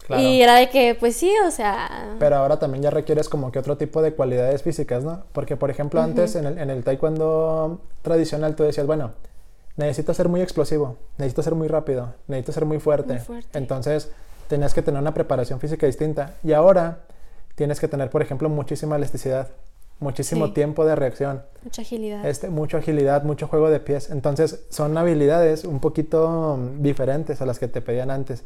Claro. 0.07 0.23
Y 0.23 0.43
era 0.43 0.57
de 0.57 0.69
que, 0.69 0.97
pues 0.99 1.15
sí, 1.17 1.33
o 1.47 1.51
sea. 1.51 2.17
Pero 2.19 2.37
ahora 2.37 2.59
también 2.59 2.83
ya 2.83 2.91
requieres 2.91 3.29
como 3.29 3.53
que 3.53 3.59
otro 3.61 3.77
tipo 3.77 4.03
de 4.03 4.13
cualidades 4.15 4.63
físicas, 4.63 5.05
¿no? 5.05 5.23
Porque, 5.33 5.57
por 5.57 5.71
ejemplo, 5.71 6.03
antes 6.03 6.35
en 6.35 6.47
el, 6.47 6.59
en 6.59 6.71
el 6.71 6.83
taekwondo 6.83 7.81
tradicional 8.03 8.57
tú 8.57 8.65
decías, 8.65 8.87
bueno, 8.87 9.13
necesito 9.77 10.13
ser 10.15 10.29
muy 10.29 10.41
explosivo, 10.41 10.97
necesito 11.19 11.43
ser 11.43 11.55
muy 11.55 11.69
rápido, 11.69 12.15
necesito 12.29 12.53
ser 12.53 12.65
muy 12.67 12.79
fuerte. 12.81 13.15
Muy 13.15 13.23
fuerte. 13.23 13.59
Entonces, 13.59 14.11
tenías 14.49 14.75
que 14.75 14.83
tener 14.83 15.01
una 15.01 15.15
preparación 15.15 15.61
física 15.61 15.87
distinta. 15.87 16.35
Y 16.45 16.53
ahora 16.53 17.01
tienes 17.55 17.81
que 17.81 17.89
tener, 17.89 18.11
por 18.11 18.23
ejemplo, 18.23 18.49
muchísima 18.49 18.97
elasticidad, 18.97 19.49
muchísimo 20.01 20.47
Sí. 20.49 20.53
tiempo 20.53 20.85
de 20.85 20.95
reacción, 20.97 21.43
Mucha 21.63 21.83
agilidad. 21.83 22.27
este, 22.27 22.51
mucha 22.51 22.79
agilidad, 22.79 23.23
mucho 23.23 23.47
juego 23.47 23.71
de 23.71 23.79
pies. 23.81 24.11
Entonces, 24.11 24.65
son 24.69 24.97
habilidades 24.99 25.65
un 25.65 25.79
poquito 25.81 26.57
mm, 26.59 26.83
diferentes 26.83 27.41
a 27.41 27.47
las 27.47 27.59
que 27.59 27.69
te 27.69 27.81
pedían 27.81 28.11
antes. 28.11 28.43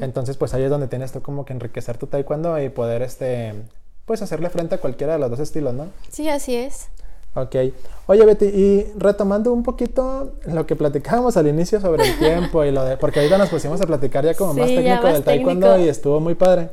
Entonces, 0.00 0.36
pues 0.36 0.54
ahí 0.54 0.62
es 0.64 0.70
donde 0.70 0.88
tienes 0.88 1.12
tú 1.12 1.20
como 1.20 1.44
que 1.44 1.52
enriquecer 1.52 1.98
tu 1.98 2.06
taekwondo 2.06 2.60
y 2.62 2.68
poder, 2.70 3.02
este, 3.02 3.54
pues 4.06 4.22
hacerle 4.22 4.48
frente 4.50 4.76
a 4.76 4.78
cualquiera 4.78 5.12
de 5.14 5.18
los 5.18 5.30
dos 5.30 5.40
estilos, 5.40 5.74
¿no? 5.74 5.88
Sí, 6.10 6.28
así 6.28 6.56
es. 6.56 6.88
Ok. 7.36 7.56
Oye, 8.06 8.24
Betty, 8.26 8.44
y 8.44 8.92
retomando 8.96 9.52
un 9.52 9.62
poquito 9.64 10.34
lo 10.46 10.66
que 10.66 10.76
platicábamos 10.76 11.36
al 11.36 11.48
inicio 11.48 11.80
sobre 11.80 12.08
el 12.08 12.18
tiempo 12.18 12.64
y 12.64 12.70
lo 12.70 12.84
de, 12.84 12.96
porque 12.96 13.18
ahorita 13.20 13.38
nos 13.38 13.48
pusimos 13.48 13.80
a 13.80 13.86
platicar 13.86 14.24
ya 14.24 14.34
como 14.34 14.54
más 14.54 14.68
Sí, 14.68 14.76
técnico 14.76 15.02
más 15.02 15.12
del 15.14 15.24
taekwondo 15.24 15.66
técnico. 15.68 15.86
y 15.86 15.88
estuvo 15.88 16.20
muy 16.20 16.34
padre. 16.34 16.70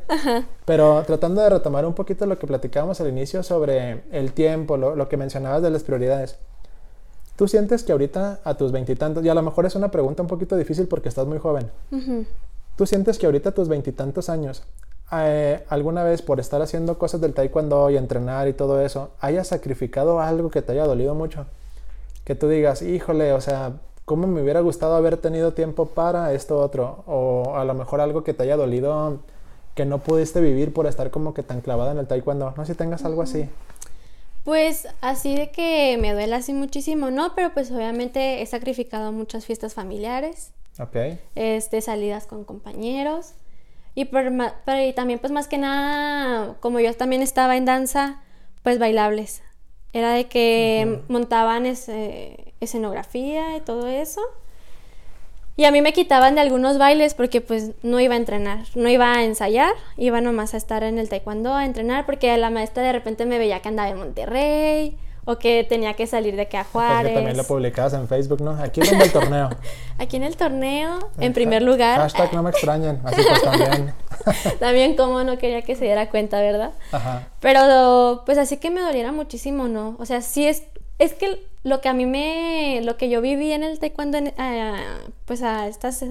Pero 0.65 1.04
tratando 1.08 1.41
de 1.41 1.50
retomar 1.50 1.86
un 1.86 1.93
poquito 1.93 2.26
lo 2.28 2.38
que 2.38 2.45
platicábamos 2.45 3.02
al 3.02 3.08
inicio 3.10 3.41
sobre 3.43 4.04
el 4.12 4.34
tiempo, 4.34 4.78
lo, 4.78 4.95
lo 4.95 5.10
que 5.10 5.17
mencionabas 5.17 5.63
de 5.63 5.71
las 5.71 5.84
prioridades. 5.84 6.38
¿Tú 7.38 7.47
sientes 7.47 7.84
que 7.84 7.91
ahorita 7.91 8.41
a 8.43 8.54
tus 8.56 8.71
veintitantos, 8.71 9.26
y 9.26 9.30
a 9.30 9.34
lo 9.34 9.41
mejor 9.41 9.65
es 9.65 9.74
una 9.76 9.89
pregunta 9.89 10.21
un 10.21 10.28
poquito 10.28 10.56
difícil 10.58 10.88
porque 10.88 11.10
estás 11.10 11.26
muy 11.26 11.39
joven. 11.39 11.71
¿Tú 12.76 12.86
sientes 12.86 13.17
que 13.17 13.26
ahorita 13.26 13.50
a 13.50 13.52
tus 13.54 13.67
veintitantos 13.67 14.30
años, 14.30 14.62
eh, 15.13 15.63
alguna 15.69 16.04
vez 16.04 16.21
por 16.21 16.39
estar 16.39 16.62
haciendo 16.62 16.97
cosas 16.97 17.21
del 17.21 17.34
taekwondo 17.34 17.89
y 17.89 17.97
entrenar 17.97 18.47
y 18.47 18.54
todo 18.54 18.82
eso, 18.82 19.12
hayas 19.19 19.47
sacrificado 19.47 20.19
algo 20.21 20.50
que 20.50 20.62
te 20.62 20.71
haya 20.74 20.86
dolido 20.86 21.15
mucho? 21.15 21.45
Que 22.24 22.36
tú 22.36 22.47
digas, 22.47 22.82
híjole, 22.82 23.34
o 23.34 23.41
sea, 23.41 23.74
¿cómo 24.06 24.28
me 24.28 24.41
hubiera 24.41 24.62
gustado 24.62 24.95
haber 24.95 25.17
tenido 25.17 25.54
tiempo 25.54 25.88
para 25.88 26.34
esto 26.34 26.60
otro? 26.60 27.04
O 27.08 27.56
a 27.56 27.65
lo 27.65 27.74
mejor 27.74 28.00
algo 28.02 28.24
que 28.24 28.34
te 28.34 28.43
haya 28.43 28.58
dolido 28.58 29.19
que 29.76 29.86
no 29.86 30.00
pudiste 30.00 30.41
vivir 30.41 30.74
por 30.74 30.86
estar 30.86 31.12
como 31.12 31.34
que 31.34 31.43
tan 31.43 31.62
clavada 31.62 31.91
en 31.91 31.97
el 31.97 32.08
taekwondo. 32.08 32.54
No 32.58 32.65
sé 32.65 32.74
si 32.74 32.78
tengas 32.78 33.06
algo 33.06 33.21
así. 33.21 33.50
Pues 34.43 34.88
así 35.02 35.36
de 35.36 35.52
que 35.52 35.97
me 36.02 36.13
duele 36.13 36.36
así 36.36 36.52
muchísimo, 36.54 37.12
¿no? 37.12 37.36
Pero 37.36 37.54
pues 37.54 37.71
obviamente 37.71 38.41
he 38.41 38.45
sacrificado 38.45 39.12
muchas 39.12 39.45
fiestas 39.45 39.74
familiares, 39.76 40.52
Ok. 40.80 40.95
este, 41.36 41.82
salidas 41.82 42.26
con 42.26 42.43
compañeros. 42.43 43.34
Y, 43.93 44.06
por 44.06 44.23
pero 44.65 44.82
y 44.84 44.93
también 44.93 45.19
pues 45.19 45.32
más 45.34 45.47
que 45.47 45.58
nada, 45.58 46.56
como 46.62 46.80
yo 46.80 46.93
también 46.95 47.21
estaba 47.21 47.58
en 47.58 47.65
danza, 47.65 48.21
pues 48.63 48.80
bailables. 48.80 49.43
Era 49.93 50.13
de 50.13 50.27
que 50.27 51.01
montaban 51.10 51.65
ese- 51.65 52.54
escenografía 52.62 53.58
y 53.58 53.62
todo 53.62 53.88
eso. 53.88 54.21
Y 55.58 55.65
a 55.65 55.71
mí 55.71 55.82
me 55.82 55.93
quitaban 55.93 56.36
de 56.36 56.41
algunos 56.41 56.77
bailes 56.77 57.13
porque 57.13 57.41
pues 57.41 57.71
no 57.84 57.99
iba 57.99 58.13
a 58.15 58.17
entrenar, 58.17 58.65
no 58.75 58.89
iba 58.89 59.13
a 59.13 59.23
ensayar, 59.23 59.73
iba 59.97 60.21
nomás 60.21 60.54
a 60.54 60.58
estar 60.58 60.82
en 60.84 60.97
el 60.97 61.10
taekwondo 61.10 61.54
a 61.54 61.65
entrenar 61.65 62.06
porque 62.06 62.36
la 62.38 62.49
maestra 62.49 62.84
de 62.84 62.93
repente 62.93 63.25
me 63.25 63.38
veía 63.38 63.60
que 63.60 63.67
andaba 63.69 63.89
en 63.89 63.97
Monterrey 63.97 64.97
o 65.26 65.38
que 65.38 65.64
tenía 65.64 65.94
que 65.94 66.08
salir 66.08 66.36
de 66.36 66.48
que 66.48 66.58
a 66.58 66.64
Pues 66.64 66.84
que 66.84 66.90
Juárez. 66.90 67.14
también 67.14 67.38
lo 67.38 67.44
publicabas 67.44 67.94
en 67.94 68.08
Facebook, 68.08 68.42
¿no? 68.42 68.52
Aquí 68.52 68.82
rumbo 68.82 69.04
al 69.04 69.12
torneo. 69.12 69.50
Aquí 70.00 70.18
en 70.18 70.24
el 70.24 70.36
torneo, 70.36 71.10
en 71.20 71.34
primer 71.34 71.62
lugar, 71.62 72.00
Hashtag 72.00 72.34
no 72.34 72.42
me 72.44 72.50
extrañen. 72.50 73.00
Así 73.04 73.22
pues 73.30 73.42
también. 73.44 73.94
también 74.60 74.96
como 74.96 75.24
no 75.24 75.38
quería 75.38 75.62
que 75.62 75.76
se 75.76 75.86
diera 75.86 76.10
cuenta, 76.10 76.40
¿verdad? 76.42 76.72
Ajá. 76.92 77.28
Pero 77.40 78.24
pues 78.26 78.38
así 78.40 78.58
que 78.58 78.72
me 78.72 78.82
doliera 78.82 79.12
muchísimo, 79.12 79.68
¿no? 79.68 79.96
O 80.00 80.06
sea, 80.06 80.22
sí 80.22 80.48
es, 80.48 80.64
es 80.98 81.14
que 81.14 81.46
lo 81.64 81.82
que 81.82 81.90
a 81.90 81.94
mí 81.94 82.08
me, 82.08 82.82
lo 82.84 82.98
que 82.98 83.08
yo 83.10 83.22
viví 83.22 83.52
en 83.52 83.62
el 83.64 83.78
taekwondo, 83.80 84.18
en- 84.18 84.34
ah, 84.40 84.80
pues 85.26 85.44
a 85.44 85.68
estas, 85.68 86.02
ah, 86.02 86.08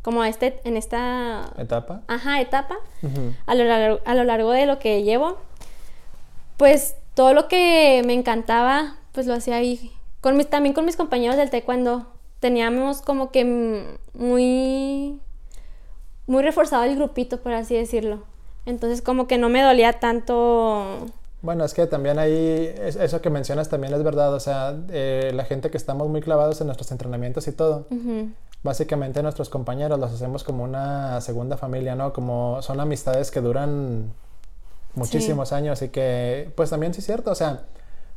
como 0.00 0.22
a 0.22 0.28
este, 0.30 0.58
en 0.64 0.78
esta, 0.78 1.50
¿Etapa? 1.58 2.00
ajá, 2.08 2.40
etapa, 2.40 2.76
Ujú. 3.02 3.34
a 3.44 3.54
lo, 3.54 3.64
largo, 3.64 4.00
a 4.06 4.14
lo 4.14 4.24
largo 4.24 4.52
de 4.52 4.64
lo 4.64 4.78
que 4.78 5.02
llevo, 5.02 5.36
pues 6.56 6.94
todo 7.18 7.34
lo 7.34 7.48
que 7.48 8.00
me 8.06 8.12
encantaba, 8.14 8.94
pues 9.10 9.26
lo 9.26 9.34
hacía 9.34 9.56
ahí. 9.56 9.90
Con 10.20 10.36
mis, 10.36 10.46
también 10.48 10.72
con 10.72 10.84
mis 10.84 10.94
compañeros 10.96 11.36
del 11.36 11.50
taekwondo. 11.50 12.06
Teníamos 12.38 13.02
como 13.02 13.32
que 13.32 13.98
muy, 14.14 15.18
muy 16.28 16.42
reforzado 16.44 16.84
el 16.84 16.94
grupito, 16.94 17.40
por 17.40 17.54
así 17.54 17.74
decirlo. 17.74 18.20
Entonces 18.66 19.02
como 19.02 19.26
que 19.26 19.36
no 19.36 19.48
me 19.48 19.62
dolía 19.62 19.94
tanto. 19.94 21.06
Bueno, 21.42 21.64
es 21.64 21.74
que 21.74 21.88
también 21.88 22.20
ahí, 22.20 22.72
es- 22.80 22.94
eso 22.94 23.20
que 23.20 23.30
mencionas 23.30 23.68
también 23.68 23.92
es 23.94 24.02
verdad, 24.04 24.32
o 24.32 24.38
sea, 24.38 24.76
eh, 24.90 25.32
la 25.34 25.44
gente 25.44 25.70
que 25.72 25.76
estamos 25.76 26.08
muy 26.08 26.20
clavados 26.20 26.60
en 26.60 26.68
nuestros 26.68 26.92
entrenamientos 26.92 27.48
y 27.48 27.52
todo, 27.52 27.86
básicamente 28.62 29.22
nuestros 29.24 29.48
compañeros 29.48 29.98
los 29.98 30.12
hacemos 30.12 30.44
como 30.44 30.62
una 30.62 31.20
segunda 31.20 31.56
familia, 31.56 31.96
¿no? 31.96 32.12
Como 32.12 32.62
son 32.62 32.78
amistades 32.78 33.32
que 33.32 33.40
duran 33.40 34.12
muchísimos 34.98 35.52
años 35.52 35.82
y 35.82 35.88
que, 35.88 36.50
pues 36.56 36.70
también 36.70 36.94
sí 36.94 37.00
es 37.00 37.06
cierto, 37.06 37.30
o 37.30 37.34
sea, 37.34 37.62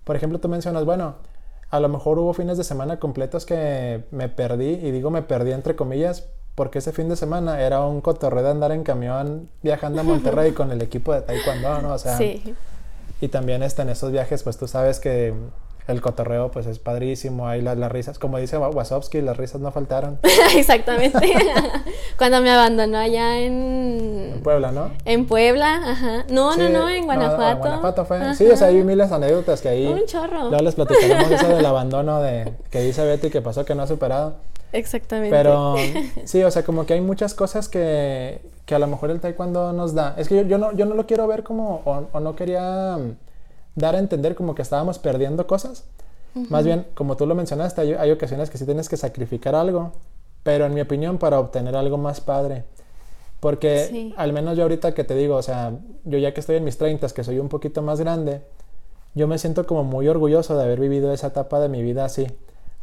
por 0.04 0.16
ejemplo, 0.16 0.40
tú 0.40 0.50
mencionas, 0.50 0.86
bueno, 0.86 1.16
a 1.70 1.80
lo 1.80 1.88
mejor 1.88 2.20
hubo 2.20 2.34
fines 2.34 2.58
de 2.58 2.64
semana 2.64 3.00
completos 3.00 3.46
que 3.46 4.04
me 4.12 4.28
perdí, 4.30 4.72
y 4.72 4.92
digo 4.92 5.10
me 5.10 5.22
perdí 5.22 5.52
entre 5.52 5.76
comillas, 5.76 6.26
porque 6.56 6.80
ese 6.80 6.92
fin 6.92 7.08
de 7.08 7.16
semana 7.16 7.62
era 7.62 7.86
un 7.86 8.02
cotorreo 8.02 8.44
de 8.44 8.52
andar 8.52 8.72
en 8.72 8.84
camión 8.84 9.50
viajando 9.64 10.02
a 10.02 10.04
Monterrey 10.04 10.52
con 10.54 10.72
el 10.72 10.82
equipo 10.82 11.14
de 11.14 11.22
Taekwondo, 11.22 11.82
¿no? 11.82 11.94
O 11.94 11.98
sea, 11.98 12.18
sí. 12.18 12.56
y 13.22 13.28
también 13.30 13.64
este, 13.64 13.84
en 13.84 13.90
esos 13.90 14.12
viajes, 14.12 14.44
pues 14.44 14.58
tú 14.58 14.68
sabes 14.68 15.00
que 15.00 15.34
el 15.88 16.00
cotorreo 16.02 16.52
pues 16.52 16.68
es 16.68 16.80
padrísimo, 16.80 17.48
hay 17.48 17.62
las, 17.62 17.78
las 17.78 17.92
risas, 17.92 18.20
como 18.20 18.38
dice 18.38 18.58
Wa- 18.58 18.70
Wasowski, 18.70 19.22
las 19.22 19.36
risas 19.38 19.62
no 19.62 19.72
faltaron 19.72 20.20
Exactamente. 20.56 21.34
Cuando 22.18 22.42
me 22.42 22.52
abandonó 22.52 22.98
allá 22.98 23.40
en 23.40 24.32
en, 24.36 24.42
Puebla, 24.44 24.72
¿no? 24.72 24.92
en 25.06 25.26
Puebla, 25.26 25.76
ajá. 25.76 26.26
No, 26.30 26.54
Sí, 26.54 26.60
no, 26.62 26.70
no, 26.70 26.90
en 26.90 27.06
Guanajuato. 27.06 27.52
en 27.52 27.58
Guanajuato 27.60 28.06
fue. 28.06 28.18
Ajá. 28.18 28.34
Sí, 28.36 28.46
o 28.48 28.56
sea, 28.56 28.68
hay 28.68 28.84
miles 28.84 29.10
de 29.10 29.16
anécdotas 29.16 29.62
que 29.62 29.70
ahí... 29.70 29.88
Un 29.88 30.06
chorro. 30.06 30.50
Luego 30.50 30.64
les 30.64 30.76
platicaremos 30.76 31.30
eso 31.32 31.48
del 31.48 31.66
abandono 31.66 32.22
de 32.22 32.54
que 32.70 32.82
dice 32.82 33.04
Betty 33.06 33.30
que 33.30 33.42
pasó 33.42 33.66
que 33.66 33.76
no 33.76 33.84
ha 33.84 33.88
superado. 33.88 34.36
Exactamente. 34.74 35.36
Pero 35.36 35.76
sí, 36.26 36.44
o 36.44 36.52
sea, 36.52 36.64
como 36.64 36.86
que 36.86 36.94
hay 36.94 37.02
muchas 37.02 37.34
cosas 37.34 37.68
que, 37.68 38.40
que 38.66 38.76
a 38.76 38.80
lo 38.80 38.88
mejor 38.88 39.12
el 39.12 39.20
taekwondo 39.20 39.74
nos 39.74 39.94
da. 39.94 40.14
Es 40.18 40.30
que 40.30 40.36
yo, 40.38 40.42
yo, 40.44 40.58
no, 40.58 40.72
yo 40.72 40.86
no 40.86 40.96
lo 40.96 41.06
quiero 41.06 41.28
ver 41.28 41.44
como, 41.44 41.82
o, 41.86 42.08
o 42.12 42.20
no 42.22 42.36
quería 42.36 42.98
dar 43.76 43.96
a 43.96 44.00
entender 44.00 44.36
como 44.36 44.56
que 44.56 44.62
estábamos 44.62 45.00
perdiendo 45.00 45.48
cosas. 45.48 45.86
Más 46.34 46.64
bien, 46.64 46.88
como 46.94 47.18
tú 47.18 47.26
lo 47.26 47.36
mencionaste, 47.36 47.82
hay, 47.82 47.94
hay 47.94 48.12
ocasiones 48.12 48.50
que 48.50 48.58
sí 48.58 48.66
tienes 48.66 48.88
que 48.88 48.96
sacrificar 48.96 49.54
algo, 49.54 49.92
pero 50.44 50.66
en 50.66 50.74
mi 50.74 50.80
opinión 50.82 51.18
para 51.18 51.40
obtener 51.40 51.76
algo 51.76 51.98
más 51.98 52.22
padre. 52.22 52.64
Porque 53.42 53.88
Sí. 53.90 54.14
al 54.18 54.32
menos 54.34 54.56
yo 54.56 54.64
ahorita 54.64 54.94
que 54.94 55.04
te 55.04 55.16
digo, 55.16 55.36
o 55.36 55.42
sea, 55.42 55.74
yo 56.06 56.18
ya 56.20 56.34
que 56.34 56.40
estoy 56.40 56.56
en 56.58 56.64
mis 56.64 56.78
30, 56.78 57.10
que 57.10 57.24
soy 57.24 57.40
un 57.40 57.50
poquito 57.50 57.82
más 57.82 58.00
grande, 58.00 58.42
yo 59.14 59.28
me 59.28 59.38
siento 59.40 59.66
como 59.68 59.84
muy 59.84 60.08
orgulloso 60.08 60.56
de 60.56 60.64
haber 60.64 60.80
vivido 60.80 61.12
esa 61.12 61.28
etapa 61.28 61.60
de 61.60 61.68
mi 61.68 61.82
vida 61.82 62.06
así. 62.06 62.28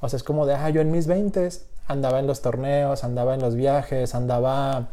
O 0.01 0.09
sea, 0.09 0.19
es 0.19 0.23
como 0.23 0.45
de, 0.45 0.55
ah, 0.55 0.69
yo 0.69 0.81
en 0.83 0.91
mis 0.91 1.07
20 1.07 1.49
andaba 1.87 2.19
en 2.19 2.27
los 2.27 2.43
torneos, 2.43 3.03
andaba 3.03 3.35
en 3.35 3.41
los 3.41 3.55
viajes, 3.55 4.15
andaba 4.15 4.89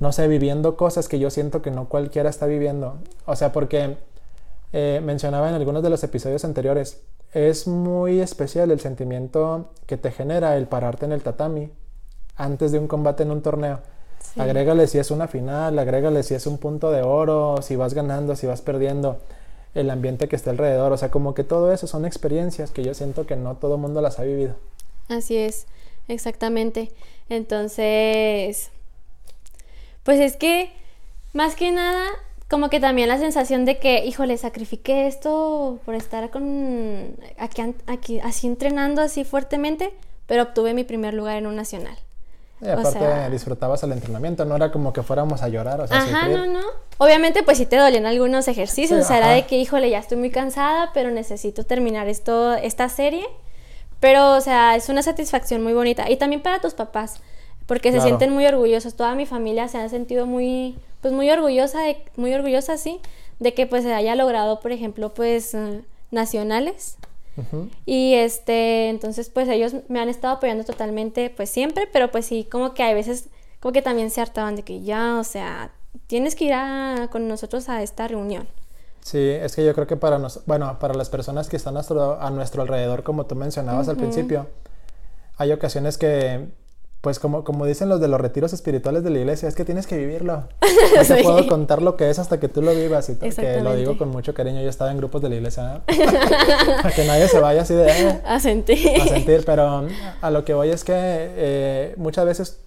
no 0.00 0.10
sé, 0.12 0.26
viviendo 0.26 0.76
cosas 0.76 1.06
que 1.08 1.18
yo 1.18 1.30
siento 1.30 1.60
que 1.62 1.70
no 1.70 1.88
cualquiera 1.88 2.30
está 2.30 2.46
viviendo. 2.46 2.96
O 3.26 3.36
sea, 3.36 3.52
porque 3.52 3.96
eh, 4.76 5.00
mencionaba 5.00 5.48
en 5.48 5.54
algunos 5.54 5.84
de 5.84 5.88
los 5.88 6.02
episodios 6.02 6.44
anteriores, 6.44 7.00
es 7.32 7.68
muy 7.68 8.18
especial 8.18 8.72
el 8.72 8.80
sentimiento 8.80 9.70
que 9.86 9.96
te 9.96 10.10
genera 10.10 10.56
el 10.56 10.66
pararte 10.66 11.04
en 11.04 11.12
el 11.12 11.22
tatami 11.22 11.70
antes 12.34 12.72
de 12.72 12.80
un 12.80 12.88
combate 12.88 13.22
en 13.22 13.30
un 13.30 13.40
torneo. 13.40 13.78
Agrégale 14.36 14.88
si 14.88 14.98
es 14.98 15.12
una 15.12 15.28
final, 15.28 15.78
agrégale 15.78 16.24
si 16.24 16.34
es 16.34 16.48
un 16.48 16.58
punto 16.58 16.90
de 16.90 17.02
oro, 17.02 17.62
si 17.62 17.76
vas 17.76 17.94
ganando, 17.94 18.34
si 18.34 18.48
vas 18.48 18.62
perdiendo, 18.62 19.20
el 19.76 19.90
ambiente 19.90 20.26
que 20.26 20.34
está 20.34 20.50
alrededor. 20.50 20.90
O 20.90 20.96
sea, 20.96 21.08
como 21.08 21.34
que 21.34 21.44
todo 21.44 21.72
eso 21.72 21.86
son 21.86 22.04
experiencias 22.04 22.72
que 22.72 22.82
yo 22.82 22.94
siento 22.94 23.26
que 23.26 23.36
no 23.36 23.54
todo 23.54 23.78
mundo 23.78 24.00
las 24.00 24.18
ha 24.18 24.24
vivido. 24.24 24.56
Así 25.08 25.36
es, 25.36 25.66
exactamente. 26.08 26.90
Entonces, 27.28 28.70
pues 30.02 30.18
es 30.18 30.36
que, 30.36 30.72
más 31.32 31.54
que 31.54 31.70
nada, 31.70 32.08
como 32.54 32.70
que 32.70 32.78
también 32.78 33.08
la 33.08 33.18
sensación 33.18 33.64
de 33.64 33.80
que, 33.80 34.04
híjole, 34.04 34.38
sacrifiqué 34.38 35.08
esto 35.08 35.80
por 35.84 35.96
estar 35.96 36.30
con 36.30 37.16
aquí, 37.36 37.74
aquí 37.88 38.20
así 38.20 38.46
entrenando 38.46 39.02
así 39.02 39.24
fuertemente, 39.24 39.92
pero 40.26 40.44
obtuve 40.44 40.72
mi 40.72 40.84
primer 40.84 41.14
lugar 41.14 41.36
en 41.36 41.48
un 41.48 41.56
nacional. 41.56 41.96
Y 42.60 42.68
aparte 42.68 43.28
disfrutabas 43.30 43.82
el 43.82 43.90
entrenamiento, 43.90 44.44
no 44.44 44.54
era 44.54 44.70
como 44.70 44.92
que 44.92 45.02
fuéramos 45.02 45.42
a 45.42 45.48
llorar, 45.48 45.80
o 45.80 45.88
sea, 45.88 45.98
Ajá, 45.98 46.28
no, 46.28 46.46
no. 46.46 46.60
Obviamente 46.98 47.42
pues 47.42 47.58
sí 47.58 47.66
te 47.66 47.74
dolían 47.74 48.06
algunos 48.06 48.46
ejercicios, 48.46 49.00
o 49.00 49.04
sea, 49.04 49.18
era 49.18 49.30
de 49.30 49.46
que, 49.46 49.58
híjole, 49.58 49.90
ya 49.90 49.98
estoy 49.98 50.18
muy 50.18 50.30
cansada, 50.30 50.92
pero 50.94 51.10
necesito 51.10 51.64
terminar 51.64 52.06
esto, 52.06 52.54
esta 52.54 52.88
serie. 52.88 53.26
Pero, 53.98 54.36
o 54.36 54.40
sea, 54.40 54.76
es 54.76 54.88
una 54.88 55.02
satisfacción 55.02 55.60
muy 55.60 55.72
bonita. 55.72 56.08
Y 56.08 56.18
también 56.18 56.40
para 56.40 56.60
tus 56.60 56.74
papás, 56.74 57.20
porque 57.66 57.90
se 57.90 58.00
sienten 58.00 58.32
muy 58.32 58.46
orgullosos. 58.46 58.94
Toda 58.94 59.16
mi 59.16 59.26
familia 59.26 59.66
se 59.66 59.78
ha 59.78 59.88
sentido 59.88 60.26
muy, 60.26 60.76
pues 61.04 61.12
muy 61.12 61.30
orgullosa, 61.30 61.82
de, 61.82 62.02
muy 62.16 62.32
orgullosa, 62.32 62.78
sí, 62.78 62.98
de 63.38 63.52
que 63.52 63.66
pues 63.66 63.82
se 63.82 63.92
haya 63.92 64.14
logrado, 64.14 64.60
por 64.60 64.72
ejemplo, 64.72 65.12
pues 65.12 65.52
eh, 65.52 65.82
nacionales. 66.10 66.96
Y 67.84 68.14
este, 68.14 68.88
entonces 68.88 69.28
pues 69.28 69.46
ellos 69.50 69.74
me 69.88 70.00
han 70.00 70.08
estado 70.08 70.36
apoyando 70.36 70.64
totalmente, 70.64 71.28
pues 71.28 71.50
siempre, 71.50 71.86
pero 71.92 72.10
pues 72.10 72.24
sí, 72.24 72.48
como 72.50 72.72
que 72.72 72.82
hay 72.82 72.94
veces, 72.94 73.28
como 73.60 73.74
que 73.74 73.82
también 73.82 74.08
se 74.08 74.22
hartaban 74.22 74.56
de 74.56 74.62
que 74.62 74.80
ya, 74.80 75.18
o 75.18 75.24
sea, 75.24 75.72
tienes 76.06 76.36
que 76.36 76.46
ir 76.46 76.54
con 77.10 77.28
nosotros 77.28 77.68
a 77.68 77.82
esta 77.82 78.08
reunión. 78.08 78.48
Sí, 79.02 79.28
es 79.28 79.54
que 79.54 79.62
yo 79.62 79.74
creo 79.74 79.86
que 79.86 79.98
para 79.98 80.18
nos, 80.18 80.46
bueno, 80.46 80.78
para 80.78 80.94
las 80.94 81.10
personas 81.10 81.50
que 81.50 81.56
están 81.56 81.74
a 81.74 81.80
nuestro, 81.80 82.18
a 82.18 82.30
nuestro 82.30 82.62
alrededor, 82.62 83.02
como 83.02 83.26
tú 83.26 83.34
mencionabas 83.34 83.90
al 83.90 83.98
principio, 83.98 84.46
hay 85.36 85.52
ocasiones 85.52 85.98
que 85.98 86.46
pues 87.04 87.18
como, 87.18 87.44
como 87.44 87.66
dicen 87.66 87.90
los 87.90 88.00
de 88.00 88.08
los 88.08 88.18
retiros 88.18 88.54
espirituales 88.54 89.04
de 89.04 89.10
la 89.10 89.18
iglesia, 89.18 89.46
es 89.46 89.54
que 89.54 89.66
tienes 89.66 89.86
que 89.86 89.98
vivirlo. 89.98 90.44
No 90.96 91.02
te 91.04 91.22
puedo 91.22 91.46
contar 91.46 91.82
lo 91.82 91.96
que 91.96 92.08
es 92.08 92.18
hasta 92.18 92.40
que 92.40 92.48
tú 92.48 92.62
lo 92.62 92.74
vivas. 92.74 93.10
Y 93.10 93.16
que 93.16 93.60
lo 93.60 93.74
digo 93.74 93.98
con 93.98 94.08
mucho 94.08 94.32
cariño. 94.32 94.62
Yo 94.62 94.70
estaba 94.70 94.90
en 94.90 94.96
grupos 94.96 95.20
de 95.20 95.28
la 95.28 95.34
iglesia. 95.34 95.82
Para 96.82 96.94
que 96.94 97.04
nadie 97.04 97.28
se 97.28 97.40
vaya 97.40 97.62
así 97.62 97.74
de... 97.74 97.86
Eh, 97.90 98.20
a 98.24 98.40
sentir. 98.40 99.02
A 99.02 99.06
sentir. 99.06 99.42
Pero 99.44 99.86
a 100.20 100.30
lo 100.30 100.44
que 100.44 100.54
voy 100.54 100.70
es 100.70 100.82
que 100.82 100.94
eh, 100.96 101.94
muchas 101.96 102.24
veces 102.24 102.60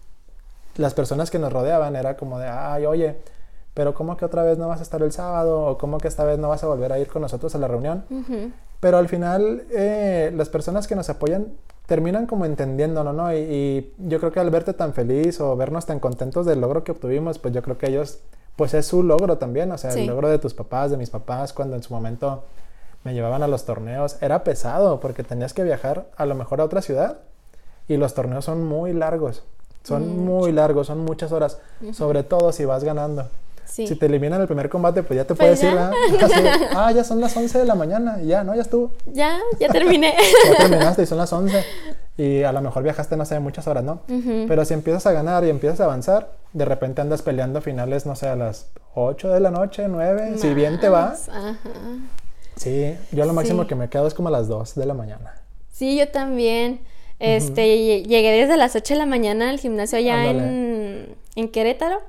las 0.75 0.93
personas 0.93 1.31
que 1.31 1.39
nos 1.39 1.51
rodeaban 1.51 1.95
era 1.95 2.15
como 2.15 2.37
de, 2.37 2.47
ay, 2.47 2.85
oye, 2.85 3.17
pero 3.73 3.95
¿cómo 3.95 4.17
que 4.17 4.25
otra 4.25 4.43
vez 4.43 4.59
no 4.59 4.67
vas 4.67 4.79
a 4.79 4.83
estar 4.83 5.01
el 5.01 5.11
sábado? 5.11 5.65
¿O 5.65 5.77
cómo 5.77 5.97
que 5.97 6.07
esta 6.07 6.23
vez 6.23 6.37
no 6.37 6.49
vas 6.49 6.63
a 6.63 6.67
volver 6.67 6.93
a 6.93 6.99
ir 6.99 7.07
con 7.07 7.23
nosotros 7.23 7.55
a 7.55 7.57
la 7.57 7.67
reunión? 7.67 8.05
Pero 8.79 8.97
al 8.97 9.09
final 9.09 9.63
eh, 9.71 10.31
las 10.35 10.49
personas 10.49 10.85
que 10.85 10.95
nos 10.95 11.09
apoyan 11.09 11.53
terminan 11.87 12.27
como 12.27 12.45
entendiéndolo, 12.45 13.13
¿no? 13.13 13.33
Y, 13.33 13.93
yo 13.97 14.19
creo 14.19 14.31
que 14.31 14.39
al 14.39 14.51
verte 14.51 14.73
tan 14.73 14.93
feliz 14.93 15.41
o 15.41 15.55
vernos 15.55 15.87
tan 15.87 15.99
contentos 15.99 16.45
del 16.45 16.61
logro 16.61 16.83
que 16.83 16.91
obtuvimos, 16.91 17.39
pues 17.39 17.53
yo 17.53 17.63
creo 17.63 17.77
que 17.77 17.87
ellos, 17.87 18.19
pues 18.55 18.75
es 18.75 18.85
su 18.85 19.01
logro 19.01 19.37
también, 19.37 19.71
o 19.71 19.77
sea, 19.77 19.91
el 19.91 20.05
logro 20.05 20.29
de 20.29 20.37
tus 20.37 20.53
papás, 20.53 20.91
de 20.91 20.97
mis 20.97 21.09
papás, 21.09 21.53
cuando 21.53 21.75
en 21.75 21.81
su 21.81 21.93
momento 21.93 22.43
me 23.03 23.13
llevaban 23.13 23.41
a 23.41 23.47
los 23.47 23.65
torneos, 23.65 24.21
era 24.21 24.43
pesado 24.43 24.99
porque 24.99 25.23
tenías 25.23 25.53
que 25.53 25.63
viajar 25.63 26.07
a 26.17 26.25
lo 26.25 26.35
mejor 26.35 26.59
a 26.59 26.65
otra 26.65 26.81
ciudad 26.81 27.19
y 27.87 27.95
los 27.95 28.13
torneos 28.13 28.43
son 28.43 28.65
muy 28.65 28.91
largos, 28.91 29.43
son 29.83 30.25
muy 30.25 30.51
largos, 30.51 30.87
son 30.87 30.99
muchas 30.99 31.31
horas, 31.31 31.59
sobre 31.93 32.23
todo 32.23 32.51
si 32.51 32.65
vas 32.65 32.83
ganando. 32.83 33.29
Si 33.85 33.95
te 33.95 34.05
eliminan 34.07 34.41
el 34.41 34.47
primer 34.47 34.69
combate, 34.69 35.03
pues 35.03 35.17
ya 35.17 35.25
te 35.25 35.35
pues 35.35 35.59
puedes 35.59 35.63
ir. 35.63 35.77
ah, 36.75 36.91
ya 36.91 37.03
son 37.03 37.21
las 37.21 37.35
11 37.37 37.59
de 37.59 37.65
la 37.65 37.75
mañana. 37.75 38.19
ya, 38.23 38.43
¿no? 38.43 38.55
Ya 38.55 38.61
estuvo. 38.61 38.91
Ya, 39.05 39.37
ya 39.59 39.69
terminé. 39.69 40.15
ya 40.51 40.57
terminaste 40.57 41.03
y 41.03 41.05
son 41.05 41.17
las 41.17 41.31
11. 41.31 41.63
Y 42.17 42.43
a 42.43 42.51
lo 42.51 42.61
mejor 42.61 42.81
viajaste, 42.81 43.15
no 43.15 43.25
sé, 43.25 43.39
muchas 43.39 43.67
horas, 43.67 43.83
¿no? 43.83 44.01
Pero 44.47 44.65
si 44.65 44.73
empiezas 44.73 45.05
a 45.05 45.11
ganar 45.11 45.43
y 45.45 45.49
empiezas 45.49 45.81
a 45.81 45.83
avanzar, 45.83 46.31
de 46.53 46.65
repente 46.65 47.01
andas 47.01 47.21
peleando 47.21 47.61
finales, 47.61 48.07
no 48.07 48.15
sé, 48.15 48.27
a 48.27 48.35
las 48.35 48.67
8 48.95 49.29
de 49.29 49.39
la 49.39 49.51
noche, 49.51 49.87
9. 49.87 50.37
Si 50.37 50.53
bien 50.55 50.79
te 50.79 50.89
va. 50.89 51.15
Ajá. 51.29 51.57
Sí, 52.55 52.95
yo 53.11 53.25
lo 53.25 53.33
máximo 53.33 53.67
que 53.67 53.75
me 53.75 53.87
quedo 53.87 54.07
es 54.07 54.15
como 54.15 54.29
a 54.29 54.31
las 54.31 54.47
2 54.47 54.73
de 54.75 54.85
la 54.87 54.95
mañana. 54.95 55.35
Sí, 55.71 55.95
yo 55.97 56.07
también. 56.09 56.81
Este, 57.19 58.03
llegué 58.03 58.31
desde 58.31 58.57
las 58.57 58.75
8 58.75 58.93
de 58.93 58.99
la 58.99 59.05
mañana 59.05 59.49
al 59.49 59.59
gimnasio 59.59 59.97
allá 59.97 60.29
en, 60.29 61.15
en 61.35 61.49
Querétaro. 61.49 62.01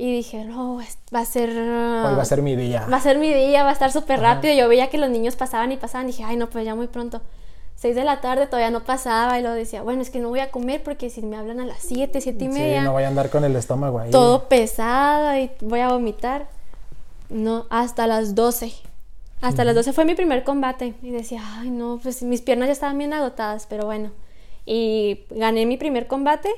Y 0.00 0.12
dije, 0.12 0.44
no, 0.44 0.80
va 1.12 1.20
a 1.20 1.24
ser... 1.24 1.50
Hoy 1.50 2.14
va 2.14 2.22
a 2.22 2.24
ser 2.24 2.40
mi 2.40 2.54
día. 2.54 2.86
Va 2.90 2.98
a 2.98 3.00
ser 3.00 3.18
mi 3.18 3.34
día, 3.34 3.64
va 3.64 3.70
a 3.70 3.72
estar 3.72 3.90
súper 3.90 4.20
rápido. 4.20 4.54
Yo 4.54 4.68
veía 4.68 4.88
que 4.90 4.96
los 4.96 5.10
niños 5.10 5.34
pasaban 5.34 5.72
y 5.72 5.76
pasaban. 5.76 6.06
Dije, 6.06 6.22
ay, 6.22 6.36
no, 6.36 6.48
pues 6.48 6.64
ya 6.64 6.76
muy 6.76 6.86
pronto. 6.86 7.20
Seis 7.74 7.96
de 7.96 8.04
la 8.04 8.20
tarde 8.20 8.46
todavía 8.46 8.70
no 8.70 8.84
pasaba. 8.84 9.40
Y 9.40 9.42
luego 9.42 9.56
decía, 9.56 9.82
bueno, 9.82 10.00
es 10.00 10.10
que 10.10 10.20
no 10.20 10.28
voy 10.28 10.38
a 10.38 10.52
comer 10.52 10.84
porque 10.84 11.10
si 11.10 11.20
me 11.22 11.36
hablan 11.36 11.58
a 11.58 11.66
las 11.66 11.80
siete, 11.80 12.20
siete 12.20 12.44
y 12.44 12.48
media... 12.48 12.78
Sí, 12.78 12.84
no 12.84 12.92
voy 12.92 13.02
a 13.02 13.08
andar 13.08 13.28
con 13.28 13.44
el 13.44 13.56
estómago 13.56 13.98
ahí. 13.98 14.12
Todo 14.12 14.48
pesado 14.48 15.36
y 15.36 15.50
voy 15.62 15.80
a 15.80 15.88
vomitar. 15.88 16.46
No, 17.28 17.66
hasta 17.68 18.06
las 18.06 18.36
doce. 18.36 18.72
Hasta 19.40 19.64
las 19.64 19.74
doce 19.74 19.92
fue 19.92 20.04
mi 20.04 20.14
primer 20.14 20.44
combate. 20.44 20.94
Y 21.02 21.10
decía, 21.10 21.42
ay, 21.44 21.70
no, 21.70 21.98
pues 22.00 22.22
mis 22.22 22.40
piernas 22.40 22.68
ya 22.68 22.72
estaban 22.72 22.98
bien 22.98 23.12
agotadas, 23.12 23.66
pero 23.68 23.86
bueno. 23.86 24.12
Y 24.64 25.24
gané 25.30 25.66
mi 25.66 25.76
primer 25.76 26.06
combate 26.06 26.50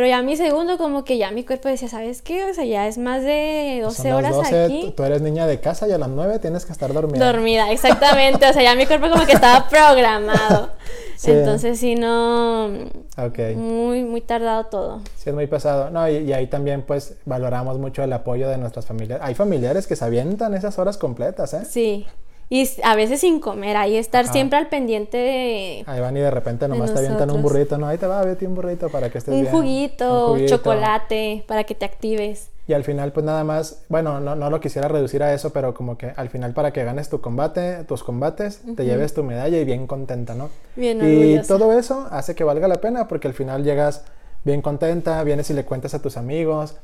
pero 0.00 0.08
ya 0.08 0.22
mi 0.22 0.34
segundo, 0.34 0.78
como 0.78 1.04
que 1.04 1.18
ya 1.18 1.30
mi 1.30 1.44
cuerpo 1.44 1.68
decía, 1.68 1.86
¿sabes 1.86 2.22
qué? 2.22 2.50
O 2.50 2.54
sea, 2.54 2.64
ya 2.64 2.88
es 2.88 2.96
más 2.96 3.22
de 3.22 3.80
12 3.82 4.14
horas 4.14 4.34
aquí. 4.50 4.94
Tú 4.96 5.04
eres 5.04 5.20
niña 5.20 5.46
de 5.46 5.60
casa 5.60 5.86
y 5.86 5.92
a 5.92 5.98
las 5.98 6.08
9 6.08 6.38
tienes 6.38 6.64
que 6.64 6.72
estar 6.72 6.90
dormida. 6.90 7.30
Dormida, 7.30 7.70
exactamente. 7.70 8.48
o 8.48 8.52
sea, 8.54 8.62
ya 8.62 8.74
mi 8.74 8.86
cuerpo 8.86 9.10
como 9.10 9.26
que 9.26 9.32
estaba 9.32 9.68
programado. 9.68 10.70
Entonces, 11.22 11.78
sí, 11.78 11.96
no. 11.96 12.70
Okay. 13.14 13.54
Muy, 13.56 14.04
muy 14.04 14.22
tardado 14.22 14.64
todo. 14.64 15.00
Sí, 15.16 15.28
es 15.28 15.34
muy 15.34 15.46
pesado. 15.48 15.90
No, 15.90 16.08
y, 16.08 16.16
y, 16.16 16.32
ahí 16.32 16.46
también, 16.46 16.80
pues, 16.80 17.16
valoramos 17.26 17.78
mucho 17.78 18.02
el 18.02 18.14
apoyo 18.14 18.48
de 18.48 18.56
nuestras 18.56 18.86
familias. 18.86 19.20
Hay 19.22 19.34
familiares 19.34 19.86
que 19.86 19.96
se 19.96 20.04
avientan 20.06 20.54
esas 20.54 20.78
horas 20.78 20.96
completas, 20.96 21.52
¿eh? 21.52 21.66
Sí. 21.68 22.06
Y 22.52 22.68
a 22.82 22.96
veces 22.96 23.20
sin 23.20 23.38
comer, 23.38 23.76
ahí 23.76 23.96
estar 23.96 24.26
siempre 24.26 24.58
al 24.58 24.68
pendiente 24.68 25.16
de... 25.16 25.84
Ahí 25.86 26.00
van 26.00 26.16
y 26.16 26.20
de 26.20 26.32
repente 26.32 26.66
nomás 26.66 26.92
te 26.92 26.98
avientan 26.98 27.30
un 27.30 27.42
burrito, 27.42 27.78
¿no? 27.78 27.86
Ahí 27.86 27.96
te 27.96 28.08
va, 28.08 28.24
vete 28.24 28.44
un 28.44 28.56
burrito 28.56 28.88
para 28.88 29.08
que 29.08 29.18
estés 29.18 29.32
un 29.32 29.42
bien. 29.42 29.52
Juguito, 29.52 30.32
un 30.32 30.32
juguito, 30.32 30.56
chocolate, 30.56 31.44
para 31.46 31.62
que 31.62 31.76
te 31.76 31.84
actives. 31.84 32.50
Y 32.66 32.72
al 32.72 32.82
final, 32.82 33.12
pues 33.12 33.24
nada 33.24 33.44
más, 33.44 33.84
bueno, 33.88 34.18
no, 34.18 34.34
no, 34.34 34.50
lo 34.50 34.58
quisiera 34.58 34.88
reducir 34.88 35.22
a 35.22 35.32
eso, 35.32 35.52
pero 35.52 35.74
como 35.74 35.96
que 35.96 36.12
al 36.16 36.28
final 36.28 36.52
para 36.52 36.72
que 36.72 36.82
ganes 36.82 37.08
tu 37.08 37.20
combate, 37.20 37.84
tus 37.84 38.02
combates, 38.02 38.62
te 38.76 38.84
lleves 38.84 39.14
tu 39.14 39.22
medalla 39.22 39.56
y 39.56 39.64
bien 39.64 39.86
contenta, 39.86 40.34
¿no? 40.34 40.50
Bien 40.74 41.00
Y 41.02 41.40
todo 41.46 41.78
eso 41.78 42.08
hace 42.10 42.34
que 42.34 42.42
valga 42.42 42.66
la 42.66 42.80
pena 42.80 43.06
porque 43.06 43.28
al 43.28 43.34
final 43.34 43.62
llegas 43.62 44.02
bien 44.42 44.60
contenta, 44.60 45.22
vienes 45.22 45.50
y 45.50 45.54
le 45.54 45.64
cuentas 45.64 45.94
a 45.94 46.02
tus 46.02 46.16
amigos, 46.16 46.76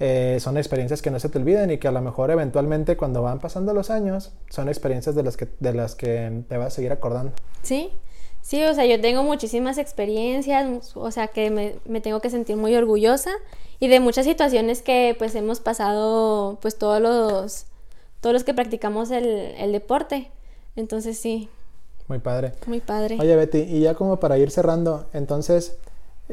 eh, 0.00 0.38
son 0.40 0.56
experiencias 0.56 1.02
que 1.02 1.10
no 1.10 1.20
se 1.20 1.28
te 1.28 1.38
olviden 1.38 1.70
y 1.70 1.78
que 1.78 1.86
a 1.86 1.92
lo 1.92 2.00
mejor 2.00 2.30
eventualmente 2.30 2.96
cuando 2.96 3.22
van 3.22 3.38
pasando 3.38 3.72
los 3.72 3.90
años 3.90 4.32
son 4.50 4.68
experiencias 4.68 5.14
de 5.14 5.22
las 5.22 5.36
que, 5.36 5.48
de 5.60 5.72
las 5.72 5.94
que 5.94 6.42
te 6.48 6.56
vas 6.56 6.68
a 6.68 6.70
seguir 6.70 6.90
acordando. 6.90 7.32
Sí, 7.62 7.90
sí, 8.42 8.62
o 8.64 8.74
sea, 8.74 8.86
yo 8.86 9.00
tengo 9.00 9.22
muchísimas 9.22 9.78
experiencias, 9.78 10.96
o 10.96 11.10
sea, 11.10 11.28
que 11.28 11.50
me, 11.50 11.76
me 11.84 12.00
tengo 12.00 12.20
que 12.20 12.30
sentir 12.30 12.56
muy 12.56 12.74
orgullosa 12.74 13.30
y 13.78 13.88
de 13.88 14.00
muchas 14.00 14.24
situaciones 14.24 14.82
que 14.82 15.14
pues 15.16 15.34
hemos 15.34 15.60
pasado 15.60 16.58
pues 16.60 16.76
todos 16.76 17.00
los, 17.00 17.66
todos 18.20 18.34
los 18.34 18.44
que 18.44 18.54
practicamos 18.54 19.10
el, 19.10 19.26
el 19.26 19.72
deporte. 19.72 20.30
Entonces 20.74 21.18
sí. 21.18 21.48
Muy 22.08 22.18
padre. 22.18 22.52
Muy 22.66 22.80
padre. 22.80 23.16
Oye 23.20 23.36
Betty, 23.36 23.58
y 23.58 23.80
ya 23.80 23.94
como 23.94 24.18
para 24.18 24.38
ir 24.38 24.50
cerrando, 24.50 25.06
entonces 25.12 25.78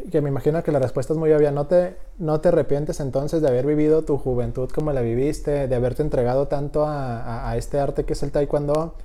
que 0.10 0.22
me 0.22 0.30
imagino 0.30 0.64
que 0.64 0.72
la 0.72 0.80
respuesta 0.80 1.14
es 1.14 1.20
muy 1.20 1.32
obvia. 1.34 1.52
¿No 1.52 1.68
te, 1.68 1.96
¿No 2.18 2.40
te 2.40 2.50
arrepientes 2.50 3.00
entonces 3.00 3.42
de 3.42 3.50
haber 3.50 3.66
vivido 3.66 4.04
tu 4.04 4.18
juventud 4.18 4.70
como 4.70 4.94
la 4.94 5.02
viviste, 5.02 5.68
de 5.68 5.76
haberte 5.76 6.02
entregado 6.02 6.48
tanto 6.48 6.86
a, 6.86 7.50
a, 7.50 7.58
este 7.58 7.80
arte 7.80 8.06
que 8.06 8.14
es 8.14 8.24
el 8.24 8.32
taekwondo? 8.32 8.96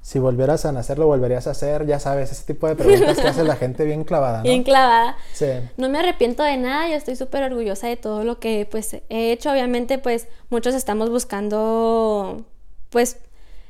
Si 0.00 0.18
volvieras 0.18 0.66
a 0.66 0.72
nacer, 0.72 0.98
¿lo 0.98 1.06
volverías 1.06 1.46
a 1.46 1.52
hacer? 1.52 1.86
Ya 1.86 1.98
sabes, 1.98 2.30
ese 2.30 2.44
tipo 2.52 2.66
de 2.66 2.74
preguntas 2.76 3.18
que 3.18 3.28
hace 3.28 3.44
la 3.44 3.56
gente 3.56 3.84
bien 3.84 4.04
clavada, 4.04 4.38
¿no? 4.38 4.42
Bien 4.42 4.62
clavada. 4.62 5.16
Sí. 5.32 5.46
No 5.78 5.88
me 5.88 5.98
arrepiento 5.98 6.42
de 6.42 6.58
nada, 6.58 6.88
yo 6.88 6.96
estoy 6.96 7.16
súper 7.16 7.44
orgullosa 7.44 7.86
de 7.86 7.96
todo 7.96 8.22
lo 8.22 8.38
que 8.38 8.68
pues 8.70 8.92
he 9.08 9.32
hecho. 9.32 9.50
Obviamente, 9.50 9.98
pues 9.98 10.26
muchos 10.50 10.74
estamos 10.74 11.08
buscando 11.08 12.44
pues 12.90 13.16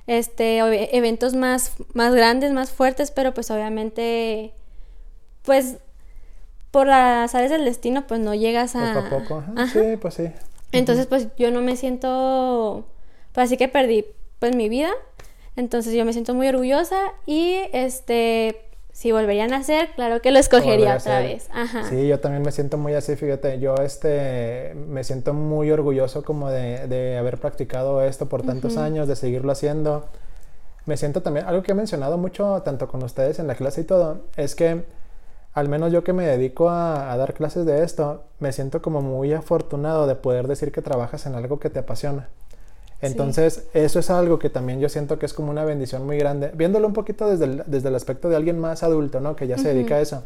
este 0.07 0.59
eventos 0.97 1.35
más, 1.35 1.73
más 1.93 2.15
grandes, 2.15 2.53
más 2.53 2.71
fuertes, 2.71 3.11
pero 3.11 3.33
pues 3.33 3.51
obviamente 3.51 4.55
pues 5.43 5.77
por 6.75 6.89
las 6.89 7.33
áreas 7.37 7.53
del 7.53 7.65
destino, 7.65 8.05
pues 8.05 8.19
no 8.19 8.35
llegas 8.35 8.75
a... 8.75 8.95
Poco 8.95 9.07
a 9.07 9.21
poco, 9.21 9.45
ajá. 9.47 9.69
Sí, 9.69 9.97
pues 9.97 10.15
sí. 10.15 10.33
Entonces, 10.73 11.07
pues 11.07 11.29
yo 11.39 11.53
no 11.53 11.61
me 11.61 11.77
siento, 11.77 12.85
pues 13.31 13.45
así 13.45 13.57
que 13.57 13.69
perdí, 13.69 14.05
pues 14.41 14.57
mi 14.57 14.69
vida. 14.69 14.91
Entonces 15.55 15.95
yo 15.95 16.05
me 16.05 16.13
siento 16.13 16.35
muy 16.35 16.49
orgullosa 16.49 16.97
y 17.27 17.59
este, 17.73 18.61
si 18.91 19.13
volverían 19.13 19.53
a 19.53 19.59
hacer, 19.59 19.91
claro 19.95 20.21
que 20.21 20.33
lo 20.33 20.41
escogería 20.41 20.97
otra 20.97 21.21
vez. 21.21 21.49
Ajá. 21.53 21.89
Sí, 21.89 22.09
yo 22.09 22.19
también 22.19 22.43
me 22.43 22.51
siento 22.51 22.77
muy 22.77 22.95
así, 22.95 23.15
fíjate, 23.15 23.61
yo 23.61 23.77
este, 23.77 24.75
me 24.75 25.05
siento 25.05 25.33
muy 25.33 25.71
orgulloso 25.71 26.25
como 26.25 26.51
de, 26.51 26.89
de 26.89 27.17
haber 27.19 27.39
practicado 27.39 28.03
esto 28.03 28.29
por 28.29 28.43
tantos 28.43 28.79
años, 28.79 29.07
de 29.07 29.15
seguirlo 29.15 29.53
haciendo. 29.53 30.07
Me 30.87 30.97
siento 30.97 31.23
también, 31.23 31.47
algo 31.47 31.63
que 31.63 31.71
he 31.71 31.77
mencionado 31.77 32.19
mucho 32.19 32.63
tanto 32.65 32.89
con 32.89 33.05
ustedes 33.05 33.39
en 33.39 33.47
la 33.47 33.55
clase 33.55 33.83
y 33.83 33.85
todo, 33.85 34.23
es 34.37 34.57
que 34.57 35.04
al 35.55 35.69
menos 35.69 35.93
yo 35.93 36.03
que 36.03 36.13
me 36.13 36.27
dedico 36.27 36.69
a, 36.69 37.17
dar 37.17 37.33
clases 37.33 37.65
de 37.65 37.85
esto, 37.85 38.25
me 38.41 38.53
siento 38.53 38.83
como 38.83 39.01
muy 39.01 39.33
afortunado 39.33 40.07
de 40.09 40.17
poder 40.17 40.49
decir 40.49 40.73
que 40.73 40.83
trabajas 40.83 41.27
en 41.27 41.37
algo 41.37 41.61
que 41.61 41.71
te 41.71 41.79
apasiona. 41.79 42.29
Entonces, 43.01 43.69
eso 43.73 43.99
es 43.99 44.11
algo 44.11 44.39
que 44.39 44.51
también 44.51 44.81
yo 44.81 44.89
siento 44.89 45.19
que 45.19 45.27
es 45.27 45.33
como 45.33 45.51
una 45.51 45.65
bendición 45.65 46.05
muy 46.07 46.19
grande, 46.19 46.51
viéndolo 46.55 46.89
un 46.89 46.93
poquito 46.93 47.29
desde 47.29 47.45
el, 47.45 47.63
desde 47.67 47.89
el 47.89 47.95
aspecto 47.95 48.29
de 48.29 48.37
alguien 48.37 48.59
más 48.59 48.83
adulto, 48.83 49.21
¿no? 49.21 49.37
Que 49.37 49.47
ya 49.47 49.57
se 49.57 49.69
dedica 49.69 49.97
a 49.97 50.01
eso. 50.01 50.25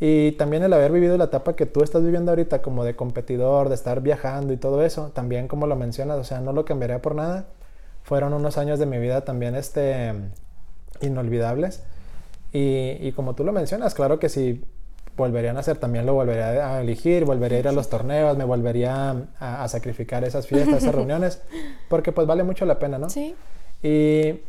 Y 0.00 0.32
también 0.32 0.64
el 0.64 0.72
haber 0.72 0.90
vivido 0.90 1.16
la 1.16 1.24
etapa 1.24 1.54
que 1.54 1.64
tú 1.64 1.82
estás 1.82 2.02
viviendo 2.02 2.32
ahorita 2.32 2.60
como 2.60 2.84
de 2.84 2.96
competidor, 2.96 3.68
de 3.68 3.76
estar 3.76 4.00
viajando 4.00 4.52
y 4.52 4.56
todo 4.56 4.82
eso, 4.82 5.12
también 5.14 5.48
como 5.48 5.66
lo 5.66 5.76
mencionas, 5.76 6.18
o 6.18 6.24
sea, 6.24 6.40
no 6.40 6.52
lo 6.52 6.64
cambiaría 6.64 7.00
por 7.00 7.14
nada. 7.14 7.46
Fueron 8.02 8.34
unos 8.34 8.58
años 8.58 8.80
de 8.80 8.86
mi 8.86 8.98
vida 8.98 9.24
también 9.24 9.54
este, 9.54 10.12
inolvidables. 11.00 11.84
Y, 12.52 13.12
como 13.12 13.34
tú 13.34 13.44
lo 13.44 13.52
mencionas, 13.52 13.94
claro 13.94 14.18
que 14.18 14.28
si 14.28 14.62
volverían 15.16 15.56
a 15.56 15.60
hacer, 15.60 15.78
también 15.78 16.04
lo 16.04 16.14
volvería 16.14 16.74
a 16.74 16.80
elegir, 16.82 17.24
volvería 17.24 17.58
a 17.58 17.60
ir 17.60 17.68
a 17.68 17.72
los 17.72 17.88
torneos, 17.88 18.36
me 18.36 18.44
volvería 18.44 19.28
a, 19.38 19.66
sacrificar 19.68 20.24
esas 20.24 20.46
fiestas, 20.46 20.82
esas 20.82 20.94
reuniones, 20.94 21.40
porque 21.88 22.12
pues 22.12 22.26
vale 22.26 22.42
mucho 22.42 22.66
la 22.66 22.78
pena, 22.78 22.98
¿no? 22.98 23.08
Sí. 23.08 23.34
Y 23.82 24.40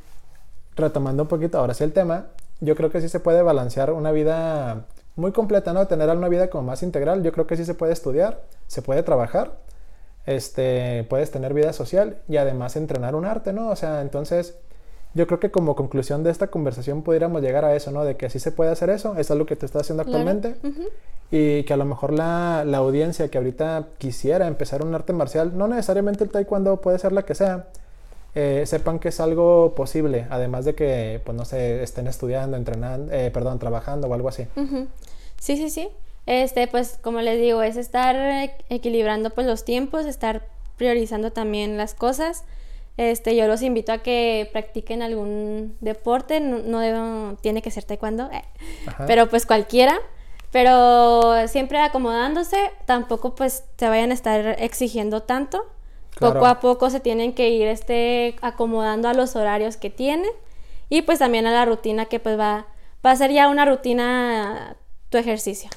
retomando 0.76 1.24
un 1.24 1.30
poquito 1.30 1.60
ahora 1.60 1.74
sí 1.74 1.84
el 1.84 1.94
tema, 1.94 2.28
yo 2.60 2.76
creo 2.76 2.90
que 2.92 3.00
sí 3.00 3.10
se 3.10 3.20
puede 3.20 3.42
balancear 3.42 3.92
una 3.92 4.12
vida 4.12 4.86
muy 5.16 5.32
completa, 5.32 5.74
¿no? 5.74 5.88
Tener 5.88 6.10
una 6.10 6.28
vida 6.28 6.50
como 6.50 6.64
más 6.64 6.84
integral, 6.84 7.24
yo 7.24 7.32
creo 7.32 7.48
que 7.48 7.56
sí 7.56 7.66
se 7.66 7.74
puede 7.74 7.94
estudiar, 7.94 8.44
se 8.68 8.82
puede 8.82 9.04
trabajar, 9.04 9.60
este, 10.26 11.06
puedes 11.10 11.32
tener 11.32 11.54
vida 11.54 11.74
social 11.74 12.18
y 12.28 12.38
además 12.38 12.76
entrenar 12.76 13.16
un 13.16 13.26
arte, 13.26 13.54
¿no? 13.54 13.70
O 13.70 13.76
sea, 13.76 14.02
entonces 14.02 14.58
yo 15.14 15.28
creo 15.28 15.40
que 15.40 15.52
como 15.52 15.76
conclusión 15.76 16.24
de 16.24 16.32
esta 16.32 16.48
conversación 16.48 17.04
pudiéramos 17.04 17.42
llegar 17.42 17.66
a 17.66 17.76
eso, 17.76 17.92
¿no? 17.92 18.04
De 18.04 18.16
que 18.16 18.26
así 18.26 18.40
se 18.40 18.52
puede 18.52 18.72
hacer 18.72 18.90
eso, 18.90 19.16
es 19.18 19.30
algo 19.30 19.46
que 19.46 19.56
te 19.56 19.66
estás 19.66 19.84
haciendo 19.84 20.04
actualmente 20.04 20.56
y 21.32 21.64
que 21.64 21.74
a 21.74 21.78
lo 21.78 21.86
mejor 21.86 22.14
la, 22.14 22.64
la, 22.66 22.78
audiencia 22.78 23.30
que 23.30 23.38
ahorita 23.38 23.88
quisiera 23.98 24.48
empezar 24.48 24.84
un 24.84 24.94
arte 24.94 25.14
marcial, 25.14 25.58
no 25.58 25.68
necesariamente 25.68 26.24
el 26.24 26.30
taekwondo 26.30 26.82
puede 26.82 27.00
ser 27.00 27.12
la 27.12 27.24
que 27.24 27.36
sea, 27.36 27.68
eh, 28.36 28.64
sepan 28.66 28.98
que 28.98 29.10
es 29.10 29.20
algo 29.20 29.76
posible, 29.76 30.26
además 30.30 30.66
de 30.66 30.74
que, 30.74 31.22
pues 31.24 31.38
no 31.38 31.46
sé, 31.46 31.84
estén 31.84 32.08
estudiando, 32.08 32.58
entrenando, 32.58 33.12
eh, 33.14 33.30
perdón, 33.32 33.60
trabajando 33.60 34.08
o 34.08 34.14
algo 34.14 34.30
así. 34.30 34.48
Sí, 35.40 35.58
sí, 35.58 35.70
sí. 35.70 35.90
Este, 36.26 36.68
pues 36.68 36.98
como 37.02 37.22
les 37.22 37.40
digo, 37.40 37.62
es 37.62 37.76
estar 37.76 38.16
equilibrando 38.70 39.30
pues 39.30 39.46
los 39.46 39.66
tiempos, 39.66 40.06
estar 40.06 40.48
priorizando 40.78 41.32
también 41.32 41.78
las 41.78 41.94
cosas. 41.94 42.44
Este, 42.98 43.36
yo 43.36 43.48
los 43.48 43.62
invito 43.64 43.92
a 43.92 44.00
que 44.00 44.50
practiquen 44.52 45.02
algún 45.02 45.76
deporte, 45.82 46.40
no, 46.40 47.38
tiene 47.42 47.62
que 47.62 47.72
ser 47.72 47.84
taekwondo, 47.86 48.30
eh, 48.32 48.44
pero 49.08 49.28
pues 49.30 49.48
cualquiera, 49.48 50.00
pero 50.52 51.48
siempre 51.48 51.80
acomodándose, 51.80 52.72
tampoco 52.86 53.34
pues 53.34 53.64
se 53.78 53.90
vayan 53.90 54.12
a 54.12 54.14
estar 54.14 54.56
exigiendo 54.60 55.24
tanto. 55.24 55.66
Poco 56.20 56.46
a 56.46 56.60
poco 56.60 56.92
se 56.92 57.00
tienen 57.00 57.34
que 57.34 57.50
ir 57.50 57.68
este, 57.68 58.36
acomodando 58.42 59.10
a 59.10 59.16
los 59.16 59.36
horarios 59.36 59.78
que 59.78 59.90
tienen 59.90 60.30
y 60.88 61.02
pues 61.02 61.18
también 61.18 61.48
a 61.48 61.52
la 61.52 61.66
rutina 61.66 62.06
que 62.06 62.20
pues 62.20 62.38
va, 62.38 62.68
va 63.04 63.12
a 63.12 63.16
ser 63.16 63.32
ya 63.32 63.50
una 63.50 63.66
rutina 63.66 64.78
tu 65.10 65.18
ejercicio. 65.18 65.72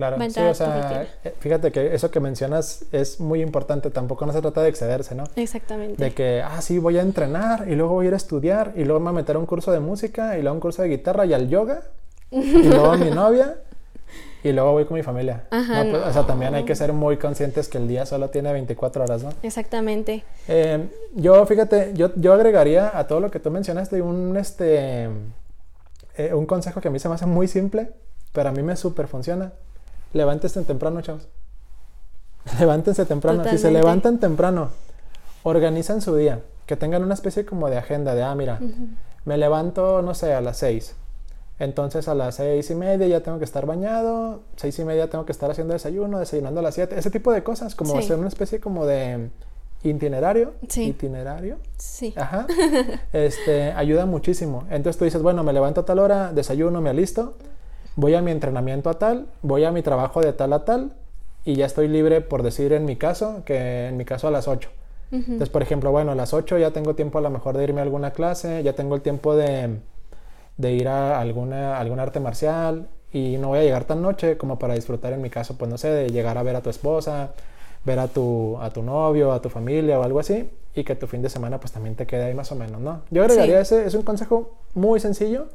Claro, 0.00 0.16
sí, 0.30 0.40
o 0.40 0.54
sea, 0.54 1.06
eh, 1.24 1.34
fíjate 1.40 1.70
que 1.70 1.94
eso 1.94 2.10
que 2.10 2.20
mencionas 2.20 2.86
es 2.90 3.20
muy 3.20 3.42
importante, 3.42 3.90
tampoco 3.90 4.24
no 4.24 4.32
se 4.32 4.40
trata 4.40 4.62
de 4.62 4.70
excederse, 4.70 5.14
¿no? 5.14 5.24
Exactamente. 5.36 6.02
De 6.02 6.12
que, 6.12 6.40
ah, 6.42 6.62
sí, 6.62 6.78
voy 6.78 6.96
a 6.96 7.02
entrenar 7.02 7.68
y 7.68 7.74
luego 7.74 7.92
voy 7.92 8.06
a 8.06 8.08
ir 8.08 8.14
a 8.14 8.16
estudiar 8.16 8.72
y 8.76 8.84
luego 8.84 8.98
me 8.98 9.10
voy 9.10 9.18
a 9.18 9.20
meter 9.20 9.36
a 9.36 9.38
un 9.38 9.44
curso 9.44 9.72
de 9.72 9.80
música 9.80 10.38
y 10.38 10.40
luego 10.40 10.54
un 10.54 10.60
curso 10.60 10.80
de 10.80 10.88
guitarra 10.88 11.26
y 11.26 11.34
al 11.34 11.50
yoga 11.50 11.82
y 12.30 12.62
luego 12.62 12.92
a 12.92 12.96
mi 12.96 13.10
novia 13.10 13.58
y 14.42 14.52
luego 14.52 14.72
voy 14.72 14.86
con 14.86 14.96
mi 14.96 15.02
familia. 15.02 15.44
Ajá, 15.50 15.84
pues, 15.90 16.02
O 16.02 16.12
sea, 16.14 16.26
también 16.26 16.54
hay 16.54 16.64
que 16.64 16.74
ser 16.74 16.94
muy 16.94 17.18
conscientes 17.18 17.68
que 17.68 17.76
el 17.76 17.86
día 17.86 18.06
solo 18.06 18.30
tiene 18.30 18.54
24 18.54 19.04
horas, 19.04 19.22
¿no? 19.22 19.34
Exactamente. 19.42 20.24
Eh, 20.48 20.88
yo, 21.14 21.44
fíjate, 21.44 21.92
yo, 21.92 22.10
yo 22.16 22.32
agregaría 22.32 22.98
a 22.98 23.06
todo 23.06 23.20
lo 23.20 23.30
que 23.30 23.38
tú 23.38 23.50
mencionaste 23.50 24.00
un, 24.00 24.34
este, 24.38 25.10
eh, 26.16 26.32
un 26.32 26.46
consejo 26.46 26.80
que 26.80 26.88
a 26.88 26.90
mí 26.90 26.98
se 26.98 27.10
me 27.10 27.16
hace 27.16 27.26
muy 27.26 27.48
simple, 27.48 27.90
pero 28.32 28.48
a 28.48 28.52
mí 28.52 28.62
me 28.62 28.76
súper 28.76 29.06
funciona 29.06 29.52
levántense 30.12 30.62
temprano, 30.62 31.00
chavos. 31.02 31.28
Levántense 32.58 33.04
temprano. 33.04 33.44
Si 33.48 33.58
se 33.58 33.70
levantan 33.70 34.18
temprano, 34.18 34.70
organizan 35.42 36.00
su 36.00 36.16
día, 36.16 36.40
que 36.66 36.76
tengan 36.76 37.02
una 37.02 37.14
especie 37.14 37.44
como 37.44 37.68
de 37.68 37.76
agenda 37.76 38.14
de, 38.14 38.22
ah, 38.22 38.34
mira, 38.34 38.60
me 39.24 39.36
levanto, 39.36 40.02
no 40.02 40.14
sé, 40.14 40.32
a 40.32 40.40
las 40.40 40.58
seis. 40.58 40.94
Entonces 41.58 42.08
a 42.08 42.14
las 42.14 42.36
seis 42.36 42.70
y 42.70 42.74
media 42.74 43.06
ya 43.06 43.20
tengo 43.20 43.38
que 43.38 43.44
estar 43.44 43.66
bañado, 43.66 44.40
seis 44.56 44.78
y 44.78 44.84
media 44.84 45.10
tengo 45.10 45.26
que 45.26 45.32
estar 45.32 45.50
haciendo 45.50 45.74
desayuno, 45.74 46.18
desayunando 46.18 46.60
a 46.60 46.62
las 46.62 46.74
siete, 46.74 46.98
ese 46.98 47.10
tipo 47.10 47.32
de 47.32 47.42
cosas, 47.42 47.74
como 47.74 47.98
hacer 47.98 48.18
una 48.18 48.28
especie 48.28 48.60
como 48.60 48.86
de 48.86 49.28
itinerario. 49.82 50.54
Sí. 50.68 50.84
Itinerario. 50.84 51.58
Sí. 51.76 52.14
Ajá. 52.16 52.46
Este, 53.12 53.72
ayuda 53.72 54.06
muchísimo. 54.06 54.64
Entonces 54.70 54.98
tú 54.98 55.04
dices, 55.04 55.20
bueno, 55.20 55.42
me 55.42 55.52
levanto 55.52 55.82
a 55.82 55.84
tal 55.84 55.98
hora, 55.98 56.32
desayuno, 56.32 56.80
me 56.80 56.88
alisto, 56.90 57.36
voy 58.00 58.14
a 58.14 58.22
mi 58.22 58.30
entrenamiento 58.30 58.88
a 58.88 58.94
tal, 58.94 59.26
voy 59.42 59.64
a 59.64 59.72
mi 59.72 59.82
trabajo 59.82 60.20
de 60.22 60.32
tal 60.32 60.54
a 60.54 60.64
tal 60.64 60.92
y 61.44 61.54
ya 61.54 61.66
estoy 61.66 61.86
libre, 61.86 62.22
por 62.22 62.42
decir 62.42 62.72
en 62.72 62.86
mi 62.86 62.96
caso, 62.96 63.42
que 63.44 63.88
en 63.88 63.96
mi 63.98 64.06
caso 64.06 64.26
a 64.26 64.30
las 64.30 64.48
8. 64.48 64.70
Entonces, 65.12 65.48
por 65.48 65.60
ejemplo, 65.60 65.90
bueno, 65.90 66.12
a 66.12 66.14
las 66.14 66.32
8 66.32 66.56
ya 66.58 66.70
tengo 66.70 66.94
tiempo 66.94 67.18
a 67.18 67.20
lo 67.20 67.30
mejor 67.30 67.56
de 67.56 67.64
irme 67.64 67.80
a 67.80 67.82
alguna 67.82 68.12
clase, 68.12 68.62
ya 68.62 68.74
tengo 68.74 68.94
el 68.94 69.02
tiempo 69.02 69.34
de, 69.34 69.80
de 70.56 70.72
ir 70.72 70.88
a 70.88 71.20
alguna, 71.20 71.78
algún 71.78 71.98
arte 71.98 72.20
marcial 72.20 72.88
y 73.12 73.36
no 73.36 73.48
voy 73.48 73.58
a 73.58 73.62
llegar 73.62 73.84
tan 73.84 74.02
noche 74.02 74.38
como 74.38 74.58
para 74.58 74.74
disfrutar 74.74 75.12
en 75.12 75.20
mi 75.20 75.28
caso, 75.28 75.58
pues 75.58 75.70
no 75.70 75.76
sé, 75.76 75.88
de 75.88 76.08
llegar 76.10 76.38
a 76.38 76.42
ver 76.44 76.54
a 76.56 76.62
tu 76.62 76.70
esposa, 76.70 77.32
ver 77.84 77.98
a 77.98 78.06
tu, 78.06 78.56
a 78.60 78.70
tu 78.70 78.82
novio, 78.82 79.32
a 79.32 79.42
tu 79.42 79.50
familia 79.50 79.98
o 79.98 80.04
algo 80.04 80.20
así 80.20 80.48
y 80.74 80.84
que 80.84 80.94
tu 80.94 81.06
fin 81.06 81.20
de 81.22 81.28
semana 81.28 81.58
pues 81.58 81.72
también 81.72 81.96
te 81.96 82.06
quede 82.06 82.24
ahí 82.24 82.34
más 82.34 82.52
o 82.52 82.54
menos, 82.54 82.80
¿no? 82.80 83.02
Yo 83.10 83.24
agregaría 83.24 83.60
ese, 83.60 83.84
es 83.84 83.94
un 83.94 84.02
consejo 84.02 84.58
muy 84.74 85.00
sencillo, 85.00 85.48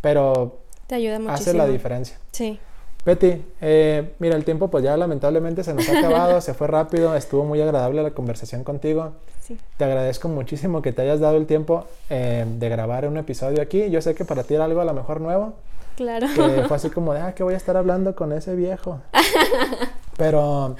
pero 0.00 0.61
ayuda 0.90 1.18
muchísimo. 1.18 1.34
Hace 1.34 1.54
la 1.54 1.66
diferencia. 1.66 2.18
Sí. 2.32 2.58
Betty, 3.04 3.44
eh, 3.60 4.12
mira, 4.20 4.36
el 4.36 4.44
tiempo 4.44 4.68
pues 4.68 4.84
ya 4.84 4.96
lamentablemente 4.96 5.64
se 5.64 5.74
nos 5.74 5.88
ha 5.88 5.98
acabado, 5.98 6.40
se 6.40 6.54
fue 6.54 6.68
rápido, 6.68 7.16
estuvo 7.16 7.44
muy 7.44 7.60
agradable 7.60 8.02
la 8.02 8.12
conversación 8.12 8.62
contigo. 8.62 9.12
Sí. 9.40 9.58
Te 9.76 9.84
agradezco 9.84 10.28
muchísimo 10.28 10.82
que 10.82 10.92
te 10.92 11.02
hayas 11.02 11.18
dado 11.18 11.36
el 11.36 11.46
tiempo 11.46 11.84
eh, 12.10 12.44
de 12.46 12.68
grabar 12.68 13.08
un 13.08 13.16
episodio 13.16 13.60
aquí. 13.60 13.90
Yo 13.90 14.00
sé 14.00 14.14
que 14.14 14.24
para 14.24 14.44
ti 14.44 14.54
era 14.54 14.66
algo 14.66 14.80
a 14.80 14.84
lo 14.84 14.94
mejor 14.94 15.20
nuevo. 15.20 15.54
Claro. 15.96 16.28
Que 16.34 16.62
fue 16.68 16.76
así 16.76 16.90
como 16.94 17.12
de, 17.12 17.20
ah, 17.20 17.34
que 17.34 17.42
voy 17.42 17.54
a 17.54 17.56
estar 17.56 17.76
hablando 17.76 18.14
con 18.14 18.32
ese 18.32 18.54
viejo. 18.54 19.00
Pero 20.16 20.76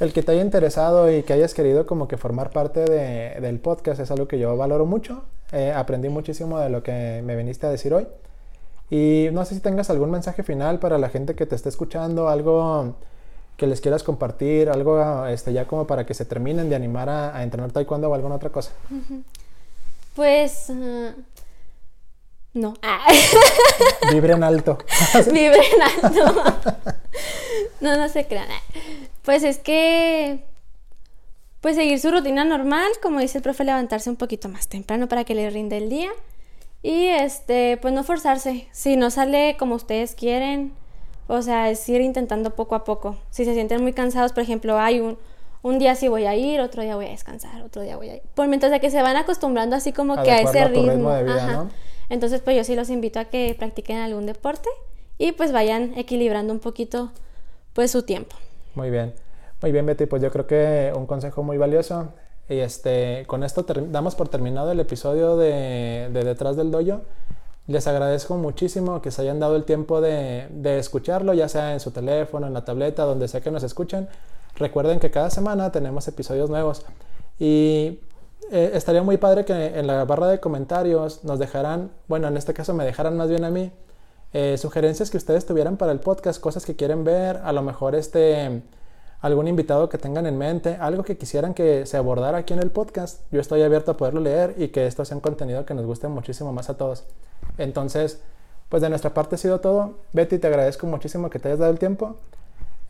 el 0.00 0.12
que 0.12 0.22
te 0.22 0.32
haya 0.32 0.42
interesado 0.42 1.12
y 1.12 1.24
que 1.24 1.34
hayas 1.34 1.52
querido 1.52 1.86
como 1.86 2.08
que 2.08 2.16
formar 2.16 2.50
parte 2.50 2.80
de, 2.80 3.38
del 3.40 3.58
podcast 3.58 4.00
es 4.00 4.10
algo 4.10 4.26
que 4.28 4.38
yo 4.38 4.56
valoro 4.56 4.86
mucho. 4.86 5.24
Eh, 5.52 5.72
aprendí 5.72 6.08
muchísimo 6.08 6.58
de 6.58 6.70
lo 6.70 6.82
que 6.82 7.22
me 7.24 7.36
viniste 7.36 7.66
a 7.66 7.70
decir 7.70 7.92
hoy. 7.92 8.06
Y 8.90 9.28
no 9.32 9.44
sé 9.44 9.54
si 9.54 9.60
tengas 9.60 9.90
algún 9.90 10.10
mensaje 10.10 10.42
final 10.42 10.78
para 10.78 10.98
la 10.98 11.08
gente 11.08 11.34
que 11.34 11.46
te 11.46 11.56
esté 11.56 11.68
escuchando, 11.68 12.28
algo 12.28 12.94
que 13.56 13.66
les 13.66 13.80
quieras 13.80 14.02
compartir, 14.02 14.68
algo 14.68 15.26
este, 15.26 15.52
ya 15.52 15.66
como 15.66 15.86
para 15.86 16.06
que 16.06 16.14
se 16.14 16.24
terminen 16.24 16.68
de 16.68 16.76
animar 16.76 17.08
a, 17.08 17.42
entrenar 17.42 17.72
taekwondo 17.72 18.10
o 18.10 18.14
alguna 18.14 18.36
otra 18.36 18.50
cosa. 18.50 18.72
Pues... 20.14 20.70
Uh, 20.70 21.12
no. 22.54 22.74
Vibren 24.12 24.42
alto. 24.42 24.78
Vibren 25.32 25.82
alto. 25.82 26.42
no, 27.80 27.96
no 27.96 28.08
se 28.08 28.26
crean. 28.26 28.48
Pues 29.22 29.42
es 29.42 29.58
que... 29.58 30.44
Pues 31.60 31.76
seguir 31.76 31.98
su 31.98 32.10
rutina 32.10 32.44
normal, 32.44 32.90
como 33.02 33.18
dice 33.18 33.38
el 33.38 33.42
profe, 33.42 33.64
levantarse 33.64 34.08
un 34.08 34.16
poquito 34.16 34.48
más 34.48 34.68
temprano 34.68 35.08
para 35.08 35.24
que 35.24 35.34
le 35.34 35.50
rinde 35.50 35.78
el 35.78 35.90
día 35.90 36.10
y 36.86 37.08
este, 37.08 37.78
pues 37.82 37.92
no 37.92 38.04
forzarse. 38.04 38.68
Si 38.70 38.96
no 38.96 39.10
sale 39.10 39.56
como 39.58 39.74
ustedes 39.74 40.14
quieren, 40.14 40.72
o 41.26 41.42
sea, 41.42 41.68
es 41.68 41.88
ir 41.88 42.00
intentando 42.00 42.54
poco 42.54 42.76
a 42.76 42.84
poco. 42.84 43.16
Si 43.30 43.44
se 43.44 43.54
sienten 43.54 43.82
muy 43.82 43.92
cansados, 43.92 44.32
por 44.32 44.44
ejemplo, 44.44 44.78
hay 44.78 45.00
un, 45.00 45.18
un 45.62 45.80
día 45.80 45.96
sí 45.96 46.06
voy 46.06 46.26
a 46.26 46.36
ir, 46.36 46.60
otro 46.60 46.84
día 46.84 46.94
voy 46.94 47.06
a 47.06 47.08
descansar, 47.08 47.60
otro 47.62 47.82
día 47.82 47.96
voy 47.96 48.10
a 48.10 48.14
ir. 48.14 48.22
Por 48.36 48.46
mientras 48.46 48.70
de 48.70 48.78
que 48.78 48.92
se 48.92 49.02
van 49.02 49.16
acostumbrando 49.16 49.74
así 49.74 49.92
como 49.92 50.22
que 50.22 50.30
a 50.30 50.38
ese 50.38 50.68
ritmo. 50.68 51.10
Entonces, 52.08 52.40
pues 52.40 52.56
yo 52.56 52.62
sí 52.62 52.76
los 52.76 52.88
invito 52.88 53.18
a 53.18 53.24
que 53.24 53.56
practiquen 53.58 53.96
algún 53.96 54.24
deporte 54.24 54.68
y 55.18 55.32
pues 55.32 55.50
vayan 55.50 55.92
equilibrando 55.96 56.52
un 56.52 56.60
poquito 56.60 57.10
pues 57.72 57.90
su 57.90 58.04
tiempo. 58.04 58.36
Muy 58.76 58.90
bien. 58.90 59.12
Muy 59.60 59.72
bien, 59.72 59.86
Betty, 59.86 60.06
pues 60.06 60.22
yo 60.22 60.30
creo 60.30 60.46
que 60.46 60.92
un 60.94 61.06
consejo 61.06 61.42
muy 61.42 61.58
valioso. 61.58 62.12
Y 62.48 62.58
este, 62.58 63.24
con 63.26 63.42
esto 63.42 63.64
damos 63.88 64.14
por 64.14 64.28
terminado 64.28 64.70
el 64.70 64.80
episodio 64.80 65.36
de, 65.36 66.08
de 66.12 66.24
Detrás 66.24 66.56
del 66.56 66.70
Doyo. 66.70 67.02
Les 67.66 67.86
agradezco 67.88 68.36
muchísimo 68.36 69.02
que 69.02 69.10
se 69.10 69.22
hayan 69.22 69.40
dado 69.40 69.56
el 69.56 69.64
tiempo 69.64 70.00
de, 70.00 70.46
de, 70.50 70.78
escucharlo, 70.78 71.34
ya 71.34 71.48
sea 71.48 71.72
en 71.72 71.80
su 71.80 71.90
teléfono, 71.90 72.46
en 72.46 72.54
la 72.54 72.64
tableta, 72.64 73.04
donde 73.04 73.26
sea 73.26 73.40
que 73.40 73.50
nos 73.50 73.64
escuchen. 73.64 74.08
Recuerden 74.54 75.00
que 75.00 75.10
cada 75.10 75.30
semana 75.30 75.72
tenemos 75.72 76.06
episodios 76.06 76.48
nuevos. 76.48 76.86
Y 77.40 78.00
eh, 78.50 78.70
estaría 78.74 79.02
muy 79.02 79.16
padre 79.16 79.44
que 79.44 79.78
en 79.78 79.86
la 79.88 80.04
barra 80.04 80.28
de 80.28 80.38
comentarios 80.38 81.24
nos 81.24 81.38
dejaran, 81.40 81.90
bueno, 82.06 82.28
en 82.28 82.36
este 82.36 82.54
caso 82.54 82.72
me 82.74 82.84
dejaran 82.84 83.16
más 83.16 83.28
bien 83.28 83.44
a 83.44 83.50
mí, 83.50 83.72
eh, 84.32 84.56
sugerencias 84.56 85.10
que 85.10 85.16
ustedes 85.16 85.46
tuvieran 85.46 85.76
para 85.76 85.90
el 85.90 85.98
podcast, 85.98 86.40
cosas 86.40 86.64
que 86.64 86.76
quieren 86.76 87.02
ver, 87.02 87.38
a 87.38 87.52
lo 87.52 87.62
mejor 87.62 87.96
este 87.96 88.62
algún 89.20 89.48
invitado 89.48 89.88
que 89.88 89.98
tengan 89.98 90.26
en 90.26 90.38
mente, 90.38 90.76
algo 90.80 91.02
que 91.02 91.16
quisieran 91.16 91.54
que 91.54 91.86
se 91.86 91.96
abordara 91.96 92.38
aquí 92.38 92.54
en 92.54 92.60
el 92.60 92.70
podcast. 92.70 93.22
Yo 93.30 93.40
estoy 93.40 93.62
abierto 93.62 93.92
a 93.92 93.96
poderlo 93.96 94.20
leer 94.20 94.54
y 94.58 94.68
que 94.68 94.86
esto 94.86 95.04
sea 95.04 95.16
un 95.16 95.20
contenido 95.20 95.64
que 95.64 95.74
nos 95.74 95.86
guste 95.86 96.08
muchísimo 96.08 96.52
más 96.52 96.70
a 96.70 96.76
todos. 96.76 97.04
Entonces, 97.58 98.20
pues 98.68 98.82
de 98.82 98.88
nuestra 98.88 99.14
parte 99.14 99.36
ha 99.36 99.38
sido 99.38 99.60
todo. 99.60 99.94
Betty, 100.12 100.38
te 100.38 100.46
agradezco 100.46 100.86
muchísimo 100.86 101.30
que 101.30 101.38
te 101.38 101.48
hayas 101.48 101.60
dado 101.60 101.72
el 101.72 101.78
tiempo. 101.78 102.16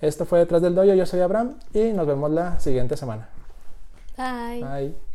Esto 0.00 0.26
fue 0.26 0.40
Detrás 0.40 0.62
del 0.62 0.74
Doyo, 0.74 0.94
yo 0.94 1.06
soy 1.06 1.20
Abraham 1.20 1.58
y 1.72 1.92
nos 1.92 2.06
vemos 2.06 2.30
la 2.30 2.60
siguiente 2.60 2.96
semana. 2.96 3.28
Bye. 4.16 4.62
Bye. 4.62 5.05